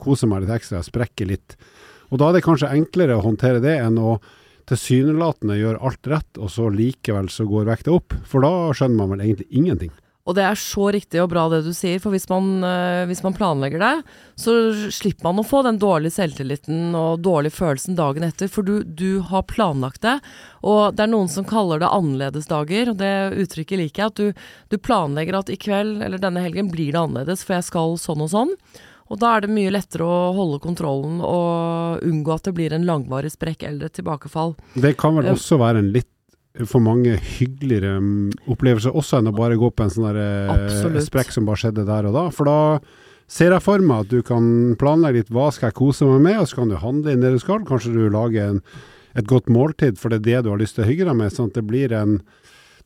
kose 0.00 0.28
meg 0.28 0.44
litt 0.44 0.54
ekstra, 0.56 0.80
sprekke 0.84 1.26
litt. 1.28 1.56
Og 2.08 2.20
da 2.20 2.28
er 2.28 2.38
det 2.38 2.44
kanskje 2.46 2.72
enklere 2.72 3.18
å 3.18 3.24
håndtere 3.24 3.62
det 3.64 3.78
enn 3.82 4.00
å 4.00 4.18
tilsynelatende 4.68 5.56
gjøre 5.56 5.80
alt 5.84 6.10
rett, 6.12 6.40
og 6.40 6.52
så 6.52 6.68
likevel 6.72 7.30
så 7.32 7.48
går 7.48 7.70
vekta 7.70 7.94
opp. 7.96 8.16
For 8.28 8.44
da 8.44 8.70
skjønner 8.76 9.00
man 9.00 9.14
vel 9.14 9.24
egentlig 9.24 9.48
ingenting. 9.50 9.94
Og 10.28 10.34
det 10.36 10.42
er 10.44 10.58
så 10.60 10.90
riktig 10.92 11.22
og 11.22 11.30
bra 11.32 11.46
det 11.48 11.62
du 11.64 11.70
sier, 11.72 11.96
for 12.04 12.12
hvis 12.12 12.28
man, 12.28 12.58
øh, 12.60 13.06
hvis 13.08 13.22
man 13.24 13.32
planlegger 13.36 13.80
det, 13.80 13.92
så 14.36 14.52
slipper 14.92 15.24
man 15.24 15.40
å 15.40 15.46
få 15.48 15.62
den 15.64 15.78
dårlige 15.80 16.18
selvtilliten 16.18 16.92
og 16.98 17.22
dårlige 17.24 17.56
følelsen 17.56 17.96
dagen 17.96 18.26
etter, 18.26 18.50
for 18.52 18.66
du, 18.66 18.82
du 18.84 19.22
har 19.30 19.46
planlagt 19.48 20.02
det. 20.04 20.18
Og 20.60 20.92
det 20.98 21.06
er 21.06 21.12
noen 21.14 21.32
som 21.32 21.48
kaller 21.48 21.80
det 21.80 21.88
annerledesdager, 21.88 22.92
og 22.92 23.00
det 23.00 23.40
uttrykket 23.40 23.80
liker 23.80 24.04
jeg. 24.04 24.12
At 24.12 24.20
du, 24.20 24.52
du 24.68 24.76
planlegger 24.76 25.40
at 25.40 25.54
i 25.54 25.56
kveld 25.56 26.04
eller 26.04 26.20
denne 26.20 26.44
helgen 26.44 26.68
blir 26.74 26.92
det 26.92 27.00
annerledes, 27.00 27.46
for 27.46 27.56
jeg 27.56 27.70
skal 27.70 27.96
sånn 27.96 28.28
og 28.28 28.32
sånn. 28.34 28.52
Og 29.08 29.20
da 29.22 29.34
er 29.34 29.44
det 29.44 29.54
mye 29.54 29.72
lettere 29.72 30.04
å 30.04 30.32
holde 30.36 30.60
kontrollen 30.62 31.22
og 31.24 32.04
unngå 32.04 32.34
at 32.34 32.48
det 32.48 32.54
blir 32.58 32.74
en 32.76 32.86
langvarig 32.88 33.32
sprekk 33.32 33.64
eller 33.68 33.88
et 33.88 33.96
tilbakefall. 33.96 34.54
Det 34.76 34.94
kan 35.00 35.16
vel 35.16 35.30
også 35.32 35.60
være 35.60 35.82
en 35.82 35.92
litt 35.94 36.10
for 36.66 36.82
mange 36.82 37.14
hyggeligere 37.22 37.98
mm, 38.02 38.48
opplevelser 38.50 38.96
også 38.96 39.20
enn 39.20 39.30
å 39.30 39.36
bare 39.36 39.58
gå 39.60 39.68
på 39.70 39.84
en 39.84 39.92
sånn 39.92 40.08
der, 40.08 40.18
eh, 40.58 40.98
sprekk 41.04 41.30
som 41.34 41.46
bare 41.46 41.60
skjedde 41.62 41.86
der 41.86 42.08
og 42.08 42.16
da. 42.16 42.24
For 42.34 42.48
da 42.48 42.58
ser 43.30 43.54
jeg 43.54 43.64
for 43.64 43.84
meg 43.84 44.06
at 44.06 44.12
du 44.12 44.22
kan 44.26 44.74
planlegge 44.80 45.22
litt 45.22 45.32
hva 45.34 45.50
skal 45.54 45.70
jeg 45.70 45.78
kose 45.78 46.08
meg 46.08 46.24
med, 46.24 46.40
og 46.42 46.50
så 46.50 46.60
kan 46.60 46.72
du 46.72 46.78
handle 46.80 47.14
inn 47.14 47.22
det 47.24 47.34
du 47.36 47.40
skal. 47.42 47.62
Kanskje 47.68 47.94
du 47.94 48.08
lager 48.12 48.54
en, 48.54 48.62
et 49.18 49.28
godt 49.28 49.52
måltid, 49.52 50.00
for 50.00 50.10
det 50.10 50.22
er 50.22 50.28
det 50.28 50.46
du 50.46 50.52
har 50.54 50.60
lyst 50.62 50.78
til 50.78 50.86
å 50.86 50.90
hygge 50.90 51.06
deg 51.08 51.20
med. 51.20 51.34
Sånn 51.34 51.52
at 51.52 51.60
det 51.60 51.66
blir 51.68 51.94
en 51.96 52.18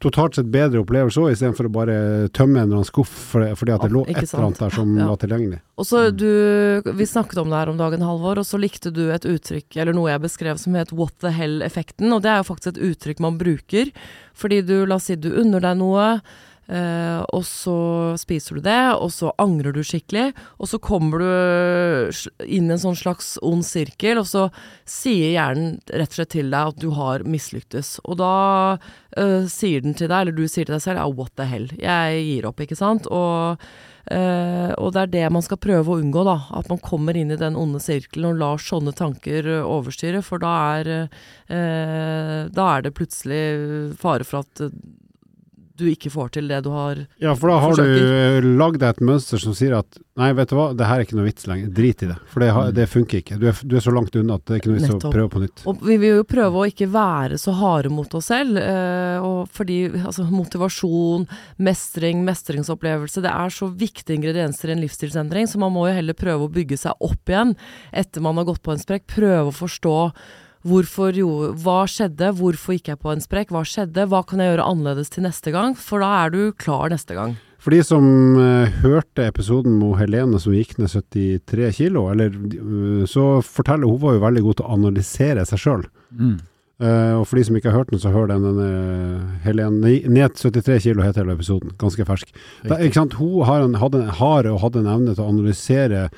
totalt 0.02 0.34
sett 0.36 0.48
bedre 0.52 0.82
opplevelse 0.82 1.22
òg, 1.22 1.30
istedenfor 1.32 1.68
å 1.68 1.72
bare 1.72 1.94
tømme 2.34 2.58
en 2.60 2.66
eller 2.66 2.80
annen 2.80 2.88
skuff 2.88 3.12
fordi, 3.32 3.52
fordi 3.58 3.74
at 3.76 3.84
det 3.86 3.92
lå 3.94 4.02
et 4.08 4.18
eller 4.22 4.44
annet 4.48 4.58
der 4.64 4.74
som 4.74 4.92
Ja. 4.98 5.06
var 5.08 5.16
tilgjengelig. 5.22 5.60
Og 5.78 5.86
så 5.88 6.02
du, 6.14 6.82
Vi 6.92 7.06
snakket 7.06 7.38
om 7.42 7.48
det 7.50 7.58
her 7.58 7.70
om 7.72 7.78
dagen, 7.80 8.02
Halvor, 8.04 8.38
og 8.42 8.44
så 8.46 8.58
likte 8.60 8.92
du 8.92 9.10
et 9.10 9.24
uttrykk, 9.24 9.76
eller 9.76 9.92
noe 9.96 10.10
jeg 10.10 10.20
beskrev 10.26 10.58
som 10.58 10.74
het 10.74 10.92
what 10.92 11.14
the 11.20 11.30
hell-effekten. 11.30 12.12
Og 12.12 12.22
det 12.22 12.30
er 12.30 12.42
jo 12.42 12.48
faktisk 12.54 12.74
et 12.76 12.82
uttrykk 12.92 13.20
man 13.20 13.38
bruker. 13.38 13.90
Fordi 14.34 14.62
du, 14.66 14.84
la 14.86 14.96
oss 14.96 15.04
si 15.10 15.16
du 15.16 15.30
unner 15.32 15.60
deg 15.60 15.76
noe, 15.78 16.20
eh, 16.72 17.20
og 17.36 17.44
så 17.46 17.76
spiser 18.20 18.58
du 18.58 18.64
det, 18.64 18.80
og 18.96 19.10
så 19.12 19.32
angrer 19.42 19.74
du 19.76 19.82
skikkelig. 19.84 20.30
Og 20.58 20.70
så 20.70 20.80
kommer 20.82 21.22
du 21.22 21.28
inn 22.46 22.70
i 22.70 22.74
en 22.74 22.82
sånn 22.82 22.98
slags 22.98 23.34
ond 23.44 23.64
sirkel, 23.66 24.22
og 24.22 24.28
så 24.30 24.48
sier 24.88 25.34
hjernen 25.34 25.78
rett 25.92 26.14
og 26.14 26.20
slett 26.20 26.34
til 26.36 26.52
deg 26.52 26.72
at 26.72 26.82
du 26.82 26.90
har 26.96 27.26
mislyktes. 27.28 27.98
Og 28.06 28.18
da 28.22 28.34
uh, 28.78 29.42
sier 29.50 29.84
den 29.84 29.96
til 29.98 30.10
deg, 30.10 30.18
eller 30.22 30.36
du 30.36 30.46
sier 30.46 30.66
til 30.66 30.76
deg 30.76 30.84
selv, 30.84 31.02
ja, 31.02 31.08
what 31.08 31.34
the 31.36 31.48
hell. 31.48 31.68
Jeg 31.78 32.22
gir 32.28 32.48
opp, 32.48 32.62
ikke 32.64 32.78
sant. 32.78 33.08
Og 33.12 33.60
uh, 33.60 34.70
og 34.82 34.88
det 34.94 35.04
er 35.04 35.12
det 35.12 35.26
man 35.34 35.44
skal 35.44 35.60
prøve 35.62 35.92
å 35.92 36.00
unngå, 36.00 36.24
da. 36.26 36.38
At 36.58 36.72
man 36.72 36.82
kommer 36.82 37.18
inn 37.18 37.30
i 37.34 37.40
den 37.40 37.58
onde 37.58 37.82
sirkelen 37.82 38.32
og 38.32 38.42
lar 38.42 38.64
sånne 38.64 38.96
tanker 38.96 39.46
overstyre. 39.62 40.24
For 40.26 40.42
da 40.42 40.56
er, 40.80 40.90
da 41.48 42.66
er 42.72 42.82
det 42.84 42.96
plutselig 42.96 43.44
fare 44.00 44.26
for 44.26 44.42
at 44.42 44.66
du 45.78 45.86
ikke 45.90 46.10
får 46.12 46.32
til 46.36 46.48
det 46.50 46.62
du 46.66 46.70
har 46.74 47.00
Ja, 47.22 47.34
for 47.38 47.52
da 47.52 47.58
har 47.62 47.74
Forsøker. 47.74 48.42
du 48.44 48.48
lagd 48.60 48.80
deg 48.82 48.96
et 48.96 49.04
mønster 49.04 49.40
som 49.40 49.54
sier 49.56 49.74
at 49.78 49.98
nei, 50.20 50.28
vet 50.36 50.50
du 50.50 50.56
hva, 50.58 50.66
det 50.76 50.86
her 50.88 51.00
er 51.00 51.06
ikke 51.06 51.16
noe 51.16 51.24
vits 51.26 51.46
lenger. 51.48 51.70
Drit 51.72 52.02
i 52.04 52.08
det. 52.10 52.16
For 52.28 52.44
det, 52.44 52.50
har, 52.52 52.72
det 52.76 52.84
funker 52.92 53.22
ikke. 53.22 53.38
Du 53.40 53.46
er, 53.48 53.60
du 53.64 53.76
er 53.78 53.84
så 53.84 53.94
langt 53.94 54.16
unna 54.18 54.36
at 54.36 54.44
det 54.44 54.54
er 54.54 54.60
ikke 54.60 54.72
noe 54.72 54.80
vits 54.80 54.92
å 54.92 55.12
prøve 55.12 55.30
på 55.32 55.42
nytt. 55.44 55.62
Og 55.70 55.84
vi 55.88 55.96
vil 56.02 56.18
jo 56.18 56.26
prøve 56.28 56.60
å 56.60 56.68
ikke 56.68 56.90
være 56.92 57.38
så 57.40 57.54
harde 57.56 57.92
mot 57.94 58.18
oss 58.18 58.28
selv. 58.28 58.60
Eh, 58.60 59.24
og 59.24 59.48
fordi 59.56 59.78
altså, 60.02 60.26
motivasjon, 60.28 61.24
mestring, 61.64 62.20
mestringsopplevelse, 62.28 63.24
det 63.24 63.32
er 63.32 63.56
så 63.56 63.70
viktige 63.72 64.18
ingredienser 64.18 64.72
i 64.72 64.76
en 64.76 64.84
livsstilsendring, 64.84 65.48
så 65.48 65.60
man 65.62 65.72
må 65.74 65.88
jo 65.88 65.96
heller 65.96 66.18
prøve 66.18 66.48
å 66.48 66.52
bygge 66.52 66.80
seg 66.84 67.08
opp 67.08 67.32
igjen 67.32 67.56
etter 67.92 68.24
man 68.24 68.40
har 68.40 68.48
gått 68.52 68.62
på 68.64 68.74
en 68.74 68.82
sprekk. 68.82 69.08
Prøve 69.16 69.48
å 69.48 69.56
forstå 69.56 69.96
Hvorfor 70.62 71.16
jo, 71.18 71.28
hva 71.58 71.80
skjedde? 71.90 72.28
Hvorfor 72.38 72.76
gikk 72.76 72.92
jeg 72.92 73.00
på 73.02 73.10
en 73.12 73.22
sprekk? 73.24 73.50
Hva 73.54 73.64
skjedde? 73.66 74.04
Hva 74.10 74.20
kan 74.26 74.38
jeg 74.42 74.52
gjøre 74.52 74.66
annerledes 74.70 75.10
til 75.10 75.24
neste 75.26 75.50
gang? 75.54 75.74
For 75.78 76.02
da 76.04 76.10
er 76.24 76.30
du 76.34 76.42
klar 76.54 76.92
neste 76.92 77.16
gang. 77.18 77.34
For 77.62 77.70
de 77.74 77.80
som 77.86 78.04
eh, 78.42 78.72
hørte 78.82 79.26
episoden 79.30 79.76
med 79.78 79.94
Helene 80.00 80.38
som 80.42 80.54
gikk 80.54 80.76
ned 80.82 80.90
73 80.90 81.68
kilo, 81.76 82.08
eller, 82.10 82.30
eh, 82.34 83.04
så 83.10 83.26
forteller 83.46 83.86
hun 83.90 84.00
var 84.02 84.16
jo 84.16 84.24
veldig 84.24 84.42
god 84.48 84.56
til 84.58 84.66
å 84.66 84.72
analysere 84.78 85.44
seg 85.46 85.62
sjøl. 85.62 85.84
Mm. 86.12 86.40
og 86.82 87.22
for 87.30 87.38
de 87.38 87.44
som 87.46 87.54
ikke 87.56 87.70
har 87.70 87.78
hørt 87.78 87.92
den, 87.92 88.00
så 88.02 88.10
hør 88.10 88.26
den. 88.32 88.42
den 88.42 88.58
eh, 88.64 89.26
Helene 89.44 89.92
Ned 90.10 90.34
73 90.40 90.80
kilo 90.82 91.04
heter 91.06 91.22
hele 91.22 91.36
episoden. 91.38 91.70
Ganske 91.78 92.06
fersk. 92.08 92.32
Da, 92.66 92.80
ikke 92.82 92.98
sant? 92.98 93.14
Hun 93.20 93.44
har, 93.46 93.62
en, 93.62 93.76
hadde, 93.78 94.00
en- 94.02 94.14
har 94.18 94.48
og 94.50 94.58
hadde 94.64 94.82
en 94.82 94.90
evne 94.96 95.14
til 95.14 95.22
å 95.22 95.30
analysere 95.30 96.08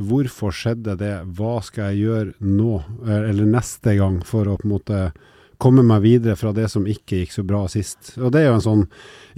hvorfor 0.00 0.54
skjedde 0.54 0.96
det, 0.98 1.14
hva 1.36 1.58
skal 1.64 1.92
jeg 1.92 2.08
gjøre 2.08 2.34
nå, 2.42 2.80
eh, 3.06 3.28
eller 3.30 3.48
neste 3.48 3.96
gang, 3.98 4.20
for 4.26 4.48
å 4.48 4.58
på 4.58 4.68
en 4.68 4.74
måte 4.74 5.00
komme 5.62 5.84
meg 5.86 6.02
videre 6.04 6.36
fra 6.36 6.50
det 6.52 6.66
som 6.72 6.86
ikke 6.90 7.22
gikk 7.22 7.34
så 7.36 7.44
bra 7.46 7.62
sist. 7.70 8.16
Og 8.18 8.32
det 8.34 8.42
er 8.42 8.50
jo 8.50 8.56
en 8.58 8.64
sånn 8.64 8.82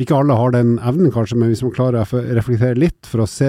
Ikke 0.00 0.16
alle 0.16 0.36
har 0.36 0.54
den 0.54 0.78
evnen, 0.78 1.12
kanskje, 1.12 1.36
men 1.38 1.52
hvis 1.52 1.62
man 1.64 1.74
klarer 1.76 2.02
å 2.02 2.22
reflektere 2.36 2.78
litt 2.78 3.08
for 3.08 3.24
å 3.24 3.28
se 3.30 3.48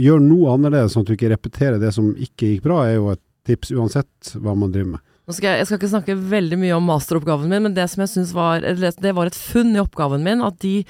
Gjør 0.00 0.22
noe 0.22 0.54
annerledes, 0.54 0.94
sånn 0.94 1.04
at 1.04 1.10
du 1.10 1.16
ikke 1.18 1.32
repeterer 1.34 1.82
det 1.82 1.92
som 1.94 2.14
ikke 2.14 2.52
gikk 2.54 2.64
bra, 2.66 2.84
er 2.86 2.96
jo 2.96 3.10
et 3.12 3.22
tips 3.44 3.74
uansett 3.74 4.34
hva 4.40 4.54
man 4.56 4.72
driver 4.72 4.94
med. 4.96 5.02
Skal 5.24 5.54
jeg, 5.54 5.62
jeg 5.62 5.68
skal 5.70 5.78
ikke 5.78 5.88
snakke 5.88 6.14
veldig 6.28 6.56
mye 6.60 6.74
om 6.76 6.84
masteroppgaven 6.84 7.48
min, 7.48 7.62
men 7.64 7.74
det 7.76 7.86
som 7.88 8.02
jeg 8.02 8.10
synes 8.12 8.32
var 8.36 8.60
Det 8.60 9.12
var 9.16 9.30
et 9.30 9.38
funn 9.38 9.72
i 9.72 9.80
oppgaven 9.80 10.20
min, 10.20 10.42
at 10.44 10.58
de 10.60 10.82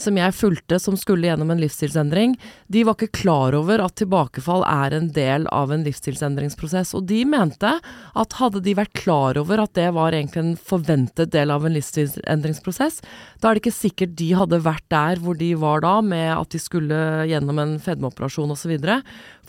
som 0.00 0.16
jeg 0.16 0.34
fulgte 0.34 0.78
som 0.80 0.96
skulle 0.96 1.28
gjennom 1.28 1.52
en 1.52 1.60
livsstilsendring, 1.60 2.32
de 2.72 2.84
var 2.88 2.96
ikke 2.96 3.20
klar 3.20 3.54
over 3.54 3.82
at 3.84 3.98
tilbakefall 4.00 4.64
er 4.64 4.96
en 4.96 5.10
del 5.12 5.44
av 5.52 5.74
en 5.74 5.84
livsstilsendringsprosess. 5.84 6.94
Og 6.96 7.04
de 7.10 7.20
mente 7.28 7.74
at 7.76 8.38
hadde 8.40 8.62
de 8.64 8.74
vært 8.80 8.96
klar 8.96 9.36
over 9.38 9.60
at 9.62 9.74
det 9.76 9.90
var 9.94 10.16
egentlig 10.16 10.40
en 10.40 10.56
forventet 10.56 11.30
del 11.36 11.52
av 11.52 11.68
en 11.68 11.76
livsstilsendringsprosess, 11.76 13.02
da 13.42 13.50
er 13.50 13.58
det 13.58 13.64
ikke 13.64 13.76
sikkert 13.76 14.16
de 14.18 14.30
hadde 14.38 14.62
vært 14.64 14.88
der 14.92 15.20
hvor 15.20 15.36
de 15.38 15.52
var 15.60 15.84
da, 15.84 15.98
med 16.00 16.30
at 16.32 16.56
de 16.56 16.62
skulle 16.62 17.28
gjennom 17.28 17.60
en 17.60 17.76
fedmeoperasjon 17.82 18.56
osv. 18.56 18.74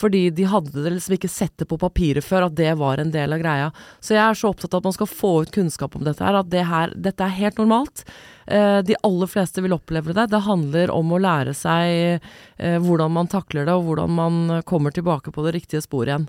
Fordi 0.03 0.23
de 0.35 0.47
hadde 0.49 0.83
liksom 0.89 1.15
ikke 1.15 1.31
sett 1.31 1.55
det 1.61 1.69
på 1.69 1.79
papiret 1.81 2.25
før, 2.25 2.49
at 2.49 2.57
det 2.57 2.71
var 2.79 2.99
en 2.99 3.13
del 3.13 3.35
av 3.35 3.41
greia. 3.41 3.71
Så 4.03 4.17
jeg 4.17 4.32
er 4.33 4.39
så 4.41 4.51
opptatt 4.51 4.73
av 4.75 4.81
at 4.83 4.89
man 4.89 4.95
skal 4.97 5.09
få 5.09 5.31
ut 5.45 5.53
kunnskap 5.55 5.95
om 5.97 6.03
dette 6.05 6.23
her, 6.25 6.37
at 6.41 6.49
det 6.51 6.65
her, 6.69 6.93
dette 6.97 7.23
er 7.25 7.37
helt 7.37 7.61
normalt. 7.61 8.03
Eh, 8.47 8.81
de 8.83 8.97
aller 9.07 9.29
fleste 9.31 9.63
vil 9.63 9.75
oppleve 9.77 10.13
det. 10.17 10.27
Det 10.33 10.43
handler 10.47 10.91
om 10.93 11.13
å 11.15 11.21
lære 11.23 11.53
seg 11.55 12.19
eh, 12.57 12.77
hvordan 12.83 13.13
man 13.15 13.31
takler 13.31 13.65
det, 13.69 13.77
og 13.77 13.87
hvordan 13.87 14.13
man 14.19 14.41
kommer 14.69 14.91
tilbake 14.95 15.31
på 15.31 15.45
det 15.47 15.55
riktige 15.61 15.81
sporet 15.85 16.11
igjen. 16.13 16.27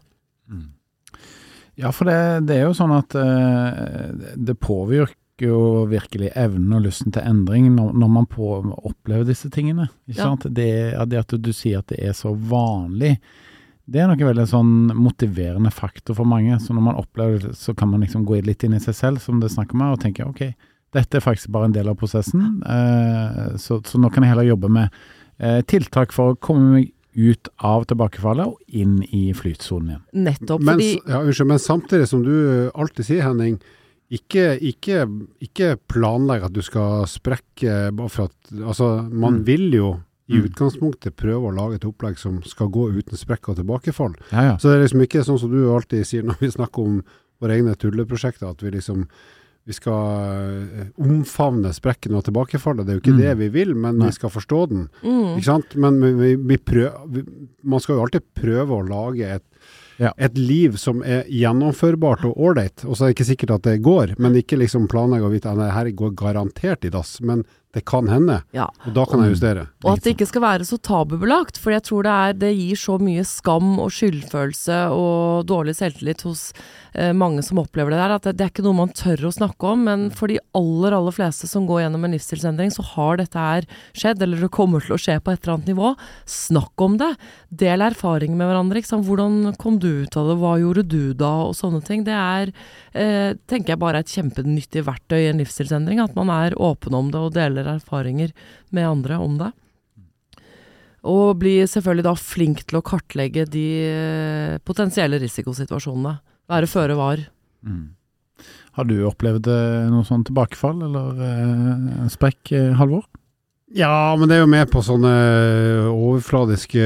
Ja, 1.75 1.91
for 1.91 2.07
det, 2.07 2.47
det 2.47 2.61
er 2.61 2.69
jo 2.69 2.75
sånn 2.79 2.95
at 2.95 3.15
eh, 3.19 4.33
det 4.39 4.55
påvirker 4.63 5.19
jo 5.43 5.57
virkelig 5.91 6.29
evnen 6.39 6.77
og 6.77 6.85
lysten 6.85 7.11
til 7.15 7.25
endring 7.27 7.73
når, 7.75 7.89
når 7.99 8.13
man 8.21 8.29
på, 8.31 8.53
opplever 8.87 9.27
disse 9.27 9.51
tingene. 9.51 9.89
Ikke 10.07 10.21
Ja. 10.21 10.29
sant? 10.31 10.47
Det, 10.55 10.69
det 11.11 11.19
at 11.25 11.35
du 11.43 11.51
sier 11.53 11.81
at 11.83 11.91
det 11.91 11.99
er 12.07 12.15
så 12.15 12.31
vanlig, 12.39 13.17
det 13.91 14.01
er 14.01 14.09
nok 14.09 14.21
en 14.25 14.31
veldig 14.31 14.47
sånn 14.49 14.71
motiverende 14.97 15.71
faktor 15.75 16.17
for 16.17 16.25
mange. 16.29 16.57
Så 16.63 16.73
når 16.77 16.85
man 16.87 16.97
opplever 17.01 17.43
det, 17.43 17.55
så 17.61 17.75
kan 17.77 17.91
man 17.93 18.01
liksom 18.05 18.25
gå 18.25 18.39
litt 18.47 18.65
inn 18.65 18.75
i 18.77 18.81
seg 18.81 18.95
selv, 18.97 19.21
som 19.21 19.41
det 19.43 19.51
snakker 19.53 19.77
om 19.77 19.85
her, 19.85 19.93
og 19.97 20.01
tenke 20.05 20.25
ok, 20.25 20.43
dette 20.95 21.19
er 21.19 21.25
faktisk 21.25 21.51
bare 21.53 21.67
en 21.69 21.75
del 21.75 21.89
av 21.91 21.97
prosessen, 21.99 22.63
eh, 22.71 23.57
så, 23.61 23.81
så 23.85 23.99
nå 24.01 24.11
kan 24.15 24.23
jeg 24.25 24.31
heller 24.33 24.47
jobbe 24.53 24.71
med 24.71 24.89
eh, 25.43 25.61
tiltak 25.67 26.13
for 26.15 26.33
å 26.33 26.39
komme 26.39 26.77
meg 26.79 26.91
ut 27.15 27.49
av 27.63 27.85
tilbakefallet 27.91 28.47
og 28.51 28.59
inn 28.75 28.97
i 29.15 29.29
flytsonen 29.37 29.91
igjen. 29.93 30.05
Nettopp. 30.27 30.63
Men, 30.67 30.79
fordi 30.81 30.89
ja, 31.13 31.21
unnskyld, 31.23 31.51
men 31.53 31.61
samtidig 31.63 32.09
som 32.11 32.25
du 32.27 32.33
alltid 32.75 33.07
sier, 33.07 33.23
Henning, 33.27 33.59
ikke, 34.15 34.55
ikke, 34.63 35.05
ikke 35.43 35.75
planlegg 35.91 36.43
at 36.49 36.55
du 36.55 36.61
skal 36.63 37.05
sprekke 37.11 37.93
bare 37.97 38.11
for 38.13 38.29
at 38.31 38.51
Altså, 38.55 38.89
man 39.11 39.41
Mm. 39.41 39.45
vil 39.47 39.65
jo 39.75 39.93
i 40.29 40.39
Mm. 40.39 40.47
utgangspunktet 40.49 41.17
prøve 41.17 41.51
å 41.51 41.55
lage 41.55 41.75
et 41.77 41.85
opplegg 41.85 42.17
som 42.19 42.43
skal 42.43 42.69
gå 42.69 42.87
uten 42.97 43.17
sprekk 43.17 43.49
og 43.51 43.57
tilbakefall. 43.57 44.15
Ja, 44.33 44.43
ja. 44.43 44.57
Så 44.57 44.71
det 44.71 44.79
er 44.79 44.85
liksom 44.87 45.03
ikke 45.05 45.25
sånn 45.25 45.39
som 45.39 45.51
du 45.51 45.69
alltid 45.71 46.07
sier 46.07 46.23
når 46.25 46.39
vi 46.41 46.49
snakker 46.51 46.79
om 46.83 47.03
våre 47.43 47.59
egne 47.59 47.75
tulleprosjekter, 47.77 48.49
at 48.51 48.63
vi 48.63 48.71
liksom 48.71 49.07
vi 49.67 49.73
skal 49.73 49.95
eh, 50.77 50.89
omfavne 51.01 51.71
sprekken 51.73 52.13
og 52.15 52.25
tilbakefallet. 52.27 52.85
Det 52.85 52.93
er 52.93 52.99
jo 52.99 53.01
ikke 53.01 53.15
Mm. 53.17 53.23
det 53.23 53.39
vi 53.39 53.49
vil, 53.49 53.75
men 53.75 53.97
Nei. 53.99 54.07
vi 54.09 54.13
skal 54.13 54.29
forstå 54.31 54.69
den. 54.69 54.89
mm, 55.03 55.37
Ikke 55.39 55.45
sant? 55.45 55.75
Men 55.77 56.01
vi, 56.03 56.13
vi, 56.13 56.35
vi 56.37 56.57
prøv, 56.59 56.93
vi, 57.09 57.23
man 57.65 57.81
skal 57.81 57.97
jo 57.97 58.03
alltid 58.05 58.23
prøve 58.35 58.69
å 58.77 58.87
lage 58.87 59.25
et, 59.25 59.43
Ja. 59.99 60.13
et 60.19 60.37
liv 60.37 60.77
som 60.77 61.03
er 61.03 61.25
gjennomførbart 61.31 62.25
og 62.27 62.37
ålreit. 62.37 62.85
Og 62.85 62.97
så 62.97 63.05
er 63.05 63.13
det 63.13 63.17
ikke 63.17 63.37
sikkert 63.37 63.55
at 63.55 63.63
det 63.63 63.81
går, 63.83 64.15
men 64.19 64.35
ikke 64.35 64.59
liksom 64.59 64.87
planlegge 64.87 65.25
å 65.25 65.33
vite 65.33 65.49
at 65.51 65.57
det 65.57 65.73
her 65.73 65.91
går 65.93 66.15
garantert 66.15 66.85
i 66.85 66.91
dass. 66.91 67.21
Men 67.23 67.45
det 67.75 67.85
kan 67.91 68.07
hende, 68.09 68.41
Ja. 68.55 68.69
og 68.87 68.95
da 68.95 69.05
kan 69.05 69.21
jeg 69.25 69.35
justere. 69.35 69.67
Og 69.85 69.97
at 69.97 70.05
det 70.05 70.15
ikke 70.15 70.29
skal 70.31 70.43
være 70.45 70.65
så 70.69 70.79
tabubelagt, 70.79 71.59
for 71.59 71.75
jeg 71.75 71.83
tror 71.83 72.05
det, 72.07 72.13
er, 72.15 72.33
det 72.39 72.53
gir 72.57 72.79
så 72.79 72.99
mye 73.03 73.25
skam 73.27 73.79
og 73.83 73.91
skyldfølelse 73.91 74.77
og 74.95 75.45
dårlig 75.51 75.75
selvtillit 75.77 76.23
hos 76.23 76.53
eh, 76.95 77.11
mange 77.13 77.43
som 77.43 77.59
opplever 77.59 77.91
det 77.91 77.99
der, 77.99 78.15
at 78.15 78.23
det, 78.29 78.37
det 78.39 78.47
er 78.47 78.53
ikke 78.53 78.65
noe 78.67 78.79
man 78.79 78.95
tør 78.95 79.27
å 79.27 79.33
snakke 79.35 79.73
om. 79.75 79.83
Men 79.89 80.07
for 80.15 80.31
de 80.31 80.39
aller, 80.55 80.95
aller 80.95 81.17
fleste 81.17 81.49
som 81.51 81.67
går 81.67 81.83
gjennom 81.85 82.07
en 82.07 82.15
livsstilsendring, 82.15 82.71
så 82.71 82.87
har 82.95 83.19
dette 83.19 83.35
her 83.39 83.67
skjedd, 83.93 84.23
eller 84.23 84.45
det 84.47 84.53
kommer 84.55 84.81
til 84.85 84.95
å 84.97 85.01
skje 85.01 85.19
på 85.25 85.35
et 85.35 85.43
eller 85.43 85.57
annet 85.59 85.73
nivå. 85.75 85.91
Snakk 86.31 86.87
om 86.87 86.97
det. 87.03 87.11
Del 87.51 87.83
erfaring 87.85 88.39
med 88.39 88.49
hverandre. 88.53 88.83
Hvordan 89.05 89.55
kom 89.59 89.81
du 89.83 90.05
ut 90.05 90.17
av 90.21 90.29
det, 90.31 90.39
hva 90.39 90.55
gjorde 90.63 90.87
du 90.87 91.13
da, 91.19 91.33
og 91.49 91.57
sånne 91.59 91.83
ting. 91.85 92.05
Det 92.07 92.15
er, 92.15 92.53
eh, 92.95 93.35
tenker 93.51 93.75
jeg, 93.75 93.83
bare 93.83 93.99
et 94.05 94.13
kjempenyttig 94.15 94.85
verktøy 94.87 95.19
i 95.25 95.29
en 95.33 95.43
livsstilsendring. 95.43 95.99
At 96.03 96.15
man 96.15 96.31
er 96.31 96.55
åpen 96.55 96.95
om 96.95 97.11
det 97.11 97.19
og 97.21 97.35
deler 97.35 97.64
erfaringer 97.73 98.33
med 98.75 98.89
andre 98.89 99.19
om 99.23 99.39
det. 99.41 99.51
Og 101.05 101.35
bli 101.41 101.59
selvfølgelig 101.69 102.07
da 102.07 102.15
flink 102.17 102.63
til 102.65 102.79
å 102.81 102.85
kartlegge 102.85 103.45
de 103.51 103.67
eh, 103.89 104.61
potensielle 104.65 105.19
risikosituasjonene. 105.21 106.15
Være 106.49 106.69
føre 106.71 106.97
var. 106.97 107.21
Mm. 107.65 107.93
Har 108.75 108.89
du 108.89 108.97
opplevd 109.07 109.49
eh, 109.53 109.91
noe 109.93 110.07
sånn 110.07 110.25
tilbakefall, 110.27 110.81
eller 110.89 111.21
eh, 111.29 112.09
sprekk, 112.13 112.41
eh, 112.57 112.73
Halvor? 112.79 113.05
Ja, 113.75 114.15
men 114.19 114.31
det 114.31 114.37
er 114.37 114.45
jo 114.45 114.51
med 114.51 114.69
på 114.71 114.83
sånne 114.87 115.13
overfladiske 115.91 116.83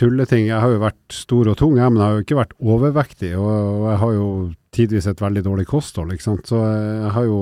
tulleting. 0.00 0.46
Jeg 0.48 0.62
har 0.62 0.72
jo 0.72 0.80
vært 0.80 1.12
stor 1.12 1.50
og 1.52 1.58
tung, 1.60 1.74
jeg, 1.76 1.92
men 1.92 2.00
jeg 2.00 2.06
har 2.06 2.14
jo 2.14 2.24
ikke 2.24 2.38
vært 2.38 2.54
overvektig. 2.62 3.32
Og, 3.36 3.50
og 3.52 3.88
jeg 3.90 4.00
har 4.02 4.14
jo 4.16 4.28
tidvis 4.76 5.08
et 5.10 5.20
veldig 5.20 5.42
dårlig 5.44 5.66
kosthold, 5.68 6.14
ikke 6.14 6.24
sant. 6.24 6.48
Så 6.48 6.62
jeg 6.62 7.12
har 7.16 7.28
jo 7.28 7.40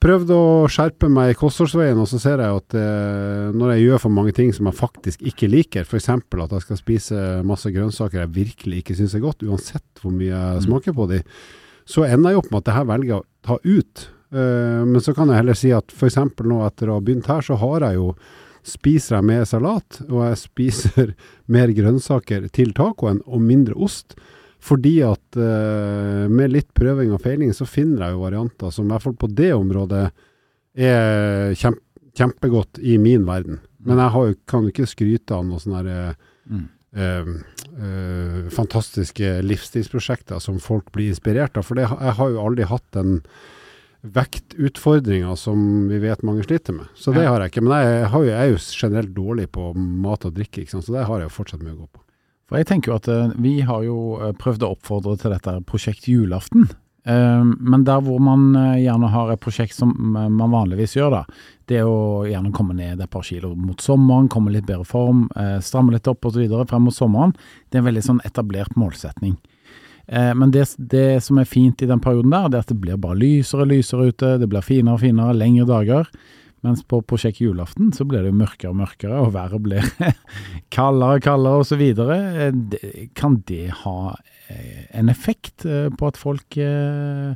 prøvd 0.00 0.30
å 0.32 0.44
skjerpe 0.72 1.10
meg 1.12 1.32
i 1.32 1.36
kostholdsveien, 1.38 1.98
og 2.00 2.08
så 2.08 2.20
ser 2.22 2.40
jeg 2.40 2.60
at 2.60 2.76
eh, 2.78 3.50
når 3.52 3.74
jeg 3.74 3.84
gjør 3.84 4.02
for 4.04 4.16
mange 4.16 4.34
ting 4.36 4.52
som 4.56 4.68
jeg 4.70 4.78
faktisk 4.78 5.24
ikke 5.28 5.50
liker, 5.52 5.84
f.eks. 5.84 6.08
at 6.10 6.54
jeg 6.56 6.64
skal 6.64 6.80
spise 6.80 7.24
masse 7.46 7.72
grønnsaker 7.74 8.22
jeg 8.22 8.34
virkelig 8.36 8.80
ikke 8.80 8.96
syns 8.98 9.16
er 9.16 9.24
godt, 9.24 9.44
uansett 9.44 10.02
hvor 10.02 10.14
mye 10.14 10.32
jeg 10.32 10.64
smaker 10.66 10.96
på 10.96 11.08
de, 11.12 11.20
så 11.88 12.06
ender 12.08 12.34
jeg 12.34 12.42
opp 12.42 12.50
med 12.50 12.62
at 12.62 12.70
det 12.70 12.76
her 12.78 12.90
velger 12.90 13.12
jeg 13.12 13.20
å 13.20 13.28
ta 13.46 13.58
ut. 13.64 14.06
Eh, 14.30 14.82
men 14.88 15.04
så 15.04 15.16
kan 15.16 15.32
jeg 15.32 15.42
heller 15.42 15.58
si 15.58 15.72
at 15.76 15.96
f.eks. 15.96 16.20
nå 16.48 16.60
etter 16.66 16.90
å 16.90 16.98
ha 16.98 17.04
begynt 17.04 17.28
her, 17.30 17.44
så 17.44 17.60
har 17.60 17.88
jeg 17.88 18.00
jo 18.00 18.14
Spiser 18.60 19.16
jeg 19.16 19.24
mer 19.24 19.46
salat, 19.48 20.02
og 20.10 20.18
jeg 20.20 20.36
spiser 20.36 21.12
mer 21.54 21.70
grønnsaker 21.72 22.44
til 22.52 22.74
tacoen 22.76 23.22
og 23.24 23.40
mindre 23.40 23.72
ost, 23.72 24.12
fordi 24.60 24.96
at 25.06 25.38
uh, 25.40 26.26
med 26.28 26.52
litt 26.52 26.68
prøving 26.76 27.14
og 27.16 27.22
feiling, 27.24 27.52
så 27.56 27.66
finner 27.68 28.06
jeg 28.06 28.16
jo 28.16 28.24
varianter 28.24 28.72
som 28.74 28.86
i 28.88 28.92
hvert 28.92 29.06
fall 29.06 29.16
på 29.20 29.30
det 29.32 29.52
området 29.56 30.10
er 30.76 31.54
kjempe, 31.58 31.82
kjempegodt 32.18 32.80
i 32.82 32.96
min 33.00 33.24
verden. 33.24 33.60
Men 33.86 34.00
jeg 34.02 34.12
har 34.12 34.26
jo, 34.28 34.34
kan 34.50 34.66
jo 34.66 34.72
ikke 34.74 34.88
skryte 34.90 35.36
av 35.36 35.46
noen 35.46 35.62
sånne 35.62 35.80
her, 35.84 36.18
Mm. 36.50 36.64
uh, 36.98 37.28
eh, 37.78 38.48
fantastiske 38.50 39.28
livsstilsprosjekter 39.46 40.40
som 40.42 40.58
folk 40.58 40.88
blir 40.92 41.12
inspirert 41.12 41.56
av. 41.56 41.62
For 41.68 41.78
det, 41.78 41.86
jeg 41.86 42.16
har 42.18 42.30
jo 42.32 42.42
aldri 42.42 42.66
hatt 42.66 42.86
den 42.96 43.20
vektutfordringa 44.00 45.36
som 45.36 45.88
vi 45.88 46.00
vet 46.02 46.22
mange 46.26 46.42
sliter 46.46 46.72
med. 46.72 46.86
Så 46.96 47.12
det 47.14 47.22
Ja. 47.24 47.30
har 47.30 47.40
jeg 47.40 47.52
ikke. 47.52 47.62
Men 47.62 47.84
jeg, 47.84 48.08
har 48.08 48.20
jo, 48.20 48.26
jeg 48.26 48.48
er 48.48 48.50
jo 48.50 48.58
generelt 48.58 49.14
dårlig 49.14 49.50
på 49.52 49.74
mat 49.76 50.24
og 50.24 50.34
drikke, 50.34 50.66
så 50.66 50.80
det 50.92 51.06
har 51.06 51.20
jeg 51.20 51.28
jo 51.28 51.36
fortsatt 51.36 51.62
mye 51.62 51.76
å 51.76 51.80
gå 51.84 51.88
på. 51.92 52.00
For 52.50 52.58
jeg 52.58 52.66
tenker 52.66 52.90
jo 52.90 52.98
at 52.98 53.08
eh, 53.08 53.34
vi 53.38 53.60
har 53.62 53.84
jo 53.86 53.98
eh, 54.18 54.34
prøvd 54.34 54.64
å 54.66 54.72
oppfordre 54.74 55.14
til 55.20 55.30
dette 55.30 55.52
prosjekt 55.70 56.08
julaften. 56.10 56.66
Eh, 57.06 57.44
men 57.46 57.84
der 57.86 58.02
hvor 58.02 58.18
man 58.18 58.48
gjerne 58.80 59.12
har 59.12 59.30
et 59.30 59.42
prosjekt 59.42 59.76
som 59.76 59.94
man 59.94 60.50
vanligvis 60.50 60.96
gjør, 60.98 61.14
da, 61.14 61.44
det 61.70 61.78
er 61.78 61.86
å 61.86 62.26
gjerne 62.26 62.50
komme 62.56 62.74
ned 62.74 62.98
et 62.98 63.12
par 63.12 63.22
kilo 63.28 63.52
mot 63.54 63.78
sommeren, 63.80 64.26
komme 64.28 64.50
litt 64.50 64.66
bedre 64.66 64.84
form, 64.88 65.28
stramme 65.62 65.94
litt 65.94 66.10
opp 66.10 66.26
osv. 66.26 66.42
frem 66.66 66.84
mot 66.88 66.96
sommeren. 66.96 67.36
Det 67.70 67.78
er 67.78 67.84
en 67.84 67.88
veldig 67.92 68.04
sånn 68.08 68.20
etablert 68.26 68.74
målsetning. 68.74 69.38
Men 70.10 70.50
det, 70.50 70.64
det 70.90 71.20
som 71.22 71.38
er 71.38 71.46
fint 71.46 71.84
i 71.84 71.86
den 71.86 72.00
perioden 72.02 72.32
der, 72.34 72.48
det 72.50 72.58
er 72.58 72.64
at 72.64 72.72
det 72.72 72.80
blir 72.82 72.98
bare 72.98 73.20
lysere 73.20 73.62
og 73.62 73.70
lysere 73.70 74.08
ute, 74.10 74.32
det 74.42 74.48
blir 74.50 74.64
finere 74.66 74.96
og 74.96 75.04
finere, 75.04 75.36
lengre 75.38 75.68
dager. 75.68 76.10
Mens 76.62 76.82
på 76.84 76.98
prosjekt 77.08 77.40
julaften 77.40 77.92
så 77.96 78.04
blir 78.04 78.20
det 78.24 78.32
jo 78.32 78.36
mørkere 78.40 78.70
og 78.74 78.76
mørkere, 78.82 79.20
og 79.24 79.32
været 79.32 79.62
blir 79.64 79.86
kaldere 80.76 81.16
og 81.16 81.22
kaldere 81.24 81.62
osv. 81.62 81.84
Kan 83.16 83.38
det 83.48 83.70
ha 83.84 83.96
eh, 84.48 84.82
en 85.00 85.08
effekt 85.08 85.64
eh, 85.64 85.88
på 85.94 86.10
at 86.10 86.18
folk 86.20 86.56
eh, 86.60 87.32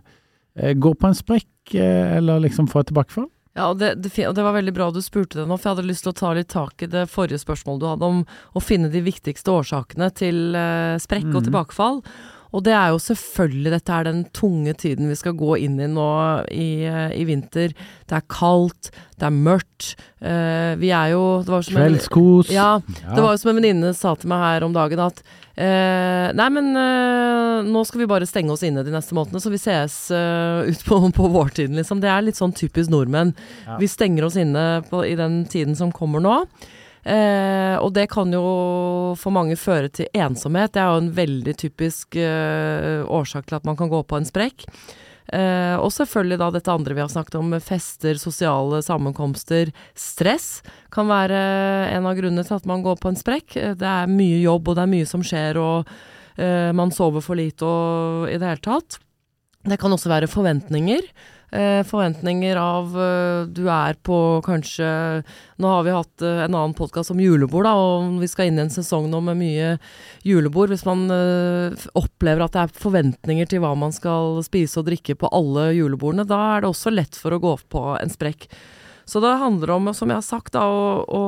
eh, 0.59 0.75
går 0.77 0.99
på 1.01 1.09
en 1.09 1.17
sprekk, 1.17 1.75
eh, 1.75 2.17
eller 2.19 2.43
liksom 2.45 2.69
får 2.69 2.85
et 2.85 2.93
tilbakefall? 2.93 3.31
Ja, 3.55 3.69
og 3.71 3.79
det, 3.79 3.93
det, 4.03 4.11
og 4.27 4.35
det 4.35 4.43
var 4.43 4.57
veldig 4.57 4.73
bra 4.75 4.89
du 4.91 4.99
spurte 5.05 5.39
det 5.39 5.47
nå, 5.47 5.55
for 5.57 5.69
jeg 5.71 5.77
hadde 5.77 5.87
lyst 5.87 6.03
til 6.03 6.11
å 6.11 6.19
ta 6.19 6.33
litt 6.35 6.49
tak 6.51 6.83
i 6.83 6.89
det 6.91 7.05
forrige 7.13 7.39
spørsmålet 7.39 7.85
du 7.85 7.87
hadde 7.87 8.09
om 8.11 8.23
å 8.59 8.63
finne 8.65 8.91
de 8.91 9.03
viktigste 9.07 9.53
årsakene 9.55 10.09
til 10.19 10.57
eh, 10.59 10.97
sprekk 11.03 11.29
og 11.31 11.39
Mhm. 11.39 11.45
tilbakefall. 11.49 12.01
Og 12.55 12.63
det 12.63 12.75
er 12.77 12.93
jo 12.93 13.01
selvfølgelig, 13.03 13.71
dette 13.75 13.95
er 13.97 14.07
den 14.07 14.21
tunge 14.37 14.75
tiden 14.79 15.09
vi 15.11 15.17
skal 15.19 15.35
gå 15.35 15.57
inn 15.67 15.75
i 15.83 15.89
nå 15.91 16.09
i, 16.55 16.87
eh, 16.87 17.15
i 17.19 17.25
vinter. 17.27 17.75
Det 18.07 18.15
er 18.15 18.27
kaldt, 18.31 18.93
det 19.19 19.27
er 19.27 19.35
mørkt. 19.35 19.95
Uh, 20.25 20.73
vi 20.81 20.89
er 20.95 21.11
jo 21.13 21.43
det 21.45 21.53
var 21.53 21.67
Kveldskos. 21.67 22.49
Ja, 22.55 22.79
Ja. 22.81 23.15
det 23.15 23.23
var 23.23 23.35
jo 23.35 23.41
som 23.43 23.51
en 23.51 23.59
venninne 23.59 23.91
sa 23.95 24.15
til 24.17 24.31
meg 24.33 24.41
her 24.41 24.65
om 24.65 24.73
dagen 24.73 25.03
at 25.05 25.19
uh, 25.59 26.31
Nei, 26.33 26.47
men 26.55 26.71
uh, 26.79 27.67
nå 27.67 27.83
skal 27.87 28.01
vi 28.01 28.09
bare 28.09 28.27
stenge 28.27 28.55
oss 28.55 28.65
inne 28.65 28.85
de 28.87 28.95
neste 28.95 29.15
månedene, 29.15 29.43
så 29.43 29.53
vi 29.53 29.61
ses 29.61 29.99
ut 30.15 30.87
på, 30.87 31.01
på 31.19 31.29
vårtiden, 31.35 31.77
liksom. 31.77 32.01
Det 32.01 32.11
er 32.11 32.25
litt 32.25 32.39
sånn 32.41 32.55
typisk 32.57 32.91
nordmenn. 32.95 33.35
Ja. 33.67 33.77
Vi 33.83 33.91
stenger 33.91 34.31
oss 34.31 34.39
inne 34.41 34.85
på, 34.89 35.05
i 35.05 35.15
den 35.19 35.43
tiden 35.51 35.77
som 35.79 35.93
kommer 35.95 36.23
nå. 36.25 36.39
Eh, 37.05 37.77
og 37.85 37.93
det 37.93 38.07
kan 38.13 38.33
jo 38.33 38.45
for 39.21 39.35
mange 39.35 39.57
føre 39.61 39.91
til 39.93 40.09
ensomhet. 40.17 40.73
Det 40.73 40.81
er 40.83 40.93
jo 40.93 41.03
en 41.05 41.15
veldig 41.17 41.55
typisk 41.61 42.17
eh, 42.17 43.05
årsak 43.05 43.49
til 43.49 43.59
at 43.59 43.67
man 43.69 43.77
kan 43.77 43.93
gå 43.93 44.01
på 44.09 44.17
en 44.19 44.29
sprekk. 44.29 44.65
Eh, 45.33 45.77
og 45.81 45.89
selvfølgelig 45.93 46.37
da 46.41 46.51
dette 46.53 46.73
andre 46.73 46.97
vi 46.97 47.01
har 47.01 47.13
snakket 47.13 47.39
om, 47.41 47.55
fester, 47.65 48.19
sosiale 48.21 48.83
sammenkomster. 48.85 49.73
Stress 49.97 50.63
kan 50.93 51.09
være 51.09 51.39
en 51.95 52.09
av 52.09 52.17
grunnene 52.19 52.45
til 52.45 52.59
at 52.59 52.69
man 52.69 52.85
går 52.85 53.01
på 53.01 53.13
en 53.13 53.21
sprekk. 53.21 53.57
Eh, 53.57 53.77
Det 53.77 53.89
er 53.89 54.11
mye 54.11 54.43
jobb, 54.43 54.69
og 54.69 54.77
det 54.77 54.85
er 54.85 54.93
mye 54.97 55.09
som 55.09 55.25
skjer, 55.25 55.61
og 55.61 55.89
eh, 56.37 56.73
man 56.77 56.93
sover 56.93 57.25
for 57.25 57.41
lite 57.41 57.65
og 57.65 58.29
i 58.33 58.37
det 58.37 58.49
hele 58.49 58.65
tatt. 58.65 58.99
Det 59.65 59.81
kan 59.81 59.93
også 59.97 60.13
være 60.13 60.29
forventninger. 60.29 61.01
Eh, 61.55 61.85
forventninger 61.87 62.59
av 62.59 62.97
eh, 62.99 63.45
du 63.47 63.69
er 63.71 63.95
på 64.03 64.17
kanskje 64.43 64.89
Nå 65.63 65.69
har 65.71 65.85
vi 65.87 65.93
hatt 65.95 66.25
eh, 66.27 66.41
en 66.43 66.57
annen 66.57 66.75
podkast 66.75 67.13
om 67.15 67.21
julebord, 67.23 67.69
da, 67.69 67.75
og 67.79 68.17
vi 68.19 68.27
skal 68.27 68.51
inn 68.51 68.59
i 68.59 68.65
en 68.65 68.73
sesong 68.75 69.07
nå 69.13 69.21
med 69.23 69.39
mye 69.39 69.69
julebord. 70.27 70.73
Hvis 70.75 70.83
man 70.89 71.07
opplever 71.95 72.43
at 72.43 72.57
det 72.57 72.65
er 72.65 72.75
forventninger 72.83 73.47
til 73.53 73.63
hva 73.63 73.71
man 73.79 73.95
skal 73.95 74.41
spise 74.43 74.83
og 74.83 74.89
drikke 74.91 75.15
på 75.21 75.31
alle 75.31 75.69
julebordene, 75.77 76.27
da 76.27 76.41
er 76.57 76.65
det 76.65 76.73
også 76.73 76.91
lett 76.91 77.15
for 77.15 77.37
å 77.37 77.43
gå 77.45 77.55
på 77.71 77.87
en 78.01 78.11
sprekk. 78.11 78.49
Så 79.07 79.21
det 79.23 79.37
handler 79.39 79.77
om, 79.77 79.95
som 79.95 80.11
jeg 80.11 80.19
har 80.19 80.27
sagt, 80.27 80.57
da, 80.57 80.65
å, 80.67 81.05
å 81.07 81.25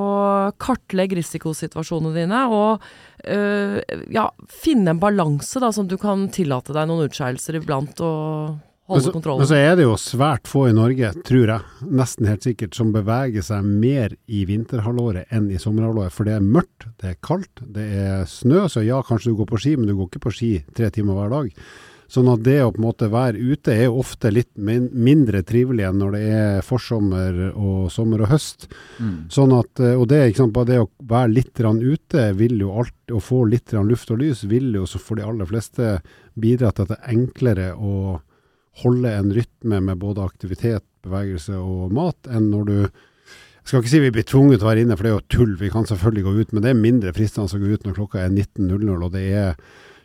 kartlegge 0.59 1.21
risikosituasjonene 1.21 2.17
dine. 2.17 2.47
Og 2.51 2.87
øh, 3.31 3.79
ja, 4.11 4.31
finne 4.51 4.95
en 4.97 5.03
balanse, 5.03 5.61
da, 5.63 5.71
som 5.77 5.87
du 5.87 5.99
kan 6.01 6.27
tillate 6.35 6.75
deg 6.75 6.89
noen 6.89 7.07
utskeielser 7.07 7.61
iblant 7.61 8.01
og 8.03 8.57
Men 8.89 9.03
så, 9.03 9.11
så, 9.11 9.35
men 9.35 9.49
så 9.51 9.57
er 9.59 9.73
det 9.79 9.87
jo 9.87 9.97
svært 9.99 10.47
få 10.47 10.69
i 10.71 10.75
Norge, 10.77 11.11
tror 11.27 11.51
jeg, 11.51 11.89
nesten 11.91 12.29
helt 12.31 12.47
sikkert, 12.47 12.77
som 12.79 12.93
beveger 12.95 13.43
seg 13.43 13.67
mer 13.67 14.15
i 14.31 14.45
vinterhalvåret 14.47 15.33
enn 15.35 15.49
i 15.51 15.59
sommerhalvåret. 15.59 16.15
For 16.15 16.29
det 16.29 16.37
er 16.37 16.47
mørkt, 16.47 16.87
det 17.03 17.11
er 17.11 17.19
kaldt, 17.25 17.65
det 17.75 17.89
er 17.99 18.23
snø. 18.31 18.69
Så 18.71 18.85
ja, 18.87 19.01
kanskje 19.07 19.33
du 19.33 19.41
går 19.43 19.51
på 19.51 19.61
ski, 19.65 19.75
men 19.81 19.91
du 19.91 19.97
går 19.97 20.13
ikke 20.13 20.27
på 20.29 20.35
ski 20.39 20.53
tre 20.77 20.93
timer 20.95 21.19
hver 21.19 21.35
dag. 21.35 21.51
Sånn 22.07 22.29
at 22.31 22.45
det 22.47 22.61
å 22.63 22.71
på 22.71 22.79
en 22.79 22.87
måte 22.87 23.09
være 23.11 23.41
ute 23.41 23.75
er 23.75 23.91
ofte 23.91 24.31
litt 24.31 24.53
min 24.55 24.87
mindre 24.95 25.41
trivelig 25.47 25.89
enn 25.89 25.99
når 25.99 26.15
det 26.15 26.21
er 26.37 26.61
forsommer 26.67 27.41
og 27.51 27.89
sommer 27.91 28.23
og 28.23 28.31
høst. 28.31 28.69
Mm. 29.03 29.17
Sånn 29.35 29.55
at, 29.57 29.83
eh, 29.83 29.97
og 29.99 30.07
det, 30.13 30.23
ikke 30.29 30.45
sant, 30.45 30.55
bare 30.55 30.71
det 30.71 30.79
å 30.85 30.91
være 31.03 31.33
litt 31.35 31.59
ute 31.59 32.29
vil 32.39 32.61
jo 32.63 32.77
alt, 32.79 32.95
å 33.11 33.19
få 33.19 33.43
litt 33.51 33.75
luft 33.75 34.11
og 34.15 34.23
lys, 34.23 34.45
vil 34.47 34.71
jo 34.75 34.87
for 34.95 35.19
de 35.19 35.27
aller 35.27 35.51
fleste 35.51 35.99
bidra 36.39 36.71
til 36.71 36.87
at 36.87 36.95
det 36.95 37.01
er 37.01 37.17
enklere 37.17 37.69
å 37.75 38.21
holde 38.83 39.13
en 39.17 39.33
rytme 39.35 39.81
med 39.85 40.01
både 40.01 40.25
aktivitet, 40.25 40.85
bevegelse 41.07 41.57
og 41.59 41.93
mat, 41.97 42.19
enn 42.29 42.51
når 42.53 42.67
du 42.71 42.79
jeg 43.67 43.73
skal 43.73 43.83
ikke 43.83 43.91
si 43.91 43.99
vi 43.99 44.11
blir 44.15 44.27
tvunget 44.31 44.61
til 44.61 44.67
å 44.67 44.69
være 44.69 44.83
inne, 44.85 44.95
for 44.95 45.03
det 45.03 45.11
er 45.11 45.15
jo 45.17 45.23
tull. 45.35 45.55
Vi 45.59 45.69
kan 45.75 45.89
selvfølgelig 45.89 46.23
gå 46.23 46.35
ut, 46.37 46.53
men 46.55 46.63
det 46.63 46.69
er 46.71 46.77
mindre 46.79 47.13
fristende 47.17 47.51
å 47.51 47.59
gå 47.59 47.73
ut 47.75 47.83
når 47.89 47.97
klokka 47.97 48.21
er 48.23 48.29
19.00 48.31 48.93
og 48.95 49.09
det 49.11 49.23
er 49.27 49.57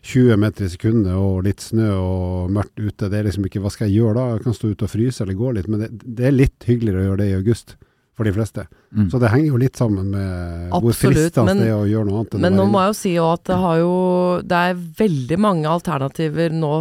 20 0.01 0.39
meter 0.41 0.65
i 0.65 0.69
sekundet 0.73 1.13
og 1.13 1.43
litt 1.45 1.61
snø 1.61 1.91
og 1.93 2.55
mørkt 2.55 2.81
ute. 2.81 3.05
Det 3.11 3.19
er 3.19 3.27
liksom 3.27 3.45
ikke 3.45 3.61
hva 3.61 3.69
skal 3.69 3.85
jeg 3.85 3.99
gjøre 3.99 4.15
da? 4.17 4.23
Jeg 4.33 4.43
kan 4.47 4.57
stå 4.57 4.71
ute 4.71 4.87
og 4.87 4.93
fryse 4.95 5.21
eller 5.21 5.37
gå 5.37 5.53
litt, 5.53 5.69
men 5.69 5.83
det, 5.83 5.91
det 6.01 6.25
er 6.25 6.33
litt 6.33 6.65
hyggeligere 6.65 7.03
å 7.03 7.07
gjøre 7.11 7.21
det 7.21 7.29
i 7.29 7.37
august. 7.37 7.75
For 8.21 8.29
de 8.29 8.33
fleste. 8.35 8.67
Mm. 8.93 9.07
Så 9.09 9.19
det 9.21 9.31
henger 9.33 9.49
jo 9.49 9.61
litt 9.61 9.79
sammen 9.79 10.11
med 10.13 10.73
hvor 10.75 10.93
fristende 10.95 11.55
det 11.57 11.69
er 11.71 11.77
å 11.79 11.87
gjøre 11.89 12.07
noe 12.09 12.21
annet 12.21 12.43
Men 12.43 12.59
nå 12.59 12.67
må 12.69 12.83
jeg 12.83 12.91
jo 12.91 12.99
si 12.99 13.13
at 13.21 13.47
det 13.47 13.57
har 13.61 13.79
jo 13.79 13.95
Det 14.45 14.59
er 14.67 14.83
veldig 14.99 15.39
mange 15.41 15.71
alternativer 15.71 16.53
nå 16.53 16.73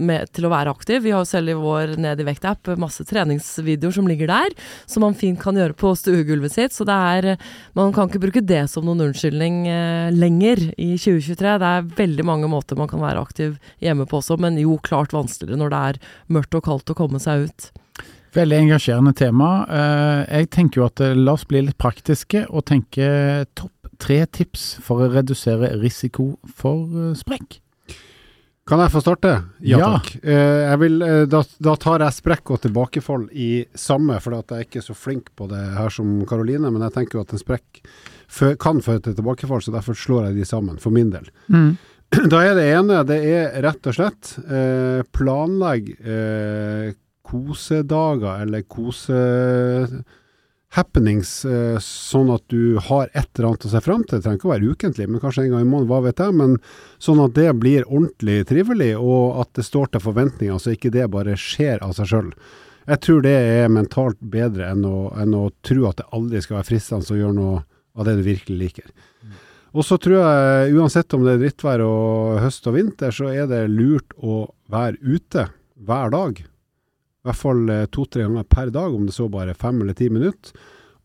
med, 0.00 0.30
til 0.32 0.46
å 0.48 0.50
være 0.52 0.72
aktiv. 0.72 1.02
Vi 1.04 1.12
har 1.12 1.20
jo 1.20 1.28
selv 1.28 1.52
i 1.52 1.56
vår 1.58 1.94
Ned 2.00 2.20
i 2.22 2.24
vekt-app 2.24 2.70
masse 2.80 3.04
treningsvideoer 3.08 3.92
som 3.92 4.08
ligger 4.08 4.30
der, 4.30 4.54
som 4.88 5.04
man 5.04 5.16
fint 5.18 5.40
kan 5.40 5.58
gjøre 5.58 5.76
på 5.78 5.92
stuegulvet 5.98 6.54
sitt. 6.54 6.76
Så 6.76 6.86
det 6.88 6.96
er 6.96 7.36
Man 7.76 7.92
kan 7.92 8.08
ikke 8.08 8.22
bruke 8.22 8.44
det 8.44 8.64
som 8.72 8.86
noen 8.88 9.04
unnskyldning 9.08 9.66
eh, 9.68 10.08
lenger 10.16 10.64
i 10.76 10.94
2023. 10.96 11.58
Det 11.62 11.70
er 11.76 11.92
veldig 12.00 12.26
mange 12.28 12.50
måter 12.50 12.78
man 12.78 12.90
kan 12.90 13.04
være 13.04 13.22
aktiv 13.22 13.56
hjemme 13.84 14.08
på 14.08 14.20
også, 14.20 14.40
men 14.40 14.60
jo 14.60 14.80
klart 14.82 15.14
vanskeligere 15.14 15.60
når 15.60 15.72
det 15.72 15.84
er 15.90 16.02
mørkt 16.32 16.58
og 16.58 16.66
kaldt 16.66 16.92
å 16.92 16.98
komme 16.98 17.20
seg 17.22 17.48
ut. 17.48 17.72
Veldig 18.32 18.58
engasjerende 18.64 19.12
tema. 19.18 19.48
Eh, 19.68 20.38
Jeg 20.40 20.50
tenker 20.54 20.80
jo 20.80 20.86
at 20.88 21.00
eh, 21.04 21.12
la 21.18 21.34
oss 21.36 21.44
bli 21.48 21.60
litt 21.66 21.76
praktiske 21.80 22.46
og 22.48 22.64
tenke 22.70 23.44
topp 23.58 23.90
tre 24.02 24.22
tips 24.26 24.78
for 24.82 25.04
å 25.04 25.10
redusere 25.12 25.74
risiko 25.82 26.32
for 26.48 26.86
eh, 26.88 27.12
sprekk. 27.18 27.58
Kan 28.66 28.78
jeg 28.78 28.92
få 28.94 29.00
starte? 29.02 29.30
Ja, 29.60 29.78
Ja. 29.82 29.86
takk. 29.98 30.12
Jeg 30.22 30.78
vil, 30.78 31.00
da, 31.26 31.40
da 31.66 31.72
tar 31.82 31.98
jeg 32.04 32.14
sprekk 32.14 32.52
og 32.54 32.60
tilbakefold 32.62 33.24
i 33.34 33.66
samme, 33.74 34.20
for 34.22 34.36
jeg 34.36 34.44
er 34.54 34.62
ikke 34.68 34.82
så 34.86 34.94
flink 34.94 35.32
på 35.36 35.48
det 35.50 35.58
her 35.74 35.90
som 35.90 36.20
Karoline. 36.30 36.70
Men 36.70 36.84
jeg 36.86 36.94
tenker 36.94 37.18
jo 37.18 37.24
at 37.26 37.34
en 37.34 37.42
sprekk 37.42 37.82
kan 38.62 38.78
føre 38.80 39.02
til 39.02 39.16
tilbakefold, 39.18 39.64
så 39.66 39.74
derfor 39.74 39.98
slår 39.98 40.28
jeg 40.30 40.38
de 40.38 40.46
sammen, 40.48 40.78
for 40.80 40.94
min 40.94 41.10
del. 41.12 41.26
Da 42.12 42.42
er 42.44 42.54
det 42.54 42.64
ene, 42.76 42.98
det 43.08 43.16
er 43.24 43.54
rett 43.64 43.86
og 43.88 43.94
slett 43.96 44.34
eh, 44.44 45.00
planlegg 45.16 45.86
eh, 46.04 46.90
kosedager 47.32 48.44
eller 48.44 48.66
kose 48.68 49.16
happenings, 50.72 51.44
eh, 51.44 51.76
sånn 51.84 52.30
at 52.32 52.44
du 52.48 52.78
har 52.80 53.10
et 53.12 53.28
eller 53.36 53.50
annet 53.50 53.66
å 53.68 53.72
se 53.74 53.80
fram 53.84 54.04
til. 54.04 54.18
Det 54.18 54.24
trenger 54.24 54.40
ikke 54.40 54.48
å 54.48 54.52
være 54.54 54.72
ukentlig, 54.72 55.08
men 55.08 55.20
kanskje 55.20 55.44
en 55.44 55.54
gang 55.54 55.66
i 55.66 55.68
måneden, 55.68 55.90
hva 55.90 56.00
vet 56.06 56.22
jeg. 56.22 56.36
Men 56.38 56.56
sånn 57.02 57.20
at 57.24 57.36
det 57.36 57.50
blir 57.60 57.88
ordentlig 57.88 58.38
trivelig, 58.48 58.92
og 58.96 59.42
at 59.44 59.52
det 59.58 59.66
står 59.68 59.92
til 59.92 60.04
forventninger, 60.06 60.60
så 60.60 60.72
ikke 60.72 60.92
det 60.94 61.10
bare 61.12 61.36
skjer 61.36 61.82
av 61.84 61.92
seg 61.98 62.08
sjøl. 62.12 62.30
Jeg 62.88 63.02
tror 63.04 63.20
det 63.22 63.36
er 63.36 63.68
mentalt 63.70 64.18
bedre 64.32 64.72
enn 64.72 64.86
å, 64.88 65.12
enn 65.20 65.36
å 65.38 65.50
tro 65.62 65.86
at 65.90 66.00
det 66.00 66.08
aldri 66.16 66.40
skal 66.42 66.58
være 66.58 66.70
fristende 66.72 67.14
å 67.14 67.20
gjøre 67.20 67.36
noe 67.36 67.60
av 67.92 68.08
det 68.08 68.16
du 68.18 68.24
virkelig 68.26 68.58
liker. 68.58 68.88
Og 69.72 69.86
så 69.88 69.96
tror 70.00 70.18
jeg, 70.18 70.72
uansett 70.76 71.14
om 71.16 71.22
det 71.24 71.36
er 71.36 71.44
drittvær 71.44 71.84
og 71.84 72.40
høst 72.42 72.66
og 72.68 72.76
vinter, 72.76 73.12
så 73.14 73.30
er 73.32 73.46
det 73.48 73.62
lurt 73.72 74.16
å 74.20 74.46
være 74.72 74.98
ute 75.00 75.46
hver 75.80 76.12
dag. 76.12 76.42
I 77.22 77.30
hvert 77.30 77.38
fall 77.38 77.66
eh, 77.70 77.88
to-tre 77.94 78.26
ganger 78.26 78.46
per 78.50 78.70
dag, 78.74 78.94
om 78.94 79.06
det 79.06 79.14
så 79.14 79.28
bare 79.30 79.54
fem 79.58 79.80
eller 79.82 79.96
ti 79.98 80.08
minutter. 80.10 80.56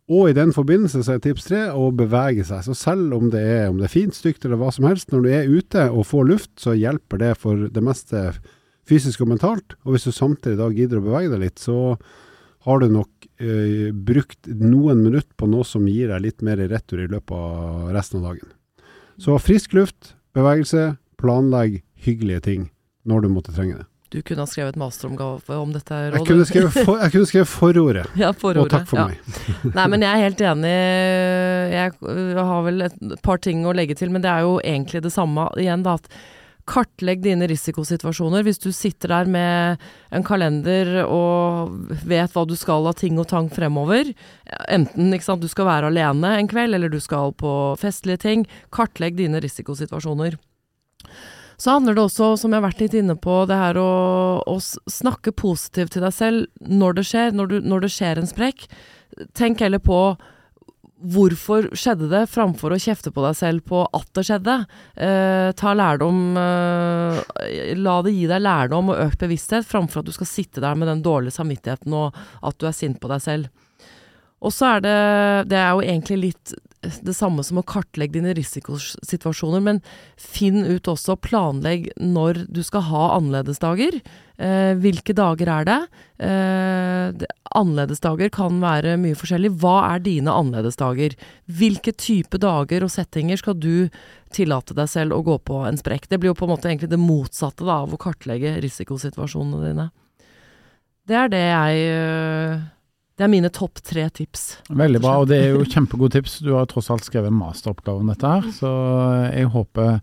Og 0.08 0.30
i 0.30 0.36
den 0.36 0.54
forbindelse 0.56 1.02
så 1.04 1.18
er 1.18 1.24
tips 1.24 1.50
tre 1.50 1.66
å 1.76 1.90
bevege 1.92 2.46
seg. 2.48 2.64
Så 2.64 2.76
selv 2.80 3.12
om 3.18 3.28
det 3.32 3.42
er, 3.44 3.66
om 3.68 3.80
det 3.80 3.90
er 3.90 3.96
fint, 3.98 4.16
stygt 4.16 4.46
eller 4.48 4.60
hva 4.62 4.70
som 4.72 4.88
helst, 4.88 5.12
når 5.12 5.26
du 5.26 5.34
er 5.36 5.50
ute 5.52 5.90
og 5.92 6.08
får 6.08 6.30
luft, 6.30 6.54
så 6.64 6.78
hjelper 6.78 7.20
det 7.22 7.34
for 7.42 7.68
det 7.74 7.84
meste 7.84 8.22
fysisk 8.88 9.26
og 9.26 9.34
mentalt. 9.34 9.76
Og 9.84 9.94
hvis 9.94 10.08
du 10.08 10.16
samtidig 10.16 10.62
da 10.62 10.70
gidder 10.72 11.02
å 11.02 11.08
bevege 11.10 11.34
deg 11.34 11.44
litt, 11.44 11.60
så 11.60 11.98
har 12.68 12.80
du 12.80 12.88
nok 12.92 13.28
eh, 13.44 13.92
brukt 13.92 14.48
noen 14.48 15.04
minutter 15.04 15.36
på 15.40 15.52
noe 15.52 15.68
som 15.68 15.86
gir 15.92 16.14
deg 16.14 16.24
litt 16.24 16.46
mer 16.46 16.64
i 16.64 16.70
retur 16.72 17.04
i 17.04 17.10
løpet 17.12 17.36
av 17.36 17.92
resten 17.96 18.24
av 18.24 18.32
dagen. 18.32 18.56
Så 19.20 19.36
frisk 19.44 19.76
luft, 19.76 20.16
bevegelse, 20.38 20.94
planlegg 21.20 21.82
hyggelige 22.08 22.48
ting 22.48 22.68
når 23.08 23.28
du 23.28 23.32
måtte 23.34 23.56
trenge 23.56 23.82
det. 23.82 23.88
Du 24.13 24.22
kunne 24.24 24.46
ha 24.46 24.48
skrevet 24.48 24.78
masteromgave 24.80 25.58
om 25.60 25.74
dette 25.76 25.91
Jeg 25.91 26.13
rådet. 26.13 26.28
kunne 26.30 26.48
skrevet, 26.48 26.76
for, 26.78 27.02
jeg 27.02 27.12
kunne 27.12 27.28
skrevet 27.28 27.52
forordet, 27.52 28.06
Ja, 28.22 28.32
og 28.32 28.70
takk 28.72 28.88
for 28.88 29.02
ja. 29.02 29.10
meg. 29.12 29.43
Nei, 29.78 29.88
men 29.91 30.06
jeg 30.06 30.12
er 30.13 30.24
helt 30.24 30.43
enig. 30.54 30.74
Jeg 31.74 31.93
øh, 32.08 32.39
har 32.39 32.65
vel 32.70 32.88
et 32.88 32.98
par 33.26 33.43
ting 33.43 33.65
å 33.67 33.76
legge 33.76 33.98
til, 34.00 34.13
men 34.13 34.24
det 34.24 34.32
er 34.32 34.48
jo 34.48 34.58
egentlig 34.63 35.04
det 35.04 35.12
samme 35.12 35.50
igjen, 35.60 35.84
da. 35.84 35.98
At 36.00 36.08
kartlegg 36.67 37.22
dine 37.24 37.48
risikosituasjoner. 37.52 38.43
Hvis 38.48 38.60
du 38.63 38.70
sitter 38.76 39.12
der 39.13 39.32
med 39.32 39.84
en 40.15 40.26
kalender 40.28 41.04
og 41.06 41.76
vet 42.08 42.34
hva 42.36 42.43
du 42.48 42.56
skal 42.60 42.88
av 42.89 42.98
ting 43.00 43.20
og 43.20 43.30
tang 43.32 43.48
fremover, 43.52 44.12
enten 44.67 45.15
sant, 45.24 45.43
du 45.43 45.52
skal 45.52 45.67
være 45.70 45.91
alene 45.91 46.36
en 46.38 46.52
kveld, 46.52 46.76
eller 46.76 46.91
du 46.91 47.00
skal 47.04 47.36
på 47.39 47.52
festlige 47.80 48.24
ting, 48.24 48.48
kartlegg 48.76 49.20
dine 49.20 49.41
risikosituasjoner. 49.43 50.39
Så 51.58 51.74
handler 51.74 51.98
det 51.98 52.06
også, 52.06 52.36
som 52.38 52.54
jeg 52.54 52.62
har 52.62 52.67
vært 52.67 52.82
litt 52.84 52.96
inne 53.00 53.15
på, 53.17 53.41
det 53.50 53.58
her 53.58 53.80
å, 53.82 53.91
å 54.46 54.58
snakke 54.62 55.34
positivt 55.34 55.96
til 55.96 56.06
deg 56.06 56.13
selv 56.13 56.48
når 56.62 57.00
det 57.00 57.06
skjer, 57.10 57.34
når, 57.34 57.50
du, 57.50 57.62
når 57.65 57.86
det 57.86 57.93
skjer 57.96 58.22
en 58.22 58.30
sprekk. 58.30 58.67
Tenk 59.38 59.63
heller 59.65 59.82
på 59.82 60.02
hvorfor 60.98 61.67
skjedde 61.78 62.10
det, 62.10 62.24
framfor 62.30 62.74
å 62.74 62.80
kjefte 62.82 63.12
på 63.13 63.22
deg 63.26 63.36
selv 63.38 63.65
på 63.70 63.84
at 63.86 64.08
det 64.17 64.24
skjedde. 64.26 64.56
Eh, 64.96 65.50
ta 65.58 65.74
lærdom 65.78 66.38
eh, 66.41 67.76
La 67.78 68.00
det 68.06 68.15
gi 68.15 68.26
deg 68.30 68.41
lærdom 68.41 68.93
og 68.93 69.04
økt 69.06 69.22
bevissthet, 69.26 69.67
framfor 69.70 70.02
at 70.02 70.10
du 70.10 70.15
skal 70.15 70.30
sitte 70.30 70.63
der 70.63 70.78
med 70.78 70.89
den 70.89 71.04
dårlige 71.06 71.38
samvittigheten 71.38 71.93
og 71.93 72.17
at 72.41 72.58
du 72.58 72.65
er 72.70 72.78
sint 72.78 73.02
på 73.02 73.12
deg 73.12 73.22
selv. 73.24 73.65
Og 74.41 74.54
så 74.54 74.76
er 74.76 74.82
det 74.86 74.98
Det 75.50 75.58
er 75.58 75.72
jo 75.74 75.86
egentlig 75.86 76.17
litt 76.22 76.58
det 76.82 77.16
samme 77.18 77.44
som 77.46 77.58
å 77.60 77.66
kartlegge 77.66 78.20
dine 78.20 78.34
risikosituasjoner, 78.38 79.63
men 79.63 79.80
finn 80.20 80.62
ut 80.68 80.88
også, 80.92 81.18
planlegg 81.20 81.90
når 81.98 82.44
du 82.54 82.62
skal 82.66 82.86
ha 82.90 83.04
annerledesdager. 83.16 83.98
Eh, 84.38 84.74
hvilke 84.78 85.16
dager 85.18 85.50
er 85.50 85.68
det? 85.68 85.80
Eh, 86.28 87.26
annerledesdager 87.58 88.30
kan 88.34 88.62
være 88.62 88.98
mye 89.02 89.18
forskjellig. 89.18 89.56
Hva 89.63 89.80
er 89.96 90.06
dine 90.06 90.34
annerledesdager? 90.38 91.18
Hvilke 91.50 91.96
type 91.98 92.38
dager 92.42 92.86
og 92.86 92.94
settinger 92.94 93.42
skal 93.42 93.58
du 93.58 93.90
tillate 94.34 94.78
deg 94.78 94.92
selv 94.92 95.18
å 95.18 95.24
gå 95.26 95.40
på 95.50 95.63
en 95.66 95.82
sprekk? 95.82 96.08
Det 96.12 96.22
blir 96.22 96.36
jo 96.36 96.38
på 96.38 96.46
en 96.46 96.54
måte 96.54 96.70
egentlig 96.70 96.94
det 96.94 97.02
motsatte 97.02 97.66
da, 97.66 97.82
av 97.88 97.96
å 97.96 98.02
kartlegge 98.02 98.60
risikosituasjonene 98.62 99.72
dine. 99.72 99.90
Det 101.08 101.16
er 101.16 101.30
det 101.32 101.46
jeg 101.48 101.84
øh, 101.96 102.66
Det 103.18 103.26
er 103.26 103.32
mine 103.34 103.50
topp 103.50 103.80
tre 103.82 104.04
tips. 104.14 104.44
Veldig 104.70 105.00
bra, 105.02 105.16
og 105.24 105.30
det 105.32 105.40
er 105.42 105.56
jo 105.56 105.64
kjempegode 105.66 106.14
tips. 106.20 106.36
Du 106.46 106.52
har 106.54 106.68
tross 106.70 106.92
alt 106.94 107.06
skrevet 107.08 107.34
masteroppgave 107.34 108.04
om 108.04 108.12
dette 108.12 108.30
her, 108.30 108.46
så 108.54 108.70
jeg 109.34 109.50
håper, 109.56 109.98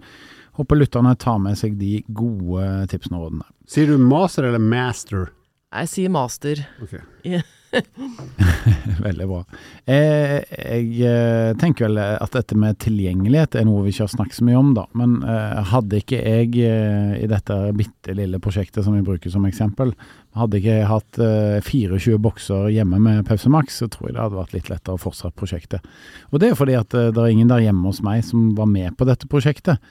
håper 0.58 0.80
lytterne 0.80 1.14
tar 1.22 1.38
med 1.42 1.54
seg 1.60 1.76
de 1.78 2.00
gode 2.10 2.66
tipsene 2.90 3.20
og 3.20 3.28
rådene. 3.28 3.46
Sier 3.70 3.92
du 3.92 4.02
master 4.02 4.48
eller 4.50 4.62
master? 4.62 5.28
Jeg 5.74 5.90
sier 5.92 6.10
master. 6.14 6.64
Ok. 6.82 6.98
Veldig 9.06 9.26
bra. 9.28 9.40
Eh, 9.90 10.40
jeg 10.48 10.90
eh, 11.08 11.52
tenker 11.60 11.88
vel 11.88 12.00
at 12.00 12.34
dette 12.36 12.56
med 12.58 12.78
tilgjengelighet 12.82 13.58
er 13.58 13.66
noe 13.68 13.84
vi 13.84 13.92
ikke 13.94 14.06
har 14.06 14.12
snakket 14.14 14.38
så 14.38 14.46
mye 14.48 14.60
om, 14.60 14.72
da. 14.76 14.84
Men 14.98 15.16
eh, 15.22 15.62
hadde 15.72 16.00
ikke 16.02 16.20
jeg 16.20 16.52
eh, 16.64 17.16
i 17.20 17.30
dette 17.30 17.58
bitte 17.76 18.16
lille 18.16 18.40
prosjektet 18.42 18.86
som 18.86 18.96
vi 18.96 19.04
bruker 19.06 19.32
som 19.32 19.46
eksempel, 19.48 19.94
hadde 20.38 20.58
ikke 20.58 20.78
jeg 20.78 20.90
hatt 20.90 21.20
eh, 21.22 21.58
24 21.64 22.20
bokser 22.22 22.70
hjemme 22.74 23.00
med 23.02 23.24
Pepsi 23.28 23.50
Max, 23.52 23.80
så 23.82 23.90
tror 23.90 24.08
jeg 24.08 24.16
det 24.16 24.24
hadde 24.24 24.40
vært 24.40 24.56
litt 24.56 24.70
lettere 24.72 24.98
å 24.98 25.02
fortsette 25.02 25.38
prosjektet. 25.38 25.92
Og 26.32 26.42
det 26.42 26.52
er 26.52 26.58
fordi 26.58 26.78
at 26.78 26.96
eh, 26.98 27.12
det 27.14 27.22
er 27.22 27.34
ingen 27.34 27.50
der 27.50 27.64
hjemme 27.64 27.86
hos 27.90 28.02
meg 28.04 28.24
som 28.26 28.52
var 28.58 28.70
med 28.70 28.96
på 28.98 29.06
dette 29.08 29.30
prosjektet. 29.30 29.82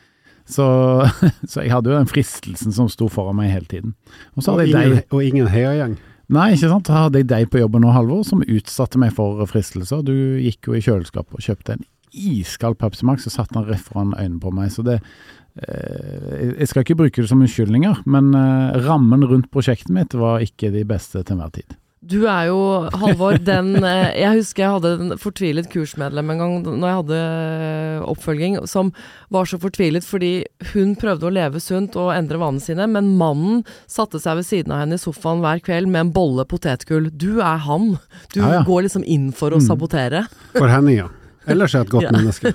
Så, 0.43 0.65
så 1.52 1.63
jeg 1.63 1.72
hadde 1.72 1.91
jo 1.91 2.00
den 2.00 2.10
fristelsen 2.12 2.76
som 2.76 2.89
sto 2.91 3.08
foran 3.12 3.39
meg 3.39 3.54
hele 3.54 3.69
tiden. 3.69 3.96
Og 4.36 4.43
jeg 4.43 4.74
deg 4.74 4.89
ingen, 4.89 5.06
og 5.10 5.24
ingen 5.24 5.48
heiagjeng? 5.52 5.96
Nei, 6.34 6.54
ikke 6.56 6.72
sant. 6.72 6.88
Da 6.89 7.06
hadde 7.06 7.22
jeg 7.22 7.30
deg 7.30 7.50
på 7.52 7.62
jobben 7.62 7.84
nå, 7.86 7.91
Halvor, 7.93 8.24
som 8.26 8.41
utsatte 8.41 9.00
meg 9.02 9.13
for 9.17 9.43
fristelser. 9.50 10.02
Du 10.06 10.13
gikk 10.41 10.69
jo 10.69 10.78
i 10.78 10.82
kjøleskapet 10.84 11.38
og 11.38 11.46
kjøpte 11.46 11.78
en 11.78 11.86
iskald 12.13 12.78
Pepsi 12.82 13.06
Max 13.10 13.28
og 13.30 13.34
satte 13.34 13.58
den 13.58 13.67
rett 13.69 13.86
foran 13.86 14.15
øynene 14.17 14.41
på 14.41 14.54
meg. 14.54 14.72
Så 14.74 14.86
det 14.86 15.00
eh, 15.00 16.54
Jeg 16.60 16.69
skal 16.72 16.86
ikke 16.86 17.00
bruke 17.04 17.22
det 17.22 17.30
som 17.30 17.41
unnskyldninger, 17.41 18.04
men 18.10 18.34
eh, 18.38 18.82
rammen 18.88 19.26
rundt 19.30 19.52
prosjektet 19.54 19.93
mitt 19.93 20.17
var 20.17 20.46
ikke 20.46 20.74
de 20.74 20.86
beste 20.89 21.22
til 21.22 21.38
enhver 21.38 21.54
tid. 21.60 21.78
Du 22.04 22.26
er 22.28 22.50
jo, 22.50 22.58
Halvor, 23.00 23.38
den 23.39 23.78
eh, 23.88 24.10
Jeg 24.20 24.39
husker 24.42 24.63
jeg 24.66 24.74
hadde 24.76 24.89
en 25.00 25.13
fortvilet 25.22 25.70
kursmedlem 25.72 26.34
en 26.34 26.42
gang 26.42 26.56
når 26.66 26.84
jeg 26.89 26.98
hadde 27.00 27.20
eh, 27.20 28.02
oppfølging, 28.12 28.58
som 28.68 28.89
var 29.32 29.48
så 29.48 29.60
fortvilet 29.62 30.04
fordi 30.04 30.32
hun 30.74 30.96
prøvde 31.00 31.30
å 31.30 31.32
leve 31.34 31.62
sunt 31.63 31.96
og 31.96 32.12
endre 32.16 32.42
vanene 32.42 32.62
sine, 32.66 32.89
men 32.92 33.13
mannen 33.20 33.62
satte 33.88 34.20
seg 34.20 34.42
ved 34.42 34.48
siden 34.50 34.76
av 34.76 34.84
henne 34.84 35.00
i 35.00 35.02
sofaen 35.02 35.39
hver 35.46 35.63
kveld 35.63 35.88
med 35.94 36.02
en 36.10 36.12
bolle 36.16 36.44
potetgull. 36.52 37.08
Du 37.16 37.39
er 37.39 37.63
han. 37.70 37.94
Du 38.36 38.42
Ja, 38.42 38.52
ja. 38.60 38.63
går 38.68 38.84
liksom 38.89 39.06
inn 39.08 39.32
for 39.32 39.56
å 39.56 39.62
Mm. 39.63 39.68
sabotere. 39.70 40.26
For 40.58 40.68
Henning, 40.68 40.98
ja. 41.06 41.08
Ellers 41.48 41.74
er 41.76 41.84
jeg 41.84 41.88
et 41.88 41.94
godt 41.96 42.04
Ja. 42.10 42.12
menneske. 42.12 42.52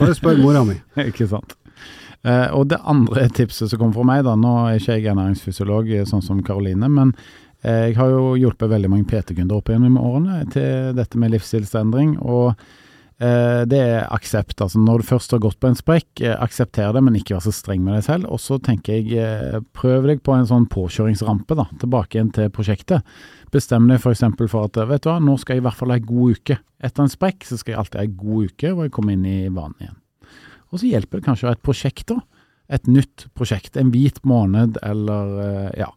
Bare 0.00 0.14
spør 0.18 0.42
mora 0.42 0.64
mi. 0.66 0.80
Ikke 1.10 1.28
sant. 1.30 1.54
Eh, 2.26 2.48
og 2.52 2.66
det 2.68 2.76
andre 2.84 3.28
tipset 3.32 3.70
som 3.70 3.78
kom 3.80 3.94
fra 3.94 4.02
meg, 4.04 4.24
da, 4.26 4.34
nå 4.36 4.50
er 4.68 4.76
ikke 4.82 4.98
jeg 4.98 5.06
ernæringsfysiolog 5.14 5.88
sånn 6.10 6.20
som 6.26 6.42
Karoline, 6.44 6.90
men 6.92 7.14
jeg 7.60 7.96
har 7.98 8.12
jo 8.12 8.36
hjulpet 8.40 8.70
veldig 8.72 8.88
mange 8.88 9.08
PT-kunder 9.10 9.58
opp 9.58 9.68
gjennom 9.68 9.98
årene 10.00 10.46
til 10.54 10.94
dette 10.96 11.18
med 11.20 11.34
livsstilsendring. 11.34 12.14
og 12.22 12.54
Eh, 13.20 13.62
det 13.68 13.78
er 13.84 14.06
aksept. 14.08 14.62
Altså 14.64 14.80
når 14.80 15.02
du 15.02 15.08
først 15.10 15.34
har 15.34 15.42
gått 15.44 15.58
på 15.60 15.68
en 15.68 15.76
sprekk, 15.76 16.22
eh, 16.24 16.36
aksepter 16.40 16.94
det, 16.96 17.02
men 17.04 17.18
ikke 17.18 17.34
vær 17.36 17.44
så 17.44 17.52
streng 17.52 17.82
med 17.84 17.98
deg 17.98 18.06
selv. 18.06 18.30
Og 18.32 18.40
så 18.40 18.56
tenker 18.64 18.96
jeg, 18.96 19.12
eh, 19.20 19.60
prøv 19.76 20.08
deg 20.08 20.22
på 20.24 20.32
en 20.32 20.48
sånn 20.48 20.64
påkjøringsrampe, 20.72 21.54
da, 21.58 21.66
tilbake 21.82 22.16
igjen 22.16 22.32
til 22.32 22.48
prosjektet. 22.48 23.04
Bestem 23.52 23.88
deg 23.88 24.00
f.eks. 24.00 24.24
For, 24.38 24.48
for 24.48 24.70
at 24.70 24.80
vet 24.88 25.04
du 25.04 25.10
hva, 25.10 25.18
nå 25.20 25.36
skal 25.38 25.56
jeg 25.56 25.64
i 25.64 25.66
hvert 25.68 25.76
fall 25.76 25.92
ha 25.92 26.00
ei 26.00 26.06
god 26.06 26.40
uke. 26.40 26.58
Etter 26.80 27.04
en 27.04 27.12
sprekk 27.12 27.44
så 27.44 27.60
skal 27.60 27.74
jeg 27.74 27.80
alltid 27.82 28.00
ha 28.00 28.06
ei 28.06 28.16
god 28.24 28.54
uke, 28.54 28.72
hvor 28.72 28.88
jeg 28.88 28.94
kommer 28.96 29.12
inn 29.12 29.28
i 29.28 29.38
vanen 29.52 29.76
igjen. 29.84 29.98
Og 30.70 30.80
så 30.80 30.88
hjelper 30.88 31.20
det 31.20 31.26
kanskje 31.26 31.44
å 31.44 31.50
ha 31.50 31.58
et 31.58 31.66
prosjekt, 31.66 32.06
da. 32.08 32.22
Et 32.70 32.86
nytt 32.86 33.26
prosjekt. 33.34 33.76
En 33.76 33.90
hvit 33.90 34.16
måned 34.24 34.78
eller 34.86 35.72
ja, 35.76 35.90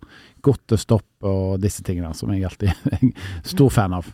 godtestopp 0.43 1.29
og 1.29 1.61
disse 1.63 1.85
tingene 1.85 2.13
som 2.17 2.31
jeg 2.33 2.45
alltid 2.47 2.71
er 2.97 3.09
stor 3.47 3.73
fan 3.73 3.95
av. 3.99 4.09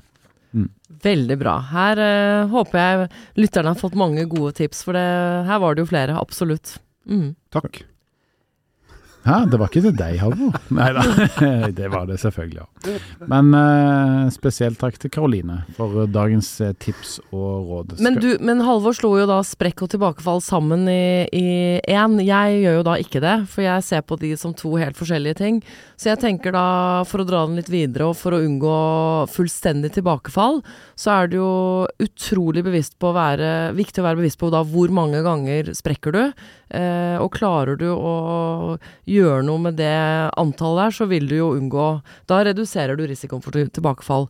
Mm. 0.54 0.70
Veldig 1.04 1.38
bra. 1.39 1.56
Her 1.72 2.02
uh, 2.02 2.50
håper 2.54 2.80
jeg 2.82 3.10
lytterne 3.44 3.74
har 3.74 3.82
fått 3.82 3.98
mange 4.00 4.26
gode 4.30 4.56
tips, 4.58 4.84
for 4.88 4.98
det, 4.98 5.06
her 5.50 5.62
var 5.62 5.76
det 5.76 5.86
jo 5.86 5.92
flere. 5.92 6.18
Absolutt. 6.20 6.78
Mm. 7.10 7.34
Takk. 7.54 7.84
Hæ, 9.25 9.41
det 9.51 9.58
var 9.60 9.67
ikke 9.67 9.82
til 9.84 9.95
deg, 9.99 10.15
Halvor? 10.21 10.55
Nei 10.77 10.89
da, 10.95 11.03
det 11.79 11.89
var 11.91 12.08
det 12.08 12.19
selvfølgelig. 12.21 12.63
òg. 12.63 12.99
Men 13.27 13.51
uh, 13.51 14.29
spesielt 14.32 14.79
takk 14.79 14.95
til 15.01 15.12
Karoline 15.12 15.60
for 15.75 16.08
dagens 16.08 16.47
uh, 16.63 16.71
tips 16.79 17.17
og 17.36 17.67
råd. 17.67 17.97
Men, 17.99 18.19
du, 18.23 18.29
men 18.39 18.63
Halvor 18.63 18.95
slo 18.95 19.12
jo 19.19 19.27
da 19.29 19.41
sprekk 19.45 19.84
og 19.86 19.91
tilbakefall 19.91 20.39
sammen 20.43 20.88
i 20.89 21.43
én. 21.84 22.15
Jeg 22.23 22.62
gjør 22.63 22.79
jo 22.79 22.86
da 22.88 22.95
ikke 23.03 23.23
det, 23.23 23.36
for 23.51 23.65
jeg 23.65 23.86
ser 23.89 24.05
på 24.08 24.17
de 24.21 24.32
som 24.39 24.55
to 24.55 24.71
helt 24.79 24.97
forskjellige 24.99 25.41
ting. 25.41 25.60
Så 25.99 26.13
jeg 26.13 26.21
tenker 26.23 26.55
da, 26.55 27.03
for 27.10 27.19
å 27.19 27.27
dra 27.27 27.43
den 27.43 27.60
litt 27.60 27.71
videre 27.71 28.08
og 28.10 28.17
for 28.19 28.38
å 28.38 28.41
unngå 28.45 28.77
fullstendig 29.34 29.91
tilbakefall, 29.97 30.62
så 30.95 31.17
er 31.17 31.29
det 31.32 31.41
jo 31.41 31.51
utrolig 31.99 32.63
bevisst 32.63 32.95
på 32.99 33.12
å 33.12 33.17
være, 33.17 33.51
viktig 33.75 33.99
å 33.99 34.08
være 34.08 34.21
bevisst 34.23 34.39
på 34.39 34.51
da 34.53 34.63
hvor 34.63 34.95
mange 34.95 35.19
ganger 35.27 35.73
sprekker 35.75 36.15
du. 36.15 36.23
Eh, 36.69 37.17
og 37.17 37.34
klarer 37.34 37.79
du 37.79 37.88
å 37.89 38.77
gjøre 39.10 39.41
noe 39.47 39.65
med 39.69 39.79
det 39.79 39.95
antallet 40.38 40.89
der, 40.89 40.97
så 40.99 41.10
vil 41.10 41.25
du 41.29 41.39
jo 41.39 41.53
unngå 41.58 41.89
Da 42.29 42.43
reduserer 42.45 42.97
du 42.97 43.08
risikoen 43.10 43.41
for 43.41 43.55
tilbakefall. 43.58 44.29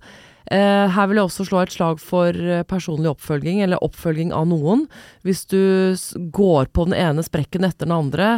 Eh, 0.50 0.88
her 0.90 1.10
vil 1.10 1.20
jeg 1.20 1.28
også 1.28 1.46
slå 1.46 1.60
et 1.62 1.74
slag 1.76 2.00
for 2.02 2.34
eh, 2.34 2.64
personlig 2.66 3.12
oppfølging, 3.12 3.60
eller 3.62 3.84
oppfølging 3.86 4.32
av 4.34 4.48
noen. 4.50 4.88
Hvis 5.28 5.44
du 5.52 5.94
går 6.34 6.72
på 6.74 6.88
den 6.88 6.96
ene 6.98 7.26
sprekken 7.28 7.68
etter 7.68 7.86
den 7.86 7.98
andre, 7.98 8.32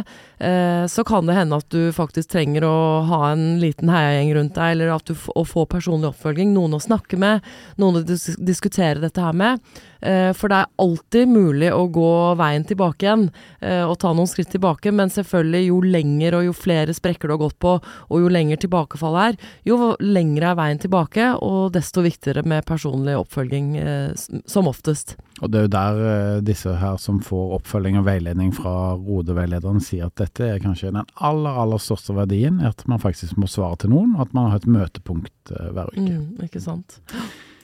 så 0.90 1.04
kan 1.06 1.28
det 1.28 1.36
hende 1.36 1.60
at 1.60 1.68
du 1.70 1.92
faktisk 1.94 2.32
trenger 2.32 2.64
å 2.66 2.78
ha 3.06 3.20
en 3.30 3.60
liten 3.62 3.86
heiagjeng 3.92 4.32
rundt 4.34 4.56
deg, 4.56 4.72
eller 4.74 4.90
at 4.90 5.06
du 5.06 5.14
å 5.38 5.44
få 5.46 5.62
personlig 5.70 6.08
oppfølging. 6.10 6.50
Noen 6.50 6.74
å 6.74 6.80
snakke 6.82 7.14
med, 7.14 7.46
noen 7.78 8.00
å 8.00 8.02
dis 8.02 8.32
diskutere 8.42 8.98
dette 8.98 9.22
her 9.22 9.36
med. 9.38 9.62
Eh, 10.02 10.32
for 10.34 10.50
det 10.50 10.58
er 10.58 10.70
alltid 10.82 11.30
mulig 11.30 11.70
å 11.70 11.84
gå 11.92 12.12
veien 12.40 12.64
tilbake 12.66 13.06
igjen, 13.06 13.28
eh, 13.62 13.82
og 13.86 13.98
ta 14.02 14.10
noen 14.10 14.30
skritt 14.30 14.50
tilbake, 14.50 14.90
men 14.90 15.12
selvfølgelig, 15.12 15.68
jo 15.68 15.80
lenger 15.94 16.38
og 16.38 16.46
jo 16.48 16.54
flere 16.56 16.96
sprekker 16.96 17.30
du 17.30 17.36
har 17.36 17.42
gått 17.44 17.58
på, 17.62 17.76
og 17.78 18.24
jo 18.24 18.30
lenger 18.32 18.58
tilbakefallet 18.64 19.32
er, 19.32 19.52
jo 19.68 19.92
lengre 20.02 20.50
er 20.50 20.58
veien 20.58 20.82
tilbake, 20.82 21.28
og 21.38 21.70
desto 21.76 22.02
viktigere 22.02 22.42
med 22.42 22.66
personlig 22.66 23.14
oppfølging, 23.20 23.76
eh, 23.78 24.42
som 24.46 24.70
oftest. 24.70 25.14
Og 25.42 25.50
det 25.50 25.60
er 25.60 25.68
jo 25.68 25.72
der 25.76 26.42
disse 26.46 26.74
her 26.78 26.98
som 27.02 27.22
får 27.22 27.56
oppfølging 27.58 27.98
og 27.98 28.06
veiledning 28.06 28.52
fra 28.54 28.94
Rode-veilederen 28.98 29.80
sier 29.82 30.10
at 30.10 30.18
dette 30.20 30.46
er 30.46 30.60
kanskje 30.62 30.92
den 30.92 31.06
aller, 31.16 31.62
aller 31.62 31.82
største 31.82 32.14
verdien, 32.14 32.60
at 32.66 32.84
man 32.90 33.02
faktisk 33.02 33.38
må 33.38 33.50
svare 33.50 33.78
til 33.82 33.94
noen, 33.94 34.16
og 34.16 34.26
at 34.26 34.36
man 34.36 34.50
har 34.50 34.60
et 34.60 34.70
møtepunkt 34.70 35.54
hver 35.54 35.90
uke. 35.94 36.10
Mm, 36.10 36.44
ikke 36.46 36.62
sant. 36.62 37.00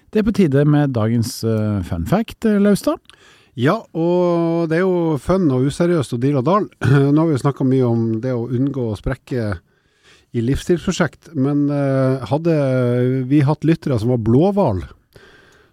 Det 0.08 0.22
er 0.22 0.24
på 0.24 0.32
tide 0.32 0.62
med 0.64 0.94
dagens 0.96 1.42
uh, 1.44 1.84
fun 1.84 2.06
fact, 2.08 2.46
eh, 2.48 2.56
Laustad. 2.62 2.96
Ja, 3.58 3.74
og 3.92 4.70
det 4.70 4.78
er 4.78 4.84
jo 4.86 5.18
fun 5.20 5.48
og 5.52 5.66
useriøst 5.68 6.14
og 6.16 6.22
deal 6.22 6.38
og 6.40 6.46
dal. 6.46 6.68
Nå 7.12 7.18
har 7.18 7.28
vi 7.28 7.34
jo 7.34 7.42
snakka 7.42 7.66
mye 7.68 7.84
om 7.84 8.04
det 8.22 8.32
å 8.32 8.46
unngå 8.46 8.86
å 8.88 8.96
sprekke 8.96 9.58
i 10.32 10.44
livsstilsprosjekt, 10.44 11.34
men 11.36 11.66
uh, 11.68 12.24
hadde 12.30 12.54
vi 13.28 13.42
hatt 13.44 13.68
lyttere 13.68 13.98
som 14.00 14.14
var 14.14 14.24
blåhval, 14.24 14.80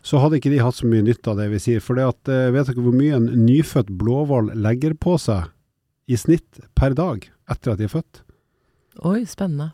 så 0.06 0.19
hadde 0.21 0.41
ikke 0.41 0.52
de 0.52 0.62
hatt 0.63 0.78
så 0.82 0.89
mye 0.89 1.06
nytte 1.06 1.32
av 1.32 1.39
det 1.39 1.48
vi 1.54 1.62
sier. 1.63 1.84
For 1.84 1.95
det 1.95 2.10
at, 2.12 2.21
uh, 2.28 2.52
vet 2.56 2.67
dere 2.67 2.84
hvor 2.84 2.95
mye 2.95 3.15
en 3.21 3.32
nyfødt 3.45 3.93
blåhval 4.04 4.52
legger 4.67 5.00
på 5.00 5.15
seg 5.21 5.48
i 6.12 6.19
snitt 6.19 6.60
per 6.76 6.98
dag 6.98 7.24
etter 7.52 7.71
at 7.71 7.80
de 7.80 7.88
er 7.88 7.95
født? 7.95 8.26
Oi, 9.08 9.21
spennende. 9.30 9.71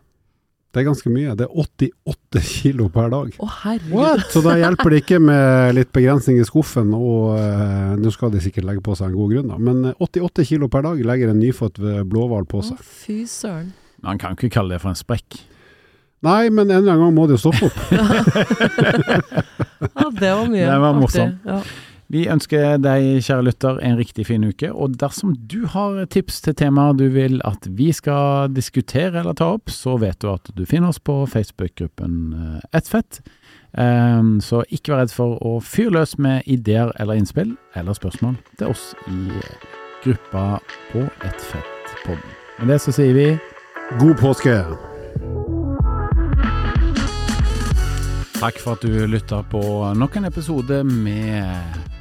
Det 0.72 0.80
er 0.80 0.88
ganske 0.88 1.12
mye. 1.12 1.34
Det 1.36 1.46
er 1.48 1.52
88 1.60 2.42
kilo 2.56 2.88
per 2.94 3.12
dag. 3.12 3.34
Å, 3.36 3.50
herregud. 3.66 4.24
Så 4.32 4.44
da 4.46 4.56
hjelper 4.60 4.94
det 4.94 5.02
ikke 5.04 5.20
med 5.24 5.76
litt 5.76 5.92
begrensning 5.96 6.40
i 6.40 6.48
skuffen, 6.48 6.94
og 6.96 7.36
uh, 7.36 7.94
nå 8.00 8.14
skal 8.16 8.32
de 8.32 8.40
sikkert 8.44 8.70
legge 8.70 8.84
på 8.86 8.96
seg 8.96 9.12
en 9.12 9.18
god 9.20 9.36
grunn, 9.36 9.52
da. 9.52 9.60
Men 9.60 9.92
88 9.98 10.48
kilo 10.48 10.72
per 10.72 10.88
dag 10.88 11.04
legger 11.12 11.34
en 11.34 11.42
nyfødt 11.44 11.82
blåhval 12.08 12.48
på 12.50 12.64
seg. 12.70 12.80
Å, 12.80 12.92
fy 13.04 13.22
søren. 13.30 13.74
Man 14.02 14.18
kan 14.22 14.34
ikke 14.38 14.50
kalle 14.56 14.78
det 14.78 14.82
for 14.82 14.94
en 14.94 14.98
sprekk. 14.98 15.42
Nei, 16.22 16.50
men 16.54 16.70
en 16.70 16.84
eller 16.84 16.94
annen 16.94 17.08
gang 17.08 17.16
må 17.18 17.24
det 17.28 17.38
jo 17.40 17.50
stoppe 17.50 17.66
opp. 17.66 17.78
ja, 19.98 20.10
det 20.20 20.34
var 20.38 20.50
mye 20.52 20.68
Det 20.68 20.82
var 20.84 21.00
morsomt. 21.00 21.48
Ja. 21.50 21.62
Vi 22.12 22.26
ønsker 22.28 22.76
deg, 22.84 23.22
kjære 23.24 23.44
lytter, 23.48 23.78
en 23.88 23.96
riktig 23.96 24.26
fin 24.28 24.44
uke. 24.44 24.68
Og 24.68 24.98
dersom 25.00 25.32
du 25.48 25.64
har 25.72 26.02
tips 26.12 26.42
til 26.44 26.56
temaer 26.60 26.98
du 27.00 27.06
vil 27.14 27.40
at 27.48 27.70
vi 27.72 27.92
skal 27.96 28.52
diskutere 28.52 29.22
eller 29.22 29.38
ta 29.38 29.54
opp, 29.56 29.72
så 29.72 29.96
vet 30.02 30.20
du 30.20 30.28
at 30.34 30.52
du 30.58 30.66
finner 30.68 30.92
oss 30.92 31.00
på 31.00 31.22
Facebook-gruppen 31.32 32.18
eh, 32.36 32.58
Ettfett. 32.76 33.22
Um, 33.72 34.42
så 34.44 34.66
ikke 34.68 34.92
vær 34.92 35.06
redd 35.06 35.14
for 35.16 35.38
å 35.48 35.54
fyre 35.64 35.94
løs 35.96 36.18
med 36.20 36.44
ideer 36.52 36.92
eller 37.00 37.16
innspill 37.16 37.54
eller 37.80 37.96
spørsmål 37.96 38.36
til 38.60 38.74
oss 38.74 38.90
i 39.08 39.40
gruppa 40.04 40.60
på 40.92 41.06
Ettfettpodden. 41.24 42.36
Med 42.60 42.74
det 42.74 42.82
så 42.84 42.92
sier 42.92 43.16
vi 43.16 43.30
god 44.02 44.20
påske! 44.20 44.58
Takk 48.42 48.60
for 48.60 48.76
at 48.76 48.84
du 48.84 49.08
lytta 49.08 49.44
på 49.48 49.64
nok 49.96 50.20
en 50.20 50.28
episode 50.28 50.82
med 50.84 51.91